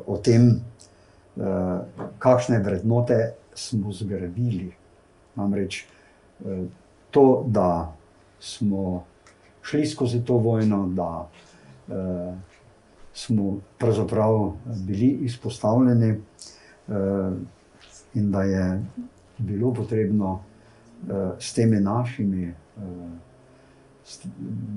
o 0.05 0.17
tem, 0.21 0.51
uh, 0.53 1.79
kakšne 2.21 2.59
vrednote 2.61 3.17
smo 3.57 3.89
zgradili, 3.91 4.69
namreč 5.35 5.79
uh, 5.81 6.69
to, 7.09 7.43
da 7.49 7.89
smo 8.39 9.01
šli 9.65 9.87
skozi 9.89 10.21
to 10.21 10.37
vojno, 10.37 10.85
da 10.93 11.09
uh, 11.25 12.37
smo 13.17 13.59
pravzaprav 13.77 14.51
bili 14.87 15.07
izpostavljeni 15.07 16.11
uh, 16.11 16.95
in 18.13 18.31
da 18.31 18.43
je 18.43 18.85
bilo 19.37 19.73
potrebno 19.73 20.33
uh, 20.33 20.39
s 21.39 21.53
temi 21.53 21.79
našimi 21.79 22.53
s, 24.03 24.19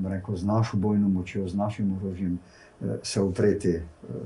rekel, 0.05 0.37
z 0.37 0.45
našo 0.45 0.77
bojno 0.77 1.09
močjo, 1.09 1.49
z 1.49 1.55
našim 1.55 1.97
orožjem, 1.97 2.39
se 3.03 3.21
upreti 3.21 3.81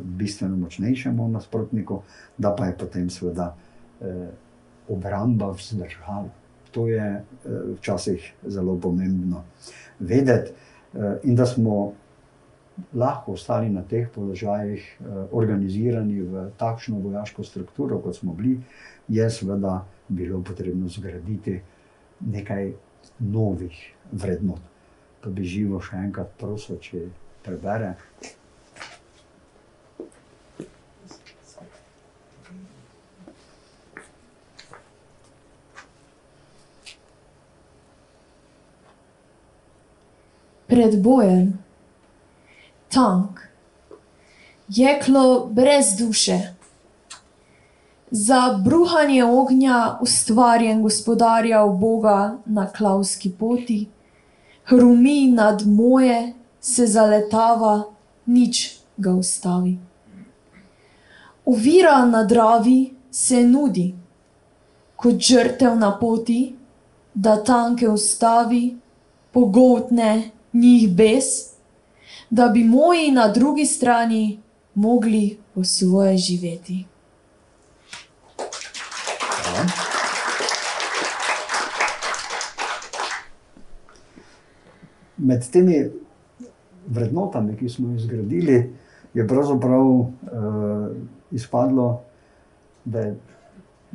bistveno 0.05 0.57
močnejšemu 0.57 1.29
nasprotniku, 1.29 2.03
da 2.39 2.55
pa 2.55 2.67
je 2.67 2.77
potem 2.79 3.11
seveda 3.11 3.57
obramba 4.89 5.51
vzdržala. 5.51 6.31
To 6.71 6.87
je 6.89 7.25
včasih 7.79 8.33
zelo 8.47 8.79
pomembno 8.79 9.43
vedeti, 9.99 10.53
in 11.23 11.35
da 11.37 11.47
smo 11.47 11.93
lahko 12.95 13.33
ostali 13.33 13.71
na 13.71 13.83
teh 13.83 14.09
položajih, 14.15 14.87
organizirani 15.33 16.21
v 16.23 16.49
takšno 16.59 16.99
vojaško 16.99 17.45
strukturo, 17.45 18.01
kot 18.03 18.17
smo 18.17 18.35
bili, 18.35 18.61
je 19.09 19.31
seveda 19.31 19.85
bilo 20.09 20.43
potrebno 20.43 20.89
zgraditi 20.89 21.61
nekaj 22.21 22.73
novih 23.19 23.95
vrednot. 24.13 24.61
Pa 25.21 25.31
bi 25.31 25.45
živo 25.45 25.81
še 25.81 25.97
enkrat 25.97 26.35
prosil, 26.39 26.79
če 26.83 27.09
prebere. 27.45 27.95
Pred 40.69 40.97
bojem, 41.05 41.64
tank, 42.95 43.41
jeklo 44.69 45.47
brez 45.47 45.97
duše, 45.99 46.39
za 48.11 48.61
bruhanje 48.65 49.25
ognja 49.25 49.99
ustvarjen 50.01 50.83
gospodarja 50.83 51.67
Boga 51.67 52.37
na 52.47 52.67
klavski 52.73 53.31
poti, 53.31 53.87
hrumi 54.65 55.27
nad 55.27 55.67
moje, 55.67 56.33
se 56.61 56.87
zaletava, 56.87 57.83
nič 58.27 58.79
ga 58.97 59.11
ustavi. 59.11 59.79
Uvira 61.45 62.07
na 62.07 62.23
dravi 62.25 62.95
se 63.11 63.43
nudi, 63.43 63.95
kot 64.97 65.19
žrtev 65.21 65.77
na 65.77 65.99
poti, 65.99 66.55
da 67.15 67.45
tanke 67.45 67.89
ustavi, 67.89 68.77
pogotne 69.33 70.31
njih 70.53 70.89
bes, 70.95 71.54
da 72.35 72.49
bi 72.49 72.65
moji 72.65 73.11
na 73.11 73.29
drugi 73.29 73.67
strani 73.67 74.41
mogli 74.75 75.39
po 75.55 75.65
svoje 75.65 76.17
živeti. 76.17 76.85
Med 85.17 85.51
temi 85.53 85.91
vrednotami, 86.87 87.57
ki 87.57 87.69
smo 87.69 87.91
jih 87.91 88.01
zgradili, 88.01 88.75
je 89.15 89.29
pravzaprav 89.29 89.87
uh, 89.87 90.11
izpadlo, 91.31 92.03
da 92.85 93.01
je 93.01 93.17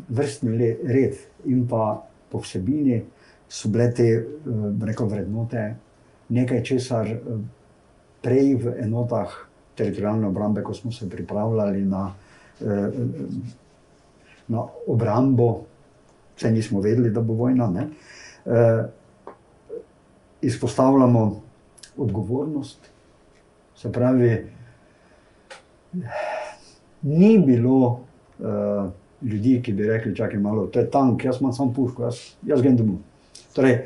vrstni 0.10 0.76
red 0.84 1.16
in 1.46 1.68
pa 1.68 2.08
po 2.32 2.40
vsebini 2.40 3.04
so 3.50 3.70
bile 3.70 3.94
te 3.94 4.10
uh, 4.16 4.84
rekel, 4.86 5.08
vrednote 5.08 5.76
nekaj, 6.30 6.64
česar 6.64 7.08
uh, 7.12 7.40
prej 8.22 8.56
v 8.56 8.74
enotah 8.84 9.32
teritorijalne 9.76 10.28
obrambe, 10.28 10.64
ko 10.64 10.74
smo 10.74 10.92
se 10.92 11.10
pripravljali 11.10 11.82
na, 11.86 12.14
uh, 12.60 12.88
na 14.48 14.64
obrambo, 14.88 15.62
vse 16.38 16.52
nismo 16.52 16.82
vedeli, 16.82 17.12
da 17.12 17.22
bo 17.22 17.34
vojna. 17.34 17.70
Uh, 17.70 18.86
izpostavljamo 20.42 21.42
odgovornost. 21.98 22.80
Se 23.76 23.92
pravi, 23.92 24.48
ni 27.02 27.40
bilo 27.40 28.00
uh, 28.40 28.90
ljudi, 29.22 29.62
ki 29.64 29.74
bi 29.74 29.88
rekli: 29.88 30.16
Čakaj, 30.16 30.40
malo, 30.40 30.68
to 30.68 30.80
je 30.80 30.92
tank, 30.92 31.26
jaz 31.26 31.42
imam 31.42 31.54
samo 31.54 31.74
puško, 31.74 32.04
jaz, 32.04 32.16
jaz 32.44 32.62
grem 32.62 32.78
domov. 32.78 33.00
Torej, 33.54 33.80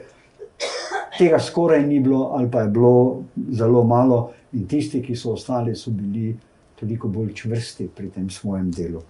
tega 1.17 1.39
skoraj 1.39 1.85
ni 1.87 1.99
bilo, 1.99 2.31
ali 2.37 2.51
pa 2.51 2.61
je 2.61 2.69
bilo 2.69 3.23
zelo 3.51 3.83
malo, 3.83 4.31
in 4.53 4.67
tisti, 4.67 5.01
ki 5.01 5.15
so 5.15 5.33
ostali, 5.33 5.75
so 5.75 5.91
bili 5.91 6.35
toliko 6.79 7.07
bolj 7.07 7.33
čvrsti 7.33 7.87
pri 7.95 8.09
tem 8.09 8.29
svojem 8.29 8.71
delu. 8.71 9.01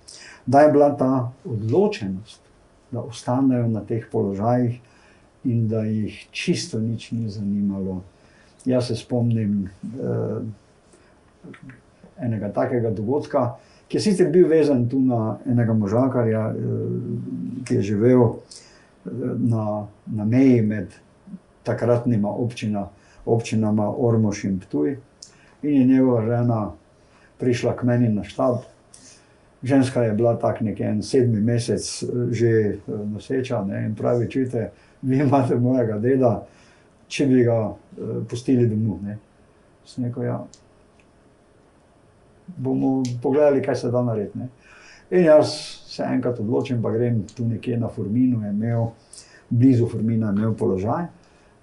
Da 0.45 0.61
je 0.61 0.71
bila 0.71 0.91
ta 0.97 1.31
odločenost, 1.45 2.41
da 2.91 3.01
ostanejo 3.01 3.67
na 3.67 3.81
teh 3.81 4.05
položajih, 4.11 4.79
in 5.43 5.67
da 5.67 5.83
jih 5.83 6.27
čisto 6.31 6.79
nič 6.79 7.11
ni 7.11 7.29
zanimalo. 7.29 8.01
Jaz 8.65 8.87
se 8.87 8.95
spomnim 8.95 9.69
uh, 9.83 10.37
enega 12.19 12.51
takega 12.53 12.91
dogodka, 12.91 13.55
ki 13.87 13.97
je 13.97 14.01
sicer 14.01 14.29
bil 14.31 14.47
vezan 14.47 14.87
tu 14.89 14.99
na 14.99 15.37
enega 15.49 15.73
možakarja, 15.73 16.47
uh, 16.47 17.65
ki 17.67 17.75
je 17.75 17.81
živel 17.81 18.21
uh, 18.21 18.37
na, 19.37 19.87
na 20.05 20.25
meji 20.25 20.61
med 20.61 20.95
takratnima 21.63 22.29
občina, 22.29 22.87
občinama 23.25 23.87
Ormož 23.97 24.43
in 24.43 24.59
Ptuj. 24.59 24.97
In 25.63 25.81
je 25.81 25.85
njegova 25.85 26.25
žena 26.25 26.71
prišla 27.39 27.75
k 27.75 27.83
meni 27.83 28.09
na 28.09 28.23
štab. 28.23 28.63
Ženska 29.63 30.03
je 30.03 30.13
bila 30.13 30.35
tako 30.39 30.63
nekje 30.63 30.85
en 30.85 31.03
sedmi 31.03 31.39
mesec 31.41 32.03
že 32.31 32.77
noseča 32.87 33.63
ne, 33.63 33.85
in 33.85 33.95
pravi, 33.95 34.29
čujte, 34.29 34.71
vi 35.01 35.19
imate 35.23 35.55
mojega 35.55 35.99
deda, 35.99 36.33
če 37.07 37.27
bi 37.27 37.43
ga 37.43 37.59
uh, 37.69 37.77
pustili 38.29 38.67
domov. 38.67 38.99
Sneko, 39.85 40.23
ja. 40.23 40.37
Bomo 42.57 43.03
pogledali, 43.21 43.61
kaj 43.63 43.75
se 43.75 43.91
da 43.91 44.01
narediti. 44.03 44.39
Ne? 44.39 44.47
In 45.11 45.25
jaz 45.25 45.51
se 45.87 46.03
enkrat 46.03 46.39
odločim, 46.39 46.81
pa 46.81 46.91
grem 46.91 47.23
tu 47.35 47.45
nekje 47.45 47.77
na 47.77 47.87
Forminu, 47.87 48.41
imel, 48.47 48.87
blizu 49.49 49.87
Formina, 49.87 50.31
imel 50.31 50.55
položaj. 50.57 51.05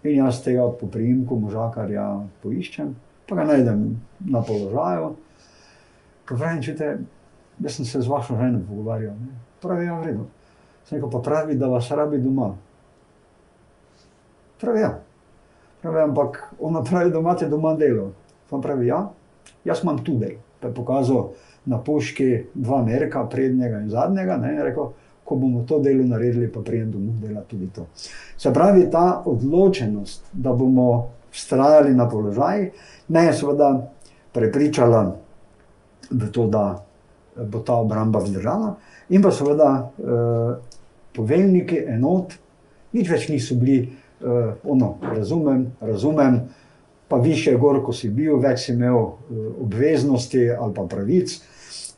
In 0.02 0.16
jaz 0.16 0.40
tega 0.44 0.64
po 0.80 0.88
prijimku 0.88 1.36
možakarja 1.36 2.04
poiščem, 2.42 2.94
pa 3.28 3.36
ga 3.36 3.44
najdem 3.50 3.82
na 4.32 4.40
položaju. 4.42 5.10
Pravim, 6.30 6.62
čute, 6.62 6.94
jaz 7.60 7.76
sem 7.76 7.84
se 7.84 8.00
z 8.00 8.08
vašo 8.08 8.36
ženo 8.38 8.62
pogovarjal. 8.68 9.16
Ne? 9.18 9.34
Pravi, 9.60 9.86
ja, 9.86 9.98
v 9.98 10.06
redu. 10.06 10.26
Sneko 10.88 11.10
pa 11.10 11.20
pravi, 11.22 11.58
da 11.58 11.68
vas 11.68 11.90
rabi 11.90 12.18
doma. 12.22 12.54
Pravi, 14.60 14.80
ja. 14.80 14.94
Pravi, 15.82 16.00
ampak 16.00 16.40
ona 16.58 16.82
pravi, 16.84 17.10
da 17.10 17.20
imate 17.20 17.48
doma 17.48 17.74
delo. 17.76 18.12
On 18.50 18.62
pravi, 18.62 18.86
ja, 18.86 19.02
jaz 19.64 19.84
imam 19.84 20.00
tu 20.04 20.16
delo. 20.18 20.40
Pa 20.60 20.68
je 20.68 20.74
pokazal 20.74 21.30
na 21.66 21.78
puški 21.82 22.46
dva 22.54 22.82
merka, 22.84 23.24
prednjega 23.28 23.80
in 23.80 23.90
zadnjega. 23.92 24.36
Ne, 24.40 24.54
in 24.56 24.64
rekel, 24.64 24.92
ko 25.30 25.38
bomo 25.38 25.62
to 25.62 25.78
delo 25.78 26.02
naredili, 26.02 26.50
pa 26.50 26.64
prijem 26.66 26.90
domov 26.90 27.22
dela 27.22 27.44
tudi 27.46 27.70
to. 27.70 27.86
Se 28.36 28.50
pravi, 28.52 28.88
ta 28.90 29.22
odločenost, 29.26 30.32
da 30.32 30.52
bomo 30.52 30.88
vztrajali 31.30 31.94
na 31.94 32.08
položajih, 32.10 32.72
me 33.08 33.24
je 33.28 33.38
seveda 33.38 33.70
prepričala 34.34 35.04
v 36.10 36.30
to, 36.34 36.48
da 36.50 36.82
bo 37.38 37.62
ta 37.62 37.78
obramba 37.78 38.18
vzdržala. 38.18 38.74
In 39.14 39.22
pa 39.22 39.30
seveda 39.30 39.70
eh, 39.78 40.54
poveljniki 41.16 41.84
enot, 41.94 42.34
nič 42.92 43.10
več 43.10 43.28
niso 43.30 43.54
bili 43.58 43.80
uh, 43.86 44.54
ono, 44.64 44.96
razumem, 45.14 45.66
razumem, 45.80 46.40
pa 47.08 47.16
više 47.22 47.54
gor, 47.58 47.80
ko 47.84 47.92
si 47.92 48.10
bil, 48.10 48.38
več 48.42 48.66
si 48.66 48.72
imel 48.72 48.96
uh, 48.98 49.14
obveznosti 49.62 50.48
ali 50.50 50.74
pa 50.74 50.86
pravic. 50.90 51.36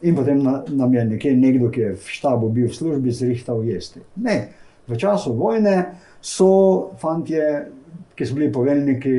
In 0.03 0.17
potem 0.17 0.43
na, 0.43 0.63
nam 0.69 0.95
je 0.95 1.05
nekje 1.05 1.37
nekdo, 1.37 1.71
ki 1.71 1.81
je 1.81 1.93
v 1.95 2.15
štabu 2.17 2.49
bil 2.51 2.67
v 2.67 2.75
službi, 2.75 3.15
zrihtal 3.15 3.63
jesti. 3.65 4.03
Ne, 4.17 4.49
v 4.89 4.99
času 4.99 5.35
vojne 5.39 5.95
so 6.21 6.91
fantje, 6.99 7.69
ki 8.19 8.27
so 8.27 8.35
bili 8.35 8.51
poveljniki 8.53 9.15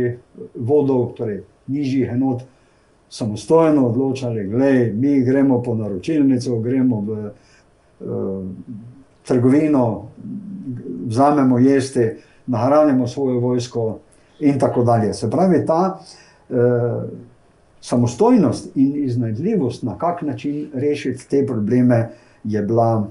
vodov, 0.60 1.14
torej 1.18 1.44
nižjih 1.72 2.12
enot, 2.14 2.44
samostojno 3.14 3.88
odločali, 3.88 4.48
da 4.50 4.72
mi 4.98 5.22
gremo 5.24 5.62
po 5.64 5.76
naročilnico, 5.78 6.60
gremo 6.60 7.02
v 7.06 7.18
uh, 7.24 8.44
trgovino, 9.24 10.10
vzamemo 11.06 11.60
jesti 11.60 12.10
nahranimo 12.48 13.08
svojo 13.08 13.40
vojsko 13.40 14.00
in 14.40 14.60
tako 14.60 14.84
dalje. 14.84 15.14
Se 15.14 15.30
pravi, 15.30 15.66
ta 15.66 16.00
eh, 16.50 16.56
samostojnost 17.84 18.78
in 18.78 19.04
iznajdljivost, 19.04 19.84
na 19.84 19.98
kak 19.98 20.22
način 20.22 20.70
rešiti 20.74 21.30
te 21.30 21.46
probleme, 21.48 22.10
je 22.44 22.62
bila 22.62 23.08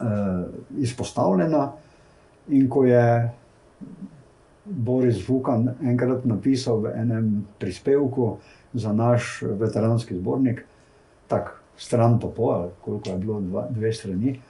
eh, 0.00 0.04
izpostavljena. 0.78 1.72
In 2.48 2.68
ko 2.70 2.84
je 2.84 3.32
Boris 4.64 5.28
Vukan 5.28 5.68
enkrat 5.84 6.24
napisal 6.24 6.80
v 6.80 6.94
enem 6.96 7.46
prispevku 7.58 8.36
za 8.72 8.92
naš 8.92 9.42
veteranski 9.42 10.16
zbornik, 10.16 10.64
tako 11.28 11.60
stran 11.76 12.18
pa 12.20 12.28
pol, 12.28 12.68
koliko 12.80 13.10
je 13.10 13.18
bilo, 13.18 13.40
dva, 13.40 13.66
dve 13.70 13.92
strani, 13.92 14.40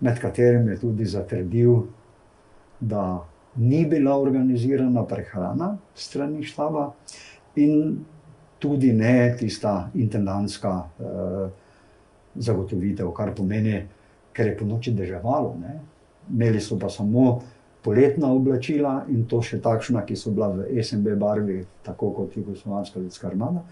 med 0.00 0.20
katerimi 0.20 0.72
je 0.72 0.80
tudi 0.80 1.04
zatrdil, 1.04 1.82
da 2.80 3.24
ni 3.56 3.86
bila 3.86 4.16
organizirana 4.20 5.04
prehrana 5.04 5.76
strani 5.94 6.44
štaba 6.44 6.90
in 7.56 8.04
tudi 8.60 8.92
ne 8.92 9.34
tista 9.38 9.90
intendantska 9.94 10.74
eh, 11.00 11.48
zagotovitev, 12.34 13.08
kar 13.16 13.32
pomeni, 13.34 13.80
ker 14.32 14.52
je 14.52 14.58
po 14.58 14.68
noči 14.68 14.92
deževalo. 14.94 15.56
Ne? 15.60 15.78
Imeli 16.30 16.60
so 16.60 16.78
pa 16.78 16.90
samo 16.92 17.40
poletna 17.82 18.32
oblačila 18.32 19.06
in 19.08 19.24
to 19.28 19.40
še 19.42 19.58
takšna, 19.64 20.04
ki 20.06 20.16
so 20.16 20.32
bila 20.36 20.50
v 20.52 20.82
SMB 20.82 21.16
barvi, 21.18 21.62
tako 21.86 22.12
kot 22.16 22.36
Jugoslavijska 22.36 23.00
ljudska 23.00 23.30
armada. 23.32 23.64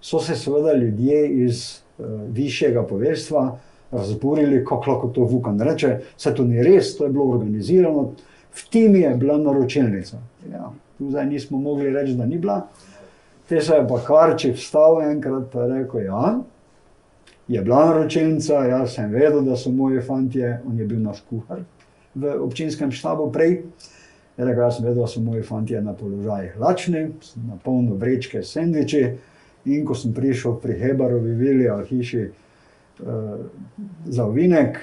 So 0.00 0.20
se 0.20 0.36
seveda 0.36 0.76
ljudje 0.76 1.22
iz 1.46 1.62
uh, 1.98 2.06
višjega 2.36 2.84
poveljstva 2.86 3.46
razburili, 3.90 4.64
kako 4.64 4.90
lahko 4.90 5.08
to 5.08 5.24
Vukan 5.24 5.60
reče, 5.60 6.00
se 6.16 6.34
to 6.34 6.44
ni 6.44 6.62
res, 6.62 6.92
to 6.98 7.06
je 7.06 7.12
bilo 7.14 7.30
organizirano, 7.32 8.10
v 8.56 8.68
timi 8.70 9.00
je 9.00 9.14
bila 9.16 9.38
naročilnica. 9.38 10.20
Ja, 10.52 10.70
tu 10.98 11.10
zdaj 11.10 11.26
nismo 11.26 11.58
mogli 11.58 11.90
reči, 11.90 12.14
da 12.14 12.26
ni 12.26 12.38
bila. 12.38 12.66
Te 13.48 13.60
se 13.60 13.74
je 13.74 13.86
pa 13.88 14.00
Karči 14.02 14.50
vstal 14.52 15.02
enkrat 15.06 15.54
in 15.54 15.72
rekel, 15.72 16.00
ja, 16.04 16.38
je 17.48 17.62
bila 17.62 17.84
naročilnica, 17.86 18.64
jaz 18.66 18.94
sem 18.94 19.12
vedel, 19.12 19.44
da 19.46 19.56
so 19.56 19.70
moji 19.70 20.02
fantje, 20.02 20.60
on 20.66 20.78
je 20.78 20.86
bil 20.86 20.98
naš 21.00 21.22
kuhar 21.30 21.62
v 22.16 22.32
občinskem 22.42 22.90
štabu 22.90 23.28
prej. 23.32 23.60
Rekel, 24.36 24.62
jaz 24.64 24.78
sem 24.78 24.86
vedel, 24.88 25.04
da 25.04 25.10
so 25.10 25.22
moji 25.22 25.44
fantje 25.46 25.80
na 25.82 25.94
položajih 25.94 26.56
lačni, 26.60 27.06
na 27.46 27.58
polno 27.64 27.94
vrečke 27.94 28.42
sendviči. 28.42 29.04
In 29.66 29.84
ko 29.86 29.94
sem 29.98 30.14
prišel 30.14 30.58
pri 30.62 30.78
Hebarovi 30.78 31.32
vili 31.34 31.68
ali 31.68 31.86
hiši 31.86 32.20
uh, 32.26 33.38
za 34.06 34.26
ovinek, 34.26 34.78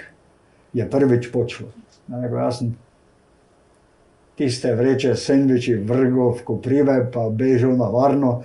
je 0.73 0.87
prvič 0.89 1.29
počlo. 1.31 1.67
Rekel, 2.07 2.37
jaz 2.37 2.59
sem 2.59 2.73
tiste 4.37 4.75
vreče 4.75 5.15
sendviči 5.15 5.75
vrgel 5.75 6.33
v 6.33 6.43
koprive, 6.45 6.97
pa 7.13 7.29
bežal 7.29 7.77
na 7.77 7.89
varno. 7.93 8.41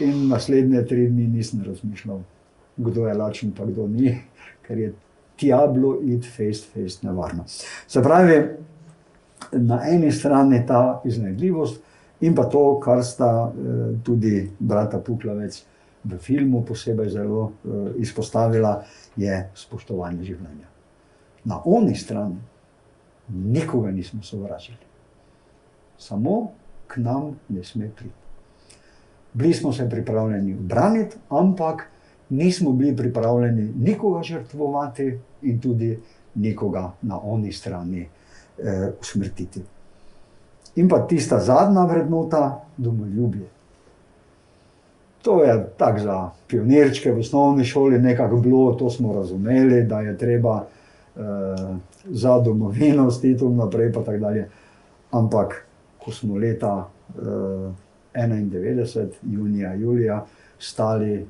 In 0.00 0.28
naslednje 0.28 0.86
tri 0.88 1.06
dni 1.08 1.26
nisem 1.28 1.62
razmišljal, 1.66 2.22
kdo 2.76 3.06
je 3.06 3.14
lačen, 3.14 3.52
pa 3.52 3.66
kdo 3.68 3.86
ni, 3.86 4.14
ker 4.66 4.78
je 4.78 4.92
tja 5.36 5.66
bilo 5.66 5.98
iti 6.02 6.28
face 6.28 6.64
to 6.64 6.72
face 6.72 7.06
nevarno. 7.06 7.44
Se 7.86 8.02
pravi, 8.02 8.38
na 9.52 9.80
eni 9.88 10.12
strani 10.12 10.62
ta 10.66 11.02
iznajdljivost 11.04 11.80
in 12.20 12.34
pa 12.34 12.44
to, 12.44 12.80
kar 12.80 13.04
sta 13.04 13.52
eh, 13.52 13.94
tudi 14.04 14.50
brata 14.58 14.98
Puklavec 14.98 15.64
v 16.04 16.18
filmu 16.18 16.64
posebej 16.64 17.10
zelo 17.10 17.52
eh, 17.64 17.90
izpostavila, 18.02 18.82
je 19.16 19.50
spoštovanje 19.54 20.24
življenja. 20.24 20.70
Na 21.44 21.60
oni 21.64 21.94
strani 21.94 22.38
nikoga 23.28 23.90
nismo 23.90 24.22
sovražili, 24.22 24.78
samo 25.98 26.50
k 26.86 26.96
nam 26.96 27.38
ne 27.48 27.64
sme 27.64 27.90
priti. 27.96 28.22
Bili 29.32 29.54
smo 29.54 29.72
se 29.72 29.90
pripravljeni 29.90 30.54
braniti, 30.54 31.16
ampak 31.28 31.86
nismo 32.28 32.72
bili 32.72 32.96
pripravljeni 32.96 33.72
nikoga 33.78 34.22
žrtvovati 34.22 35.18
in 35.42 35.60
tudi 35.60 35.98
nikoga 36.34 36.92
na 37.02 37.20
oni 37.22 37.52
strani 37.52 38.08
eh, 38.58 38.90
usmrtiti. 39.00 39.62
In 40.76 40.88
pa 40.88 41.06
tista 41.06 41.40
zadnja 41.40 41.84
vrednota, 41.84 42.64
domoljubje. 42.76 43.48
To 45.22 45.42
je 45.44 45.66
tako 45.76 45.98
za 45.98 46.30
pionirčke 46.46 47.12
v 47.12 47.20
osnovni 47.20 47.64
šoli 47.64 47.98
nekako 47.98 48.36
bilo, 48.36 48.72
to 48.74 48.90
smo 48.90 49.12
razumeli, 49.12 49.82
da 49.82 50.00
je 50.00 50.18
treba 50.18 50.64
eh, 51.16 51.20
za 52.04 52.38
domovino 52.38 53.10
stiti 53.10 53.44
naprej, 53.44 53.92
pa 53.92 54.02
tako 54.02 54.18
dalje. 54.18 54.48
Ampak, 55.10 55.66
ko 56.04 56.12
smo 56.12 56.36
leta 56.38 56.88
eh, 57.18 57.72
91, 58.14 59.08
junija, 59.22 59.74
julija, 59.74 60.24
stali 60.58 61.14
eh, 61.14 61.26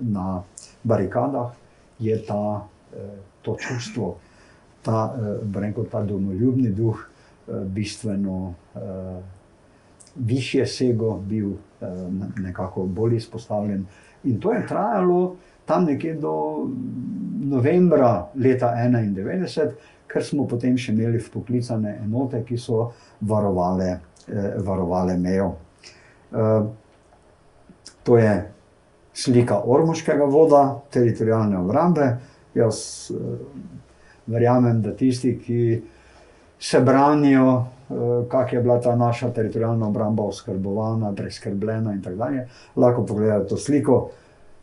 na 0.00 0.42
barikadah, 0.82 1.52
je 1.98 2.26
ta, 2.26 2.66
eh, 2.96 3.18
to 3.42 3.56
čustvo, 3.58 4.16
ta, 4.82 5.14
eh, 5.18 5.60
rekel, 5.60 5.84
ta 5.84 6.02
domoljubni 6.02 6.70
duh, 6.70 7.08
eh, 7.48 7.52
bistveno 7.64 8.54
eh, 8.74 8.80
više 10.16 10.66
sego 10.66 11.18
bil 11.18 11.50
eh, 11.50 11.86
nekako 12.38 12.86
bolj 12.86 13.16
izpostavljen. 13.16 13.86
In 14.24 14.40
to 14.40 14.52
je 14.52 14.66
trajalo 14.66 15.36
tam 15.64 15.84
nekje 15.84 16.14
do 16.14 16.66
novembra 17.40 18.26
leta 18.34 18.74
91, 18.76 19.70
ker 20.08 20.24
smo 20.24 20.46
potem 20.48 20.76
še 20.80 20.92
imeli 20.92 21.20
poklicane 21.32 21.98
enote, 22.04 22.42
ki 22.46 22.58
so 22.58 22.88
varovale, 23.28 23.90
eh, 24.28 24.54
varovale 24.64 25.16
mejo. 25.18 25.54
Uh, 26.28 26.66
to 28.04 28.18
je 28.18 28.32
slika 29.16 29.62
ormoškega 29.64 30.26
voda, 30.28 30.80
teritorijalne 30.92 31.56
obrambe. 31.58 32.08
Jaz 32.54 33.08
uh, 33.14 33.38
verjamem, 34.28 34.82
da 34.84 34.92
tisti, 34.96 35.32
ki 35.40 35.60
se 36.60 36.80
branijo, 36.84 37.48
uh, 37.56 38.28
kako 38.28 38.56
je 38.56 38.62
bila 38.62 38.80
ta 38.80 38.96
naša 38.96 39.30
teritorijalna 39.32 39.88
obramba 39.88 40.28
oskrbovana, 40.28 41.14
preskrbljena 41.16 41.96
in 41.96 42.02
tako 42.04 42.16
dalje, 42.16 42.48
lahko 42.76 43.06
pogledajo 43.06 43.48
to 43.48 43.56
sliko. 43.56 44.00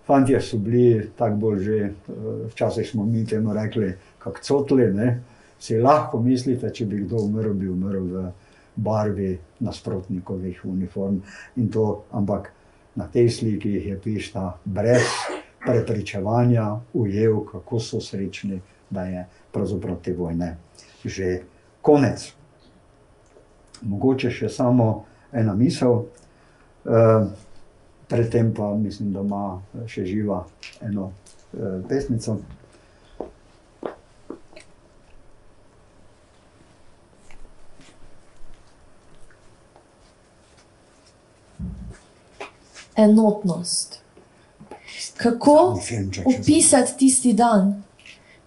Fantje 0.05 0.37
so 0.41 0.57
bili 0.61 1.09
tako 1.17 1.41
bolj 1.41 1.63
že, 1.65 1.79
uh, 1.89 2.33
včasih 2.51 2.89
smo 2.89 3.05
mi 3.05 3.25
temu 3.25 3.53
rekli, 3.53 3.95
kako 4.21 4.41
cotli. 4.41 4.93
Ne? 4.93 5.21
Si 5.59 5.77
lahko 5.79 6.19
mislite, 6.21 6.69
če 6.73 6.85
bi 6.85 7.03
kdo 7.05 7.23
umrl, 7.25 7.53
bi 7.53 7.69
umrl 7.71 8.09
v 8.11 8.25
barvi 8.75 9.37
nasprotnikovih 9.59 10.65
uniform. 10.65 11.21
To, 11.71 12.03
ampak 12.11 12.51
na 12.95 13.07
tej 13.11 13.29
sliki 13.29 13.69
jih 13.77 13.87
je 13.87 13.99
pišta 13.99 14.45
brez 14.65 15.07
prepričevanja 15.65 16.79
ujel, 16.93 17.39
kako 17.51 17.79
so 17.79 18.01
srečni, 18.01 18.61
da 18.89 19.03
je 19.03 19.25
pravzaprav 19.51 19.97
te 20.03 20.13
vojne 20.13 20.57
že 21.05 21.41
konec. 21.81 22.33
Mogoče 23.81 24.31
še 24.33 24.49
samo 24.49 25.05
ena 25.33 25.53
misel, 25.53 26.05
e, 26.85 27.01
predtem 28.09 28.53
pa 28.53 28.71
mislim, 28.73 29.11
da 29.13 29.21
ima 29.21 29.61
še 29.87 30.05
živa 30.05 30.39
eno 30.81 31.11
e, 31.53 31.81
pesnico. 31.89 32.39
Enotnost. 42.95 43.99
Kako 45.17 45.79
opisati 46.25 46.97
tisti 46.97 47.33
dan, 47.33 47.83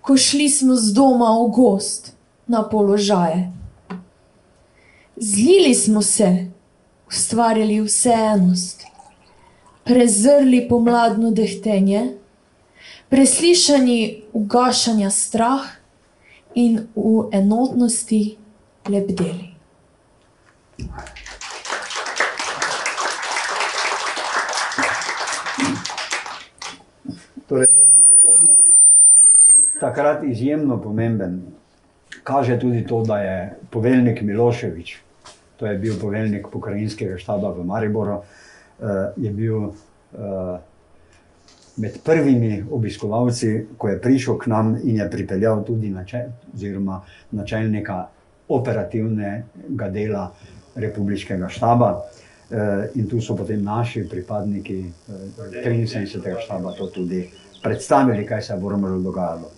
ko 0.00 0.16
šli 0.16 0.48
smo 0.48 0.76
z 0.76 0.92
doma 0.92 1.30
v 1.44 1.48
gost 1.50 2.12
na 2.46 2.68
položaje? 2.68 3.52
Zlili 5.16 5.74
smo 5.74 6.02
se, 6.02 6.46
ustvarjali 7.08 7.80
vseenost, 7.80 8.84
prezrli 9.84 10.68
pomladno 10.68 11.30
dehtenje, 11.30 12.14
preslišani 13.08 14.22
ugašanja 14.32 15.10
strah 15.10 15.64
in 16.54 16.86
v 16.96 17.28
enotnosti 17.32 18.36
lebdeli. 18.88 19.54
Torej, 27.48 27.66
da 27.74 27.80
je 27.80 27.86
bil 27.96 28.12
Ormož 28.32 28.78
takrat 29.80 30.24
izjemno 30.24 30.82
pomemben, 30.82 31.42
kaže 32.24 32.60
tudi 32.60 32.86
to, 32.86 33.02
da 33.02 33.18
je 33.18 33.54
poveljnik 33.70 34.22
Miloševič, 34.22 34.96
to 35.56 35.66
je 35.66 35.78
bil 35.78 36.00
poveljnik 36.00 36.46
pokrajinskega 36.52 37.18
štaba 37.18 37.50
v 37.50 37.64
Mariboru, 37.64 38.18
eh, 38.18 39.12
je 39.16 39.30
bil 39.30 39.64
eh, 39.64 40.58
med 41.76 41.98
prvimi 42.04 42.64
obiskovalci, 42.70 43.66
ko 43.78 43.88
je 43.88 44.00
prišel 44.00 44.38
k 44.38 44.46
nam 44.46 44.76
in 44.82 44.96
je 44.96 45.10
pripeljal 45.10 45.64
tudi 45.64 45.90
načel, 45.90 46.30
načelnika 47.30 48.06
operativnega 48.48 49.88
dela 49.90 50.32
republiškega 50.74 51.48
štaba. 51.48 52.00
Eh, 52.50 52.90
In 52.94 53.06
tu 53.06 53.20
so 53.20 53.34
potem 53.34 53.60
naši 53.62 54.08
pripadniki 54.08 54.92
eh, 55.08 55.64
73. 55.64 56.40
štaba 56.40 56.72
to 56.72 56.86
tudi 56.86 57.30
predstavili, 57.62 58.26
kaj 58.26 58.42
se 58.42 58.52
je 58.52 58.58
v 58.58 58.64
Ormožu 58.64 59.02
dogajalo. 59.02 59.50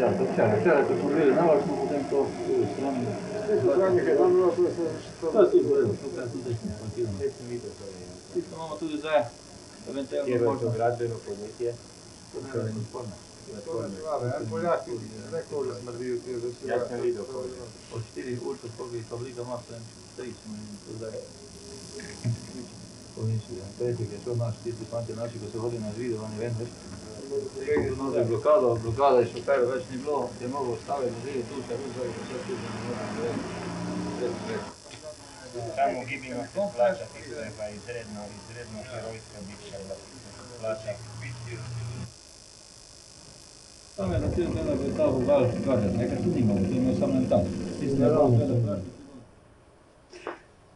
Ja, 0.00 0.08
to 0.18 0.24
chciałem. 0.32 0.60
Wczoraj 0.60 0.84
to 0.88 0.94
kurwieli 1.02 1.34
na 1.34 1.44
łażku, 1.44 1.68
potem 1.82 2.04
to 2.10 2.26
stronę. 2.72 3.00
To 5.20 5.50
si 5.50 5.56
uredno, 5.70 5.94
to 6.02 6.06
kada 6.16 6.28
tu 6.32 6.38
desno 6.38 6.70
plantirano. 6.78 7.18
Isto 8.36 8.54
imamo 8.56 8.76
tudi 8.76 9.00
za 9.00 9.14
eventualno 9.90 10.52
možno. 10.52 10.72
Podjetje. 11.26 11.74
To 12.32 12.62
ne 12.62 12.68
je 12.68 12.84
sporno. 12.90 13.14
Poljaki, 14.50 14.90
rekao 15.32 15.64
da 15.64 15.74
smrdi 15.80 16.12
u 16.12 16.20
tijelu. 16.20 16.42
Ja 16.66 16.88
sam 16.88 17.00
vidio 17.00 17.24
koji 17.32 17.48
je. 17.48 17.56
Ono. 17.56 17.94
Od 17.94 18.02
četiri 18.14 18.38
ultra 18.46 18.68
pobjeta 18.78 19.14
obliga 19.14 19.42
masa, 19.44 19.74
tri 20.16 20.32
smo 20.42 20.54
im 20.54 20.76
tu 20.84 20.98
zajedno. 21.00 21.30
Pomišlji, 23.20 23.56
ja. 23.60 23.66
Tretjik 23.78 24.12
je 24.12 24.18
šel 24.24 24.36
naš, 24.36 24.54
tisti 24.64 24.84
fanti 24.90 25.12
naši, 25.12 25.36
ko 25.40 25.46
so 25.52 25.60
hodili 25.60 25.82
na 25.82 25.90
video, 25.96 26.28
ne 26.32 26.38
vem, 26.40 26.54
veš. 26.60 26.70
Nozi 27.98 28.24
blokado, 28.28 28.68
blokada 28.84 29.18
je 29.20 29.26
šofer, 29.32 29.64
več 29.72 29.82
ni 29.90 29.98
bilo, 30.04 30.20
je 30.40 30.48
mogel 30.48 30.76
staviti, 30.84 31.18
vzeli 31.20 31.42
tu, 31.48 31.56
še 31.66 31.76
bil 31.80 31.90
zdaj, 31.94 32.08
vse 32.16 32.36
tudi, 32.46 32.68
ne 32.76 32.80
vem, 32.88 33.10
ne 33.16 33.20
vem. 33.24 34.78
Samo 35.76 36.04
gibimo 36.08 36.46
se 36.52 36.64
plača, 36.76 37.04
tisto 37.12 37.40
je 37.44 37.50
pa 37.58 37.68
izredno, 37.68 38.24
izredno 38.38 38.78
herojska 38.90 39.38
da 39.88 39.94
se 40.00 40.58
plača. 40.60 40.92
Tam 43.96 44.12
je 44.12 44.18
na 44.18 44.28
cel 44.34 44.48
dela 44.54 44.74
v 44.80 44.96
ta 44.96 45.06
vogal 45.06 45.44
garden, 45.66 45.96
nekaj 45.96 46.22
tudi 46.24 46.40
imamo, 46.40 46.60
to 46.60 46.72
je 46.72 46.76
imel 46.76 46.96
samo 47.00 47.14
en 47.16 47.28
tak. 47.28 47.44
Tisti 47.80 48.02
je 48.02 48.08
prav 48.08 48.30
gledal 48.36 48.60
garden. 48.66 48.90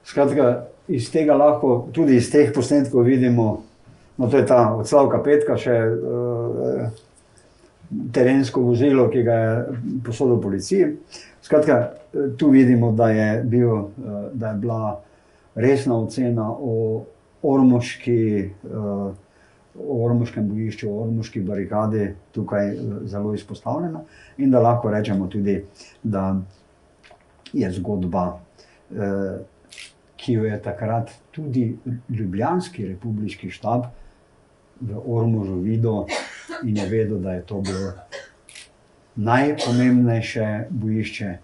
Skratka, 0.05 0.74
iz 0.89 1.11
tega 1.11 1.37
lahko, 1.37 1.89
tudi 1.93 2.17
iz 2.17 2.31
teh 2.33 2.53
posnetkov 2.55 3.07
vidimo, 3.07 3.63
no 4.17 4.29
to 4.29 4.39
je 4.39 4.47
ta 4.47 4.75
od 4.77 4.89
Slavka 4.89 5.23
Petka 5.25 5.57
še 5.61 5.77
uh, 5.89 6.85
terensko 8.13 8.63
vozilo, 8.65 9.09
ki 9.13 9.23
ga 9.25 9.39
je 9.41 9.57
posodil 10.05 10.41
policiji. 10.43 10.93
Skratka, 11.45 11.79
tu 12.39 12.51
vidimo, 12.53 12.93
da 12.93 13.11
je, 13.13 13.29
bil, 13.49 13.73
uh, 13.73 14.29
da 14.33 14.53
je 14.53 14.61
bila 14.61 15.01
resna 15.55 15.99
ocena 15.99 16.51
o 16.53 17.05
ormoški, 17.45 18.51
uh, 18.71 19.09
o 19.75 19.97
ormoškem 20.07 20.47
bojišču, 20.49 20.91
o 20.91 21.01
ormoški 21.07 21.43
barikadi 21.45 22.11
tukaj 22.33 22.71
zelo 23.11 23.35
izpostavljena 23.35 24.05
in 24.39 24.53
da 24.53 24.61
lahko 24.63 24.91
rečemo 24.91 25.27
tudi, 25.33 25.59
da 26.03 26.35
je 27.53 27.71
zgodba 27.73 28.27
uh, 28.35 29.43
ki 30.17 30.33
jo 30.33 30.45
je 30.45 30.63
takrat 30.63 31.11
tudi 31.31 31.77
Ljubljanski 32.09 32.87
republiški 32.87 33.51
štab 33.51 33.87
v 34.81 35.01
Ormužu 35.07 35.59
videl 35.63 36.05
in 36.65 36.77
je 36.77 36.87
vedel, 36.89 37.19
da 37.19 37.33
je 37.33 37.43
to 37.43 37.61
bilo 37.61 37.93
najpomembnejše 39.17 40.67
bojišče. 40.71 41.39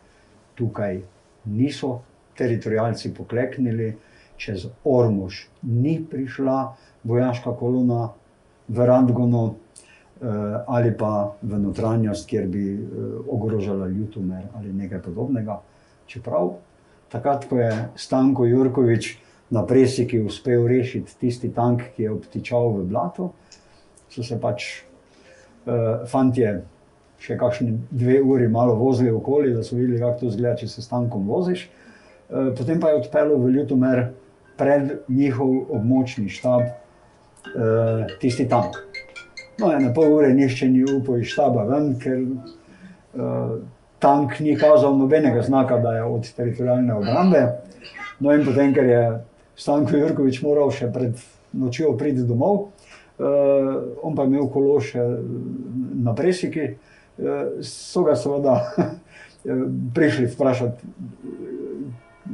Tukaj 0.55 1.01
niso 1.45 2.01
teritorijalci 2.37 3.15
pokleknili, 3.15 3.97
čez 4.37 4.67
Ormuž 4.85 5.47
ni 5.63 6.01
prišla 6.11 6.77
vojaška 7.05 7.55
kolona 7.57 8.11
v 8.69 8.87
Radgonu 8.87 9.45
eh, 9.51 10.27
ali 10.67 10.93
pa 10.97 11.37
v 11.43 11.59
notranjost, 11.59 12.29
kjer 12.29 12.49
bi 12.49 12.65
eh, 12.75 12.81
ogrožala 13.29 13.89
Ljutomer 13.89 14.43
ali 14.55 14.73
nekaj 14.73 15.03
podobnega. 15.03 15.61
Čeprav 16.07 16.55
takrat, 17.11 17.47
ko 17.51 17.59
je 17.59 17.71
Stanko 17.99 18.47
Jurkovič 18.47 19.17
na 19.51 19.65
presiki 19.67 20.21
uspel 20.23 20.67
rešiti 20.69 21.17
tisti 21.21 21.51
tank, 21.55 21.83
ki 21.97 22.07
je 22.07 22.13
obtičal 22.13 22.71
v 22.77 22.85
blato, 22.91 23.33
so 24.11 24.23
se 24.23 24.39
pač 24.41 24.67
uh, 25.67 26.07
fantje 26.11 26.61
še 27.21 27.37
kakšne 27.37 27.75
dve 27.91 28.21
uri 28.23 28.49
malo 28.49 28.79
vozili 28.79 29.11
okoli, 29.13 29.53
da 29.55 29.65
so 29.67 29.77
videli, 29.77 29.99
kako 30.01 30.21
to 30.21 30.31
zgleda, 30.37 30.57
če 30.63 30.71
se 30.71 30.83
s 30.83 30.89
tankom 30.89 31.27
voziš. 31.29 31.67
Uh, 32.31 32.53
potem 32.57 32.81
pa 32.81 32.93
je 32.93 33.03
odpeljal 33.03 33.43
v 33.43 33.51
Ljutomer 33.59 34.05
pred 34.61 34.95
njihov 35.09 35.75
območni 35.77 36.31
štab 36.31 36.63
uh, 36.63 38.07
tisti 38.23 38.47
tank. 38.49 38.79
No, 39.61 39.69
ene 39.75 39.91
pol 39.93 40.15
ure 40.15 40.31
nišče 40.33 40.71
ni 40.73 40.87
upal 40.89 41.21
iz 41.21 41.35
štaba 41.35 41.67
ven, 41.69 41.93
ker 42.01 42.23
uh, 42.23 43.59
tank 44.01 44.41
ni 44.41 44.57
kazal 44.59 44.97
nobenega 44.99 45.43
znaka, 45.43 45.79
da 45.79 45.93
je 45.97 46.05
od 46.05 46.33
teritorijalne 46.37 46.95
obrambe. 46.95 47.47
No, 48.21 48.33
in 48.33 48.45
potem, 48.45 48.75
ker 48.75 48.85
je 48.85 49.03
Stanko 49.57 49.97
Jurkovič 49.97 50.43
moral 50.45 50.73
še 50.73 50.89
pred 50.93 51.21
nočjo 51.57 51.95
priti 52.01 52.25
domov, 52.25 52.71
uh, 53.21 53.27
on 54.05 54.17
pa 54.17 54.25
je 54.25 54.33
imel 54.33 54.49
kolo 54.53 54.79
še 54.85 55.05
na 56.05 56.15
presiki, 56.17 56.71
uh, 56.73 57.61
so 57.65 58.05
ga 58.07 58.17
seveda 58.17 58.57
prišli 59.97 60.29
vprašati, 60.33 60.95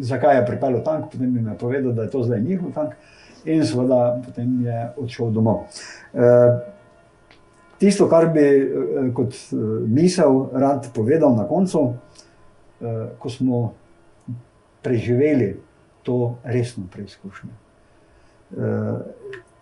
zakaj 0.07 0.41
je 0.41 0.47
pripeljal 0.47 0.83
tank, 0.87 1.11
potem 1.12 1.35
jim 1.35 1.51
je 1.51 1.59
povedal, 1.59 1.95
da 1.97 2.07
je 2.07 2.14
to 2.14 2.25
zdaj 2.27 2.43
njihov 2.43 2.75
tank, 2.75 2.95
in 3.47 3.62
seveda 3.67 4.19
potem 4.27 4.59
je 4.67 4.81
odšel 5.03 5.31
domov. 5.35 5.67
Uh, 6.12 6.76
Tisto, 7.79 8.09
kar 8.09 8.31
bi 8.33 8.41
eh, 8.41 9.09
kot 9.14 9.35
eh, 9.35 9.57
misel 9.89 10.47
rad 10.53 10.89
povedal 10.95 11.37
na 11.37 11.45
koncu, 11.49 11.93
eh, 12.81 13.07
ko 13.18 13.31
smo 13.31 13.74
preživeli 14.83 15.57
to 16.07 16.37
resno 16.45 16.85
preizkušnjo, 16.93 17.51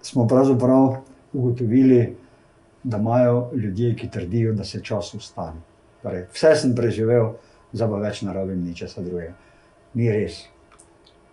smo 0.02 0.26
pravzaprav 0.28 0.96
ugotovili, 1.32 2.16
da 2.82 2.98
imajo 2.98 3.50
ljudje, 3.54 3.94
ki 3.96 4.10
trdijo, 4.10 4.52
da 4.52 4.64
se 4.64 4.82
čas 4.84 5.14
ustavi. 5.14 5.56
Torej, 6.02 6.26
vse 6.32 6.50
sem 6.60 6.74
preživel, 6.76 7.30
zdaj 7.72 7.88
pa 7.88 8.00
več 8.02 8.20
ne 8.22 8.34
rabim 8.36 8.60
ničesar 8.60 9.04
drugega. 9.04 9.32
Ni 9.94 10.10
res. 10.12 10.42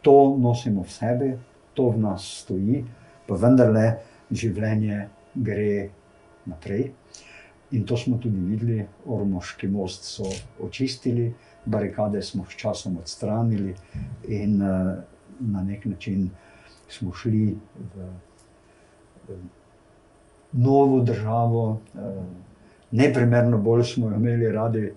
To 0.07 0.37
nosimo 0.39 0.85
v 0.87 0.95
sebi, 0.95 1.33
to 1.73 1.89
v 1.91 1.99
nas 1.99 2.29
stoji, 2.45 2.85
pa 3.27 3.35
vendarle 3.35 3.97
življenje 4.31 5.09
gre 5.35 5.89
naprej. 6.45 6.91
In 7.71 7.85
to 7.85 7.97
smo 7.97 8.17
tudi 8.17 8.37
videli, 8.37 8.85
Ormoški 9.05 9.67
most 9.67 10.03
so 10.03 10.27
očistili, 10.59 11.33
barikade 11.65 12.21
smo 12.21 12.45
s 12.49 12.55
časom 12.59 12.97
odstranili, 12.97 13.75
in 14.27 14.61
uh, 14.61 14.97
na 15.39 15.63
nek 15.63 15.85
način 15.85 16.29
smo 16.89 17.13
šli 17.13 17.55
v, 17.95 18.09
novo 20.51 20.99
državo, 20.99 21.69
uh, 21.69 22.25
neprimerno 22.91 23.57
bolj 23.57 23.83
smo 23.83 24.09
jo 24.09 24.15
imeli 24.15 24.51
radi 24.51 24.91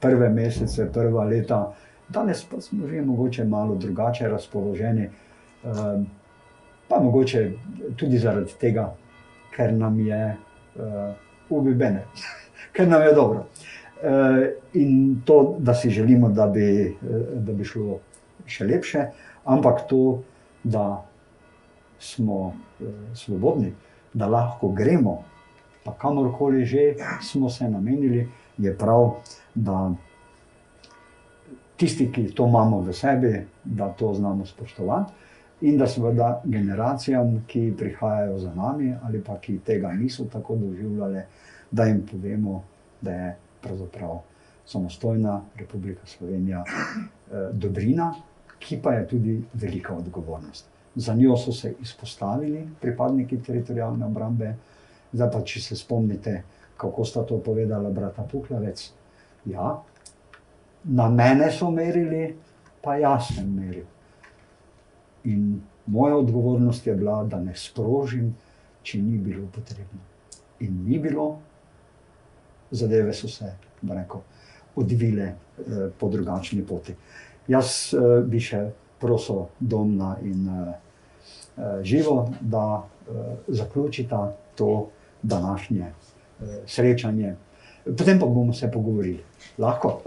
prve 0.00 0.28
mesece, 0.28 0.92
prva 0.92 1.24
leta, 1.24 1.74
danes 2.08 2.44
pa 2.44 2.60
smo 2.60 2.86
že 2.86 3.02
mogoče 3.02 3.44
malo 3.44 3.74
drugače 3.74 4.28
razpoloženi, 4.28 5.08
uh, 5.64 6.02
pa 6.88 7.00
mogoče 7.00 7.50
tudi 7.96 8.18
zaradi 8.18 8.52
tega, 8.60 8.92
ker 9.56 9.72
nam 9.72 10.00
je 10.00 10.36
uh, 10.76 11.14
ubi 11.50 11.74
bene, 11.74 12.04
ker 12.74 12.88
nam 12.88 13.02
je 13.02 13.12
dobro. 13.12 13.46
Uh, 14.04 14.46
in 14.74 15.22
to, 15.24 15.56
da 15.58 15.74
si 15.74 15.90
želimo, 15.90 16.28
da 16.28 16.46
bi, 16.46 16.96
uh, 17.02 17.40
da 17.40 17.52
bi 17.52 17.64
šlo 17.64 17.98
še 18.46 18.64
lepše, 18.64 19.08
ampak 19.44 19.86
to, 19.88 20.22
da 20.64 21.04
smo 22.04 22.54
eh, 22.80 22.84
svobodni, 23.14 23.72
da 24.12 24.26
lahko 24.26 24.68
gremo, 24.68 25.22
pa 25.84 25.92
kamorkoli 25.92 26.64
že 26.64 26.94
smo 27.22 27.50
se 27.50 27.68
namenili, 27.68 28.28
je 28.58 28.78
prav, 28.78 29.14
da 29.54 29.92
tisti, 31.76 32.12
ki 32.12 32.30
to 32.34 32.46
imamo 32.46 32.80
v 32.80 32.92
sebi, 32.92 33.46
da 33.64 33.88
to 33.88 34.14
znamo 34.14 34.46
spoštovati. 34.46 35.12
In 35.60 35.78
da 35.78 35.86
seveda 35.86 36.42
generacijam, 36.44 37.44
ki 37.46 37.74
prihajajo 37.78 38.38
za 38.38 38.54
nami, 38.54 38.94
ali 39.02 39.22
pa 39.22 39.38
ki 39.40 39.58
tega 39.64 39.92
niso 39.92 40.24
tako 40.32 40.56
doživljali, 40.56 41.22
da 41.70 41.84
jim 41.84 42.02
povemo, 42.10 42.62
da 43.00 43.12
je 43.12 43.36
pravzaprav 43.62 44.18
samostojna 44.66 45.40
Republika 45.56 46.06
Slovenija 46.06 46.64
eh, 46.66 47.48
dobrina, 47.52 48.14
ki 48.58 48.80
pa 48.82 48.92
je 48.92 49.08
tudi 49.08 49.42
velika 49.54 49.94
odgovornost. 49.94 50.66
Za 50.94 51.14
njo 51.14 51.36
so 51.36 51.52
se 51.52 51.74
izpostavili 51.80 52.68
pripadniki 52.80 53.42
teritorijalne 53.42 54.06
obrambe. 54.06 54.54
Zdaj 55.12 55.30
pa, 55.30 55.40
če 55.42 55.60
se 55.60 55.76
spomnite, 55.76 56.42
kako 56.76 57.04
sta 57.04 57.22
to 57.22 57.38
povedala 57.38 57.90
brata 57.90 58.22
Puklavec. 58.32 58.90
Ja, 59.44 59.82
na 60.84 61.08
mene 61.08 61.50
so 61.52 61.70
merili, 61.70 62.34
pa 62.82 62.96
jaz 62.96 63.34
sem 63.34 63.50
meril. 63.54 63.84
In 65.24 65.60
moja 65.86 66.16
odgovornost 66.16 66.86
je 66.86 66.94
bila, 66.94 67.24
da 67.24 67.40
ne 67.40 67.54
sprožim, 67.56 68.34
če 68.82 68.98
ni 69.02 69.18
bilo 69.18 69.46
potrebno. 69.52 70.00
In 70.60 70.84
ni 70.84 70.98
bilo, 70.98 71.38
zadeve 72.70 73.12
so 73.12 73.28
se, 73.28 73.52
bom 73.80 73.96
rekel, 73.96 74.20
odvile 74.76 75.24
eh, 75.24 75.90
po 75.98 76.08
drugačni 76.08 76.64
poti. 76.66 76.94
Jaz 77.48 77.94
eh, 77.94 78.22
bi 78.26 78.40
še 78.40 78.64
prosil 79.00 79.46
Domna 79.60 80.16
in 80.22 80.48
eh, 80.48 80.74
eh, 81.56 81.78
Živo, 81.84 82.18
da 82.40 82.66
eh, 82.82 83.36
zaključita 83.48 84.36
to 84.54 84.88
današnje 85.22 85.86
eh, 85.86 86.60
srečanje. 86.66 87.36
Potem 87.84 88.20
pa 88.20 88.26
bomo 88.26 88.52
se 88.52 88.70
pogovorili. 88.72 89.20
Lahko? 89.58 90.00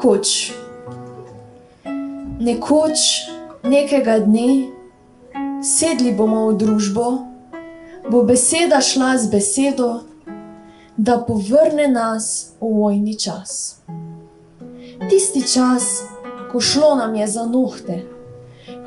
Nekoč. 0.00 0.52
Nekoč, 2.40 3.00
nekega 3.68 4.14
dne, 4.24 4.72
sedli 5.60 6.08
bomo 6.16 6.46
v 6.48 6.54
družbo, 6.56 7.08
bo 8.08 8.22
beseda 8.24 8.78
šla 8.80 9.18
z 9.20 9.28
besedo, 9.28 9.88
da 10.96 11.18
povrne 11.20 11.84
nas 11.92 12.56
v 12.62 12.70
vojni 12.80 13.12
čas. 13.12 13.84
Tisti 15.04 15.44
čas, 15.44 16.00
ko 16.48 16.64
šlo 16.64 16.94
nam 16.96 17.12
je 17.20 17.26
za 17.28 17.44
nohte, 17.44 18.00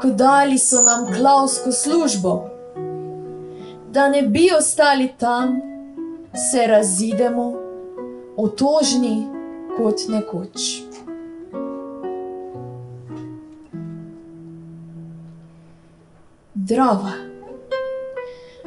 ko 0.01 0.09
dali 0.17 0.57
so 0.57 0.81
nam 0.81 1.13
klavsko 1.13 1.69
službo, 1.69 2.33
da 3.93 4.09
ne 4.09 4.25
bi 4.25 4.49
ostali 4.49 5.13
tam, 5.13 5.61
se 6.33 6.65
razidemo, 6.65 7.53
otožni 8.33 9.29
kot 9.77 10.09
nekoč. 10.09 10.89
Drava. 16.73 17.11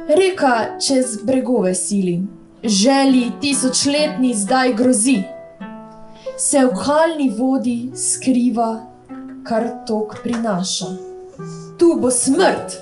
Reka 0.07 0.79
čez 0.87 1.17
bregove 1.23 1.75
sili, 1.75 2.21
želi 2.63 3.31
tisočletni 3.41 4.33
zdaj 4.33 4.73
grozi. 4.73 5.23
Se 6.37 6.59
v 6.65 6.69
kalni 6.85 7.29
vodi 7.37 7.91
skriva, 7.95 8.85
kar 9.43 9.67
tok 9.87 10.15
prinaša. 10.23 10.85
Tu 11.79 11.89
bo 12.01 12.11
smrt, 12.11 12.79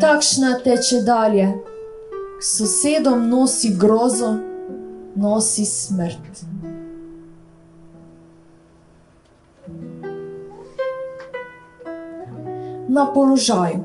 takšna 0.00 0.60
teče 0.64 1.02
dalje, 1.06 1.50
k 2.38 2.44
sosedom 2.44 3.28
nosi 3.28 3.74
grozo, 3.78 4.36
nosi 5.16 5.64
smrt. 5.64 6.51
Na 12.88 13.06
položaju. 13.14 13.84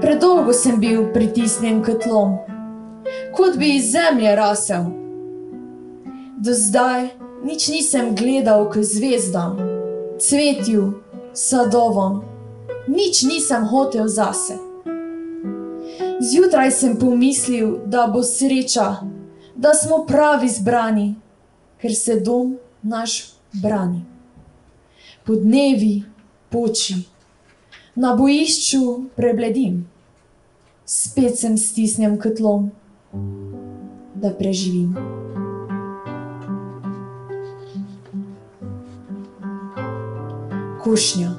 Predolgo 0.00 0.52
sem 0.52 0.80
bil 0.80 1.08
pritisnjen 1.12 1.82
k 1.82 1.98
tlom, 2.02 2.36
kot 3.34 3.56
bi 3.58 3.76
iz 3.76 3.90
zemlje 3.92 4.36
rasel. 4.36 4.84
Do 6.38 6.54
zdaj 6.54 7.08
nič 7.44 7.68
nisem 7.68 8.14
gledal 8.14 8.68
k 8.70 8.82
zvezdam, 8.82 9.58
cvetju, 10.20 11.02
sadovom, 11.34 12.22
nič 12.88 13.22
nisem 13.22 13.66
hotel 13.66 14.08
zase. 14.08 14.58
Zjutraj 16.20 16.70
sem 16.70 16.98
pomislil, 16.98 17.78
da 17.86 18.06
bo 18.06 18.22
sreča, 18.22 19.02
da 19.54 19.74
smo 19.74 20.04
pravi 20.06 20.48
zbrani, 20.48 21.14
ker 21.78 21.94
se 21.94 22.20
dom 22.20 22.56
naš 22.82 23.34
brani. 23.52 24.02
Po 25.26 25.34
dnevi 25.34 26.02
poči, 26.50 26.94
na 27.98 28.14
bojišču 28.14 29.10
prebledim, 29.16 29.86
spet 30.86 31.38
sem 31.38 31.56
stisnjen 31.58 32.14
k 32.18 32.30
tlom, 32.38 32.68
da 34.14 34.30
preživim. 34.30 34.94
Kušnja. 40.84 41.32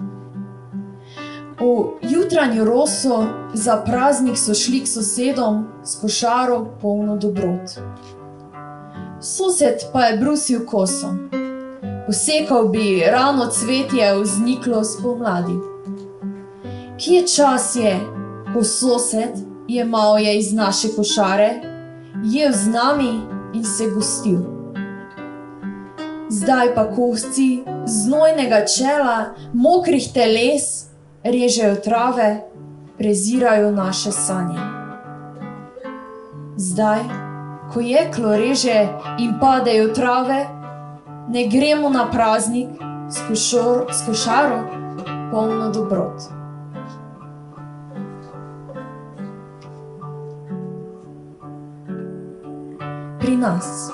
V 1.59 2.11
jutranjo 2.11 2.65
roso 2.65 3.23
za 3.53 3.79
praznik 3.85 4.37
so 4.37 4.53
šli 4.53 4.83
k 4.83 4.87
sosedom 4.87 5.63
s 5.83 5.95
košaro 6.01 6.59
polno 6.81 7.17
dobrot. 7.17 7.79
Sosed 9.21 9.87
pa 9.93 10.11
je 10.11 10.17
brusil 10.17 10.65
koso. 10.65 11.15
Posekal 12.05 12.67
bi 12.67 13.03
rano 13.07 13.47
cvetje 13.47 14.13
vzniklo 14.19 14.83
spomladi. 14.83 15.78
Kje 16.99 17.27
čas 17.27 17.75
je, 17.75 17.99
ko 18.53 18.63
sosed 18.63 19.29
jemal 19.67 20.19
je 20.19 20.37
iz 20.37 20.53
naše 20.53 20.87
košare, 20.95 21.49
jedel 22.23 22.53
z 22.53 22.67
nami 22.67 23.21
in 23.53 23.63
se 23.63 23.85
gostil. 23.95 24.39
Zdaj 26.29 26.75
pa 26.75 26.83
kosci 26.91 27.63
znojnega 27.85 28.65
čela, 28.65 29.25
mokrih 29.53 30.11
teles, 30.13 30.89
režejo 31.23 31.75
trave, 31.75 32.41
prezirajo 32.97 33.71
naše 33.71 34.11
sanje. 34.11 34.59
Zdaj, 36.57 36.99
ko 37.73 37.79
jeklo 37.79 38.35
reže 38.35 38.87
in 39.19 39.37
padejo 39.39 39.93
trave, 39.93 40.47
ne 41.29 41.47
gremo 41.47 41.89
na 41.89 42.11
praznik 42.11 42.69
s 43.89 44.03
košaro, 44.05 44.59
polno 45.31 45.71
dobrot. 45.71 46.38
Pri 53.29 53.37
nas, 53.37 53.91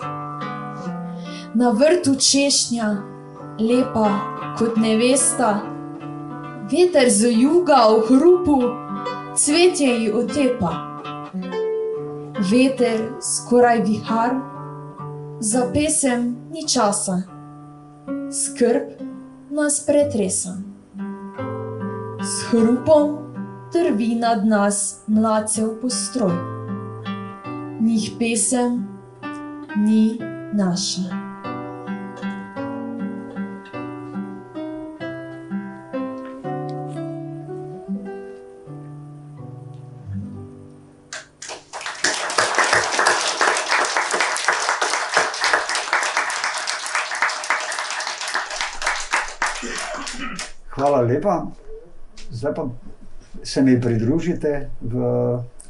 na 1.59 1.69
vrtu 1.75 2.13
češnja, 2.15 2.85
lepa 3.59 4.07
kot 4.55 4.77
nevesta, 4.79 5.59
veter 6.71 7.11
z 7.11 7.33
juga 7.35 7.81
v 7.91 7.97
hrupu, 8.07 8.55
cvetje 9.35 9.89
ji 9.91 10.07
otepa. 10.15 10.71
Veter 12.47 13.19
skoraj 13.19 13.83
vihar, 13.83 14.39
za 15.43 15.67
pesem 15.75 16.39
ni 16.55 16.63
časa, 16.63 17.27
skrb 18.31 19.03
nas 19.51 19.83
pretresa. 19.83 20.55
S 22.23 22.47
hrupom 22.55 23.19
trvi 23.75 24.15
nad 24.15 24.47
nas 24.47 25.03
mlacev 25.11 25.75
postroj, 25.83 26.39
njih 27.83 28.11
pesem 28.15 28.94
ni 29.77 30.19
naša. 30.53 31.01
Hvala 50.75 51.01
lepa. 51.01 51.45
Zdaj 52.31 52.53
pa 52.55 52.67
se 53.43 53.61
mi 53.61 53.81
pridružite 53.81 54.69
v 54.81 54.95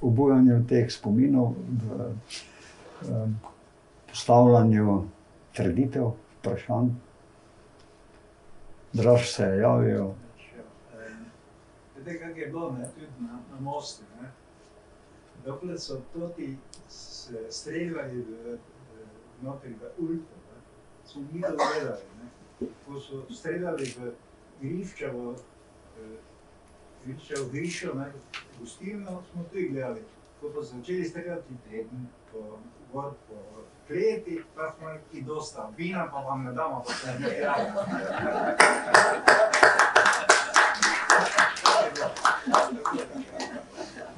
obujanju 0.02 0.66
teh 0.68 0.92
spominov, 0.92 1.56
v 1.70 2.14
um, 3.10 3.36
postavljanju 4.16 5.04
trditev, 5.56 6.12
vprašanj. 6.38 6.90
Draž 8.94 9.32
se 9.32 9.44
je 9.44 9.58
javil. 9.58 10.08
Veste, 11.96 12.20
kako 12.20 12.40
je 12.40 12.48
bilo 12.48 12.72
ne, 12.72 12.86
tudi 12.94 13.08
na, 13.20 13.40
na 13.52 13.60
mostu. 13.60 14.04
Ne? 14.22 14.32
Dokler 15.46 15.80
so 15.80 16.00
se 16.88 17.44
streljali 17.50 18.22
v, 18.22 18.58
notri 19.42 19.74
v 19.74 20.08
ne? 20.08 20.20
smo 21.06 21.22
mi 21.34 21.42
to 21.42 21.48
gledali. 21.52 22.02
Ne? 22.22 22.68
Ko 22.86 23.00
so 23.00 23.26
streljali 23.30 23.94
v 24.00 24.14
Griščevo, 24.62 25.36
Griščevo 27.06 27.50
Grišo, 27.52 27.94
ne? 27.94 28.12
gostilno, 28.60 29.22
smo 29.32 29.44
tudi 29.52 29.68
gledali. 29.68 30.02
Ko 30.40 30.56
pa 30.56 30.64
so 30.64 30.78
začeli 30.78 31.04
streljati 31.04 31.60
teden, 31.70 32.08
po, 32.32 32.60
gor 32.94 33.12
po 33.28 33.55
kleti, 33.88 34.44
pa 34.56 34.72
smo 34.72 34.90
rekli, 34.90 35.22
dosta 35.22 35.70
vina, 35.78 36.08
pa 36.12 36.20
vam 36.20 36.44
ne 36.44 36.54
damo, 36.54 36.84
pa 36.88 36.94
se 36.94 37.20
ne 37.20 37.40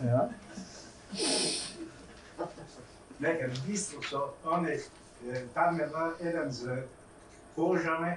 Ja. 0.07 0.29
Ne, 3.19 3.31
ker 3.39 3.49
v 3.49 3.61
bistvu 3.67 4.03
so 4.03 4.33
oni, 4.45 4.71
eh, 4.71 5.43
tam 5.53 5.79
je 5.79 5.87
bil 5.87 6.29
eden 6.29 6.51
z 6.51 6.83
kožami, 7.55 8.13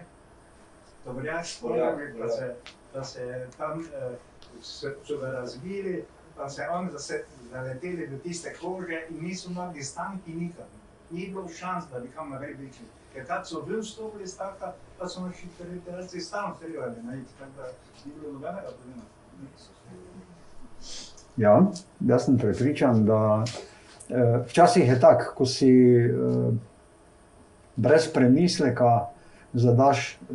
dobrjač 1.05 1.55
s 1.55 1.61
kožami, 1.61 2.13
pa 2.21 2.29
se, 2.29 2.55
pa 2.93 3.05
se 3.05 3.49
tam 3.57 3.81
eh, 3.81 4.17
so, 4.63 4.93
so 5.05 5.19
ga 5.19 5.31
razbili, 5.31 6.05
pa 6.37 6.49
se 6.49 6.69
oni 6.69 6.91
zase 6.91 7.25
zaleteli 7.51 8.07
v 8.07 8.21
tiste 8.23 8.53
kože 8.61 9.07
in 9.09 9.25
niso 9.25 9.51
mogli 9.51 9.85
stanki 9.85 10.35
nikam. 10.35 10.80
Ni 11.11 11.27
bilo 11.29 11.49
šans, 11.49 11.85
da 11.93 12.01
bi 12.01 12.09
kam 12.15 12.31
naprej 12.31 12.55
prišli. 12.57 12.87
Ker 13.15 13.27
kad 13.27 13.49
so 13.49 13.65
ven 13.67 13.81
vstopili 13.81 14.25
iz 14.25 14.37
taka, 14.39 14.73
pa 14.99 15.09
so 15.09 15.21
naši 15.27 15.49
teritorijalci 15.59 16.21
stalno 16.21 16.55
streljali 16.57 17.03
na 17.03 17.15
njih, 17.15 17.27
tako 17.39 17.51
da 17.57 17.69
ni 18.05 18.13
bilo 18.21 18.33
nobenega 18.33 18.71
problema. 18.79 19.03
Ja, 21.37 21.71
jaz 22.01 22.25
sem 22.25 22.39
prepričan, 22.39 23.05
da 23.07 23.45
eh, 24.09 24.43
včasih 24.47 24.89
je 24.89 25.01
tako, 25.01 25.35
ko 25.37 25.47
si 25.47 25.71
eh, 25.71 26.53
brez 27.77 28.13
premisleka 28.13 29.07
zadaš 29.53 30.13
eh, 30.13 30.35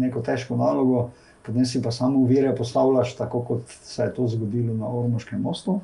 neko 0.00 0.22
težko 0.22 0.56
nalogo, 0.56 1.10
potem 1.42 1.66
si 1.66 1.82
pa 1.82 1.92
samo 1.92 2.18
uvire 2.18 2.56
postavljaš, 2.56 3.16
tako 3.16 3.42
kot 3.42 3.62
se 3.82 4.02
je 4.02 4.14
to 4.14 4.28
zgodilo 4.28 4.74
na 4.74 4.88
Ormoškem 4.88 5.40
mostu. 5.40 5.80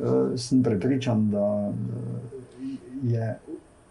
Eh, 0.00 0.38
sem 0.38 0.62
prepričan, 0.62 1.30
da 1.30 1.72
eh, 1.72 2.76
je 3.02 3.38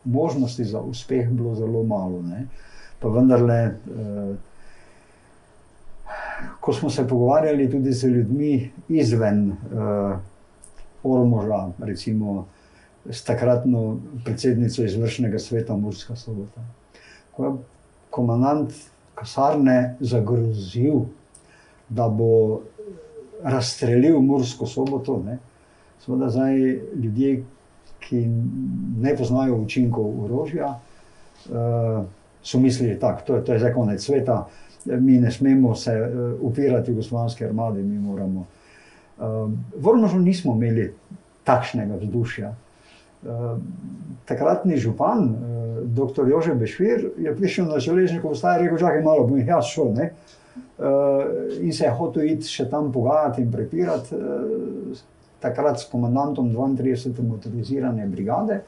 možnosti 0.05 0.63
za 0.63 0.81
uspeh 0.81 1.29
bilo 1.29 1.55
zelo 1.55 1.83
malo. 1.83 2.21
Ne? 2.21 2.47
Pa 2.99 3.09
vendarle. 3.09 3.61
Eh, 3.63 4.35
ko 6.59 6.73
smo 6.73 6.89
se 6.89 7.07
pogovarjali 7.07 7.71
tudi 7.71 7.91
z 7.93 8.07
ljudmi 8.07 8.71
izven 8.89 9.49
uh, 9.51 10.17
Ormoža, 11.03 11.69
recimo 11.79 12.47
s 13.09 13.23
takratno 13.23 13.97
predsednico 14.25 14.83
izvršnega 14.83 15.39
sveta 15.39 15.75
Murska 15.77 16.15
sobota. 16.15 16.61
Ko 17.31 17.45
je 17.45 17.51
komandant 18.09 18.73
kasarne 19.15 19.95
zagrozil, 19.99 21.05
da 21.89 22.09
bo 22.09 22.61
razstrelil 23.43 24.19
Mursko 24.21 24.65
soboto, 24.65 25.19
ne, 25.25 25.37
seveda 26.01 26.29
zdaj 26.29 26.57
ljudje, 26.95 27.43
ki 28.05 28.25
ne 29.01 29.15
poznajo 29.17 29.57
učinkov 29.63 30.25
orožja, 30.25 30.75
uh, 31.49 32.05
so 32.43 32.59
mislili, 32.59 32.95
da 33.01 33.15
to, 33.17 33.41
to 33.41 33.53
je 33.53 33.59
zdaj 33.59 33.73
konec 33.73 34.03
sveta, 34.03 34.45
mi 34.85 35.17
ne 35.19 35.31
smemo 35.31 35.75
se 35.75 35.95
uh, 36.01 36.41
upirati 36.41 36.91
Jugoslavijski 36.91 37.45
armadi, 37.45 37.83
mi 37.83 37.99
moramo. 37.99 38.45
Uh, 39.17 39.51
v 39.77 39.87
Ormožu 39.87 40.19
nismo 40.19 40.53
imeli 40.55 40.93
takšnega 41.43 41.95
vzdušja. 42.01 42.53
Takratni 44.25 44.77
župan, 44.77 45.35
dr. 45.93 46.27
Jože 46.29 46.53
Bešvir, 46.53 47.07
je 47.17 47.35
prišel 47.35 47.65
na 47.65 47.79
železniško 47.79 48.29
postajo 48.29 48.59
in 48.59 48.65
rekel: 48.65 48.77
Čakaj, 48.77 49.01
malo 49.01 49.27
bom 49.27 49.39
jaz 49.39 49.65
šel. 49.65 49.93
Ne? 49.93 50.11
In 51.61 51.73
se 51.73 51.85
je 51.85 51.91
hotel 51.91 52.29
iti 52.35 52.49
še 52.49 52.67
tam 52.69 52.91
pogajati 52.93 53.41
in 53.41 53.51
prepirati, 53.51 54.19
takrat 55.45 55.79
s 55.79 55.89
komandantom 55.91 56.49
32. 56.49 57.23
motorizirane 57.23 58.07
brigade. 58.07 58.61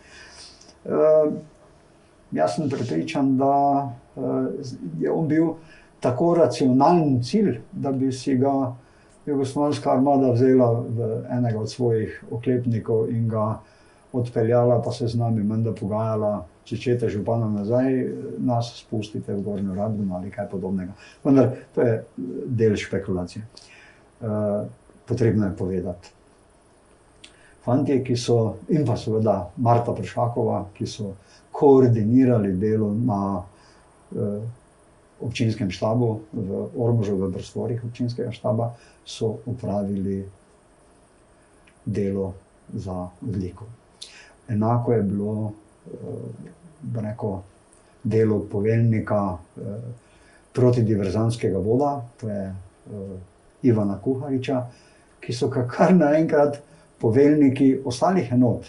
Uh, 0.86 1.34
jaz 2.32 2.56
sem 2.56 2.70
prepričan, 2.70 3.38
da 3.38 3.54
uh, 4.16 4.48
je 5.00 5.12
on 5.12 5.28
bil 5.28 5.56
tako 6.00 6.36
racionalen 6.38 7.24
cilj, 7.24 7.58
da 7.72 7.92
bi 7.92 8.12
si 8.12 8.38
ga 8.38 8.76
Jugoslavijska 9.26 9.92
armada 9.92 10.32
vzela 10.32 10.70
v 10.80 11.08
enega 11.30 11.60
od 11.60 11.72
svojih 11.72 12.24
oklepnikov 12.32 13.10
in 13.12 13.28
ga 13.28 13.60
odpeljala, 14.14 14.82
pa 14.82 14.92
se 14.92 15.08
z 15.08 15.20
nami 15.20 15.44
menda 15.44 15.74
pogajala, 15.76 16.46
če 16.64 16.78
čete 16.78 17.10
župana 17.12 17.50
nazaj, 17.52 18.06
nas 18.38 18.72
spustite 18.80 19.34
v 19.34 19.44
Gornjo 19.44 19.76
Radovno 19.76 20.16
ali 20.16 20.32
kaj 20.32 20.48
podobnega. 20.52 20.96
Vendar 21.26 21.52
to 21.76 21.84
je 21.84 21.98
del 22.46 22.76
špekulacije. 22.80 23.44
Uh, 24.22 24.64
potrebno 25.08 25.46
je 25.46 25.56
povedati. 25.56 26.17
Fantje, 27.68 28.00
ki 28.04 28.16
so, 28.16 28.58
in 28.72 28.86
pa 28.88 28.96
seveda 28.96 29.42
Marta 29.60 29.92
Pršakova, 29.92 30.62
ki 30.78 30.88
so 30.88 31.12
koordinirali 31.52 32.54
delo 32.56 32.94
na 32.96 33.22
uh, 33.44 34.40
občinskem 35.20 35.72
štabu, 35.74 36.22
v 36.32 36.64
Ormužu, 36.78 37.18
v 37.18 37.32
prostorih 37.34 37.84
občinskega 37.84 38.32
štaba, 38.32 38.72
so 39.06 39.40
upravili 39.46 40.22
delo 41.86 42.34
za 42.74 43.10
odliko. 43.22 43.66
Enako 44.48 44.94
je 44.94 45.02
bilo 45.04 45.52
eh, 45.88 47.02
reko, 47.02 47.42
delo 48.04 48.40
poveljnika 48.52 49.38
eh, 49.58 49.62
protidiverzanskega 50.54 51.58
voda, 51.58 52.02
to 52.20 52.30
je 52.30 52.46
eh, 52.46 52.54
Ivana 53.62 54.00
Kuhariča, 54.04 54.66
ki 55.20 55.34
so 55.34 55.50
kar 55.50 55.94
naenkrat 55.96 56.62
poveljniki 57.02 57.78
ostalih 57.86 58.32
enot. 58.34 58.66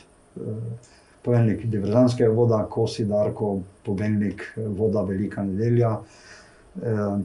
Poveljnik 1.25 1.67
diverzanskega 1.67 2.31
voda, 2.33 2.63
Kosi 2.71 3.05
Darko, 3.05 3.59
poveljnik 3.85 4.45
voda 4.57 5.03
Velika 5.03 5.43
nedelja, 5.45 5.99
eh, 6.83 7.19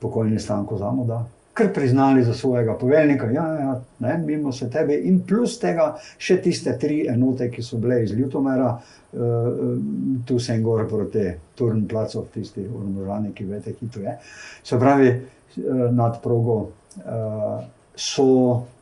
pokojni 0.00 0.38
Stanko 0.38 0.78
Zamoda, 0.78 1.24
kar 1.54 1.72
priznali 1.74 2.24
za 2.24 2.34
svojega 2.34 2.74
poveljnika, 2.74 3.30
ja, 3.30 3.46
ja, 3.60 3.80
ne, 3.98 4.18
mimo 4.18 4.52
se 4.52 4.70
tebe, 4.70 4.96
in 4.96 5.20
plus 5.26 5.58
tega 5.60 5.90
še 6.18 6.38
tiste 6.42 6.76
tri 6.78 7.02
enote, 7.08 7.50
ki 7.50 7.62
so 7.62 7.80
bile 7.80 8.02
iz 8.04 8.12
Ljutomera, 8.16 8.70
eh, 9.12 9.18
tu 10.26 10.38
se 10.38 10.54
jim 10.54 10.64
gor 10.64 10.86
proti 10.88 11.26
Turn 11.54 11.86
Placov, 11.88 12.28
tisti 12.34 12.64
urmožani, 12.68 13.34
ki 13.34 13.44
veste, 13.44 13.74
ki 13.76 13.90
to 13.92 14.04
je. 14.04 14.16
Se 14.62 14.78
pravi, 14.78 15.08
eh, 15.08 15.22
nad 15.92 16.20
progo 16.22 16.60
eh, 16.98 17.64
so 17.94 18.28
eh, 18.54 18.79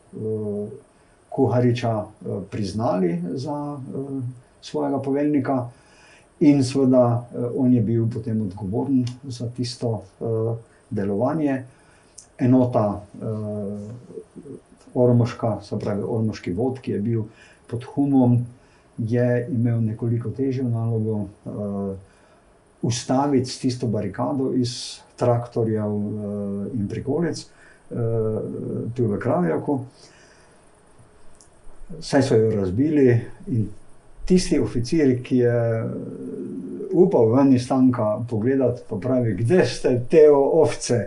Kuhariča 1.28 2.04
eh, 2.04 2.40
priznali 2.50 3.22
za 3.34 3.78
eh, 3.78 4.20
svojega 4.60 5.02
poveljnika, 5.02 5.68
In 6.40 6.62
seveda, 6.62 7.26
on 7.56 7.72
je 7.74 7.80
bil 7.82 8.04
potem 8.06 8.42
odgovoren 8.42 9.02
za 9.26 9.48
tisto 9.50 10.04
delovanje. 10.90 11.64
Enota 12.38 13.00
Ormoška, 14.94 15.58
se 15.62 15.78
pravi 15.78 16.04
Ormoški 16.06 16.52
vod, 16.54 16.78
ki 16.78 16.92
je 16.92 17.00
bil 17.00 17.24
pod 17.66 17.84
Humom, 17.84 18.38
je 18.98 19.48
imel 19.50 19.80
nekoliko 19.82 20.30
težjo 20.30 20.68
nalogo 20.68 21.24
ustaviti 22.82 23.58
tisto 23.60 23.90
barikado 23.90 24.52
iz 24.54 25.00
traktorjev 25.18 25.98
in 26.70 26.86
prikolic, 26.88 27.48
tu 27.88 29.06
v 29.08 29.18
Kravjaku. 29.20 29.78
Saj 32.00 32.22
so 32.22 32.36
jo 32.36 32.50
razbili 32.52 33.20
in 33.46 33.68
tisti 34.28 34.58
oficir, 34.60 35.14
ki 35.24 35.36
je 35.36 35.84
upal 36.92 37.32
ven 37.32 37.54
iz 37.56 37.68
tanka 37.68 38.24
pogledati, 38.30 38.82
pa 38.88 38.96
pravi, 38.96 39.34
kde 39.34 39.64
ste 39.66 39.94
te 40.10 40.26
ovce, 40.32 40.98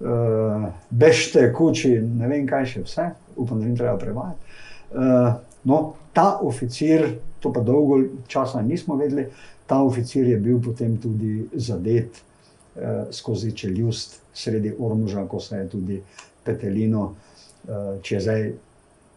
uh, 0.00 0.68
bežte 0.90 1.48
kuči, 1.54 1.96
ne 1.98 2.30
vem 2.30 2.46
kaj 2.46 2.68
še 2.74 2.84
vse, 2.86 3.08
upam, 3.36 3.60
da 3.60 3.66
jim 3.66 3.76
treba 3.76 3.96
prevajati. 3.98 4.56
Uh, 4.92 5.34
no, 5.66 5.82
ta 6.14 6.36
oficir, 6.42 7.08
to 7.42 7.52
pa 7.52 7.62
dolgo 7.66 7.98
časa 8.30 8.62
nismo 8.62 8.96
vedeli, 9.00 9.26
ta 9.66 9.82
oficir 9.82 10.28
je 10.28 10.38
bil 10.38 10.62
potem 10.62 10.96
tudi 11.02 11.48
zadet 11.54 12.18
uh, 12.18 13.10
skozi 13.10 13.54
čeljust 13.58 14.21
sredi 14.34 14.74
Ormuža, 14.78 15.26
ko 15.28 15.40
se 15.40 15.56
je 15.56 15.68
tudi 15.68 16.02
Petelino, 16.44 17.02
uh, 17.08 17.96
če 18.02 18.20
zdaj 18.20 18.46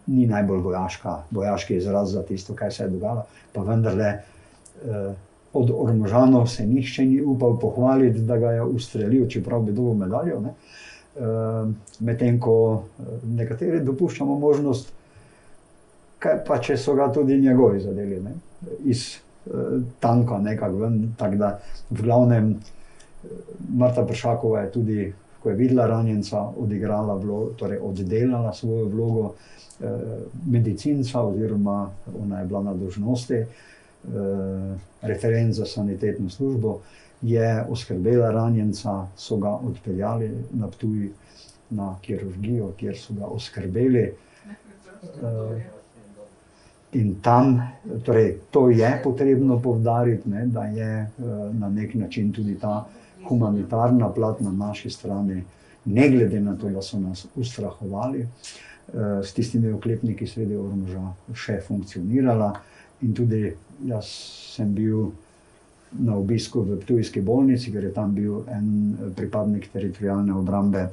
ni 0.08 0.28
najbolj 0.30 0.62
vojaška, 0.62 1.16
vojaški 1.32 1.78
izraz 1.80 2.14
za 2.14 2.24
tisto, 2.24 2.54
kaj 2.56 2.72
se 2.72 2.84
je 2.84 2.90
dogajalo, 2.94 3.26
pa 3.54 3.64
vendarle 3.66 4.12
uh, 4.16 5.14
od 5.56 5.72
Ormužanov 5.72 6.48
se 6.52 6.66
nihče 6.68 7.06
ni 7.06 7.22
upal 7.22 7.60
pohvaliti, 7.60 8.26
da 8.28 8.38
ga 8.38 8.52
je 8.52 8.64
ustrelil, 8.64 9.28
čeprav 9.30 9.64
bi 9.64 9.74
dobil 9.74 9.94
medaljo. 10.06 10.42
Ne? 10.44 10.54
Uh, 11.16 11.72
Medtem 12.00 12.40
ko 12.40 12.84
nekateri 13.24 13.80
dopuščamo 13.86 14.40
možnost, 14.40 14.92
kaj 16.20 16.42
pa 16.48 16.60
če 16.60 16.78
so 16.78 16.96
ga 16.96 17.08
tudi 17.14 17.40
njegovi 17.40 17.80
zadeli, 17.80 18.20
ne? 18.22 18.36
iz 18.84 19.14
tanka 20.00 20.38
nekako 20.38 20.78
ven. 20.78 21.14
Tak 21.18 21.36
da, 21.38 21.60
v 21.90 22.02
glavnem, 22.02 22.56
Marta 23.70 24.06
Pršakova 24.06 24.62
je 24.62 24.72
tudi, 24.72 25.14
ko 25.44 25.50
je 25.50 25.56
videla 25.56 25.88
ranjenca, 25.88 26.42
odigrala 26.58 27.16
vlogo, 27.16 27.52
torej 27.58 27.80
oddelala 27.82 28.54
svojo 28.54 28.86
vlogo 28.86 29.34
eh, 29.80 29.88
medicinca, 30.46 31.22
oziroma 31.22 31.92
ona 32.22 32.40
je 32.40 32.46
bila 32.46 32.64
na 32.64 32.74
dožnosti, 32.74 33.34
eh, 33.34 33.48
referent 35.02 35.54
za 35.54 35.66
sanitetno 35.66 36.30
službo, 36.30 36.80
je 37.22 37.66
oskrbela 37.70 38.32
ranjenca, 38.32 39.08
so 39.18 39.38
ga 39.38 39.50
odpeljali 39.50 40.32
na 40.54 40.68
Ptuj 40.68 41.10
na 41.70 41.96
kirurgijo, 42.02 42.72
kjer 42.78 42.98
so 42.98 43.14
ga 43.14 43.26
oskrbeli. 43.26 44.04
Eh, 44.04 45.76
In 46.96 47.16
tam, 47.20 47.60
torej, 48.06 48.38
to 48.52 48.70
je 48.70 48.88
potrebno 49.04 49.60
povdariti, 49.60 50.30
ne, 50.30 50.46
da 50.48 50.64
je 50.64 51.02
uh, 51.04 51.56
na 51.56 51.70
nek 51.70 51.94
način 51.94 52.32
tudi 52.32 52.56
ta 52.60 52.86
humanitarna 53.30 54.10
plat 54.14 54.42
na 54.42 54.52
naši 54.52 54.90
strani, 54.90 55.44
ne 55.86 56.10
glede 56.10 56.40
na 56.42 56.56
to, 56.58 56.70
da 56.70 56.82
so 56.82 57.00
nas 57.00 57.28
ustrahovali, 57.36 58.22
uh, 58.22 59.22
s 59.24 59.34
tistimi 59.34 59.72
oklepniki 59.74 60.28
sredi 60.28 60.56
Ormuža 60.56 61.04
še 61.34 61.60
funkcionirala. 61.68 62.54
In 63.02 63.14
tudi 63.14 63.50
jaz 63.86 64.10
sem 64.56 64.72
bil 64.74 65.12
na 66.00 66.16
obisku 66.18 66.64
v 66.64 66.80
Ptujski 66.82 67.22
bolnici, 67.22 67.72
ker 67.72 67.84
je 67.84 67.94
tam 67.94 68.16
bil 68.16 68.44
en 68.52 68.98
pripadnik 69.16 69.70
teritorijalne 69.74 70.34
obrambe. 70.34 70.90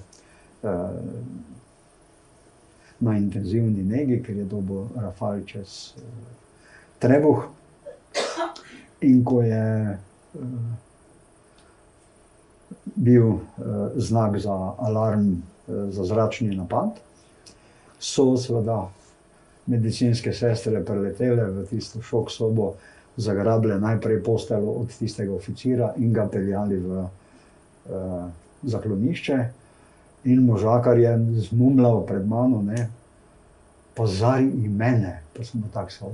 Uh, 0.63 1.01
Na 3.03 3.17
intenzivni 3.19 3.83
negi, 3.83 4.21
ker 4.23 4.37
je 4.37 4.45
dobil 4.47 4.85
Rafal 4.95 5.41
čez 5.43 5.97
uh, 5.99 6.03
Trebuh. 7.03 7.49
In 9.03 9.25
ko 9.27 9.41
je 9.43 9.99
bil 12.94 13.27
uh, 13.27 13.40
znak 13.97 14.39
za 14.39 14.74
alarm 14.78 15.31
uh, 15.31 15.90
za 15.90 16.05
zračni 16.05 16.56
napad, 16.56 16.98
so 18.01 18.36
seveda 18.36 18.89
medicinske 19.66 20.32
sestre 20.32 20.85
preletele 20.85 21.44
v 21.51 21.66
tisto 21.70 22.02
šok 22.02 22.31
sobo, 22.31 22.74
zagrabile 23.16 23.78
najprej 23.81 24.23
postelo 24.24 24.73
od 24.73 24.90
tistega 24.98 25.35
oficira 25.35 25.93
in 25.97 26.12
ga 26.12 26.27
peljali 26.28 26.77
v 26.81 27.02
uh, 27.02 27.10
zaklonišče. 28.62 29.39
In 30.24 30.44
možakar 30.47 30.98
je 30.98 31.12
zmumljal 31.48 32.06
pred 32.06 32.27
mano, 32.28 32.62
ne, 32.62 32.89
pozari 33.94 34.47
imene, 34.64 35.20
pa 35.36 35.44
smo 35.44 35.62
tako 35.73 35.90
samo 35.90 36.10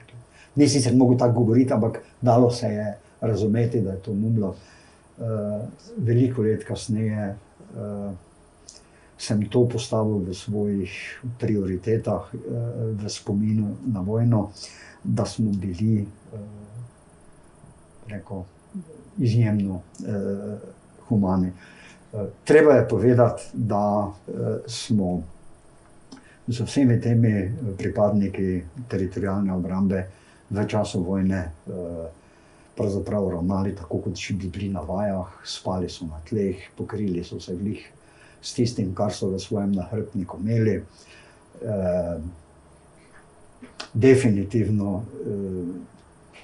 rekli. 0.00 0.18
Ni 0.56 0.68
sicer 0.68 0.96
mogel 0.96 1.18
tako 1.18 1.40
govoriti, 1.40 1.72
ampak 1.72 2.02
dalo 2.20 2.50
se 2.50 2.66
je 2.66 2.96
razumeti, 3.20 3.80
da 3.80 3.90
je 3.90 3.98
to 3.98 4.14
mumlo. 4.14 4.54
Uh, 5.18 5.68
veliko 5.96 6.42
let 6.42 6.64
kasneje 6.64 7.34
uh, 7.76 8.12
sem 9.18 9.42
to 9.48 9.66
postavil 9.68 10.24
v 10.24 10.34
svojih 10.34 10.92
prioritetah, 11.38 12.32
uh, 12.32 12.40
v 12.96 13.08
spominu 13.12 13.76
na 13.92 14.00
vojno, 14.00 14.50
da 15.04 15.26
smo 15.26 15.50
bili 15.52 16.06
reko, 18.08 18.44
izjemno 19.18 19.80
humani. 21.08 21.50
Treba 22.44 22.72
je 22.72 22.88
povedati, 22.88 23.42
da 23.52 24.12
smo 24.66 25.22
z 26.46 26.60
vsemi 26.60 27.00
temi 27.00 27.52
pripadniki 27.78 28.62
teritorijalne 28.88 29.52
obrambe 29.52 30.06
v 30.50 30.66
času 30.68 31.02
vojne 31.02 31.50
pravzaprav 32.82 33.28
ravnali 33.30 33.74
tako, 33.78 34.00
kot 34.02 34.18
če 34.18 34.34
bi 34.40 34.50
bili 34.50 34.68
na 34.74 34.82
vajah, 34.82 35.30
spali 35.46 35.88
so 35.90 36.06
na 36.08 36.18
tleh, 36.26 36.58
pokrili 36.76 37.22
so 37.24 37.38
se 37.40 37.54
glih 37.56 37.82
s 38.42 38.54
tistim, 38.56 38.90
kar 38.94 39.14
so 39.14 39.30
v 39.30 39.38
svojem 39.38 39.74
nahrbtniku 39.76 40.40
imeli. 40.42 40.80
Definitivno 43.94 45.02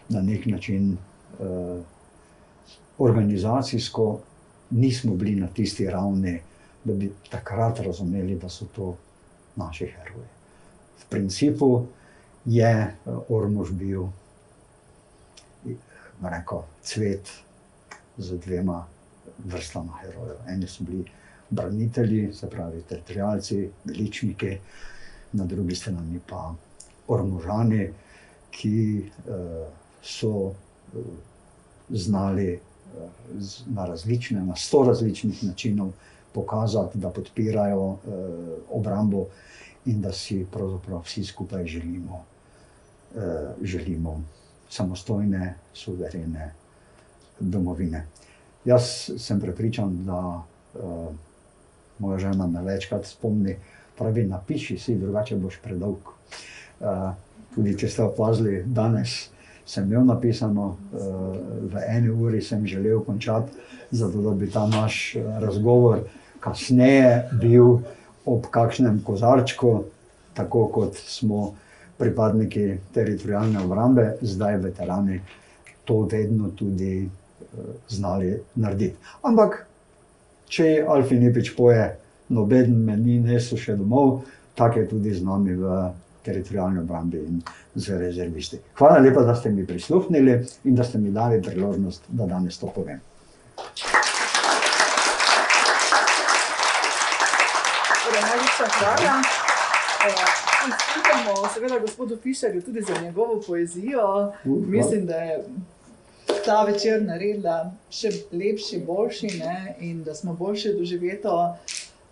na 0.09 0.23
nek 0.23 0.47
način 0.47 0.97
organizacijsko 2.99 4.07
nismo 4.71 5.17
bili 5.17 5.35
na 5.41 5.49
tisti 5.49 5.89
ravni, 5.91 6.39
da 6.85 6.95
bi 6.95 7.11
takrat 7.31 7.81
razumeli, 7.81 8.39
da 8.39 8.49
so 8.49 8.69
to 8.77 8.95
naši 9.57 9.91
heroji. 9.91 10.31
V 11.03 11.11
principu 11.11 11.87
je 12.45 12.95
Ormož 13.29 13.73
bil 13.73 14.07
rekel, 16.23 16.63
cvet 16.83 17.31
z 18.19 18.39
dvema 18.39 18.87
vrstama 19.45 19.93
herojev. 20.03 20.37
Eni 20.49 20.67
so 20.67 20.85
bili 20.85 21.05
branitelji, 21.51 22.33
se 22.33 22.51
pravi, 22.51 22.83
teritorijalci, 22.83 23.71
veličniki, 23.85 24.59
na 25.33 25.45
drugi 25.45 25.75
strani 25.75 26.21
pa 26.29 26.55
Ormožani, 27.09 27.89
ki 28.51 29.01
uh, 29.01 29.67
so 30.03 30.29
uh, 30.29 30.55
znali 31.91 32.55
uh, 32.55 33.11
na 33.67 33.87
različne, 33.87 34.43
na 34.45 34.57
sto 34.57 34.83
različnih 34.85 35.45
načinov 35.45 35.93
pokazati, 36.33 36.99
da 36.99 37.11
podpirajo 37.11 37.85
uh, 37.85 37.99
obrambo 38.71 39.27
in 39.87 40.03
da 40.03 40.13
si 40.13 40.47
pravzaprav 40.53 41.01
vsi 41.05 41.25
skupaj 41.25 41.67
želimo, 41.67 42.25
uh, 43.15 43.23
želimo 43.63 44.21
samostojne, 44.71 45.55
suverene 45.75 46.53
domovine. 47.41 48.05
Jaz 48.65 49.11
sem 49.19 49.41
prepričan, 49.41 50.05
da 50.05 50.43
uh, 50.75 51.09
moja 51.99 52.19
žena 52.19 52.47
me 52.47 52.63
večkrat 52.63 53.07
spomni, 53.07 53.57
pravi, 53.99 54.27
napiši 54.27 54.79
si, 54.79 54.95
drugače 54.99 55.37
boš 55.37 55.59
predolg. 55.65 56.13
Uh, 56.81 57.11
tudi 57.55 57.75
če 57.79 57.89
ste 57.89 58.05
opazili, 58.05 58.63
danes 58.67 59.29
sem 59.67 59.87
imel 59.87 60.05
napisano, 60.07 60.69
uh, 60.69 61.37
v 61.73 61.85
eni 61.89 62.11
uri 62.11 62.43
sem 62.43 62.67
želel 62.67 63.01
končati, 63.05 63.53
zato 63.91 64.23
da 64.23 64.35
bi 64.37 64.51
ta 64.51 64.67
naš 64.67 65.17
razgovor 65.41 66.05
kasneje 66.41 67.29
bil 67.41 67.79
ob 68.29 68.47
kakšnem 68.51 69.01
kozarčku, 69.05 69.85
tako 70.35 70.67
kot 70.73 70.97
smo 70.97 71.55
pripadniki 71.99 72.79
teritorijalne 72.95 73.63
obrambe, 73.65 74.13
zdaj 74.23 74.57
veterani, 74.57 75.21
to 75.85 76.01
vedno 76.13 76.51
tudi 76.57 77.05
uh, 77.05 77.59
znali 77.89 78.37
narediti. 78.55 78.97
Ampak, 79.23 79.65
če 80.49 80.85
Alfi 80.89 81.19
Nipič 81.19 81.55
poje, 81.57 81.89
noben 82.29 82.77
me 82.85 82.97
ni 82.97 83.19
nesel 83.21 83.59
še 83.59 83.77
domov, 83.77 84.21
tako 84.59 84.85
je 84.85 84.89
tudi 84.89 85.15
z 85.15 85.25
nami 85.25 85.57
v 85.57 85.81
teritorijalni 86.25 86.83
obrambi 86.83 87.19
in 87.25 87.43
z 87.75 87.99
rezervisti. 87.99 88.59
Hvala 88.79 88.99
lepa, 89.01 89.23
da 89.23 89.35
ste 89.35 89.51
mi 89.51 89.67
prisluhnili 89.67 90.39
in 90.65 90.75
da 90.75 90.85
ste 90.85 90.99
mi 90.99 91.11
dali 91.11 91.43
priložnost, 91.43 92.03
da 92.09 92.27
danes 92.27 92.59
to 92.59 92.73
povem. 92.75 93.01
hvala. 98.79 100.38
Čestitamo 100.69 101.33
uh, 101.33 101.55
seveda 101.55 101.79
gospodu 101.79 102.17
Fišerju 102.23 102.63
tudi 102.63 102.83
za 102.83 103.01
njegovo 103.03 103.43
poezijo. 103.47 104.33
Mislim, 104.45 105.07
da 105.07 105.15
je 105.15 105.45
ta 106.45 106.65
večer 106.65 107.03
naredila 107.03 107.73
še 107.91 108.11
lepši, 108.33 108.83
boljši 108.87 109.31
ne? 109.39 109.77
in 109.81 110.03
da 110.05 110.15
smo 110.15 110.35
boljše 110.35 110.73
doživeto 110.73 111.57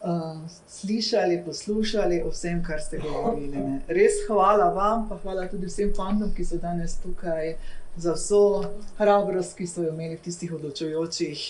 uh, 0.02 0.50
slišali, 0.68 1.42
poslušali 1.46 2.22
o 2.22 2.30
vsem, 2.30 2.62
kar 2.64 2.80
ste 2.80 2.98
govorili. 2.98 3.56
Ne? 3.56 3.80
Res 3.88 4.22
hvala 4.28 4.70
vam, 4.72 5.08
pa 5.08 5.18
hvala 5.22 5.48
tudi 5.48 5.68
vsem 5.68 5.92
fantom, 5.96 6.32
ki 6.36 6.44
so 6.44 6.60
danes 6.62 6.96
tukaj 7.02 7.56
za 7.96 8.16
vso 8.16 8.70
hrabrost, 8.98 9.56
ki 9.58 9.66
so 9.66 9.84
jo 9.84 9.92
imeli 9.92 10.16
v 10.16 10.24
tistih 10.24 10.56
odločujočih 10.56 11.44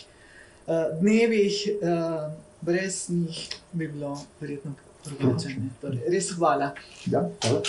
uh, 0.66 0.90
dnevih. 1.00 1.62
Uh, 1.82 2.26
Brez 2.66 3.10
njih 3.12 3.50
bi 3.72 3.86
bilo 3.86 4.16
verjetno 4.40 4.72
drugače. 5.08 5.56
Torej, 5.80 6.00
res 6.12 6.30
hvala. 6.36 6.72
Ja, 7.10 7.24
hvala. 7.42 7.62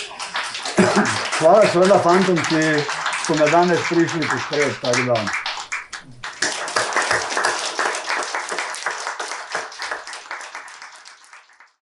Hvala, 1.38 1.66
seveda, 1.72 1.98
fantom, 2.02 2.38
ki 2.48 2.62
so 3.26 3.34
me 3.38 3.50
danes 3.50 3.84
prišli 3.90 4.26
poskrbeti. 4.30 5.47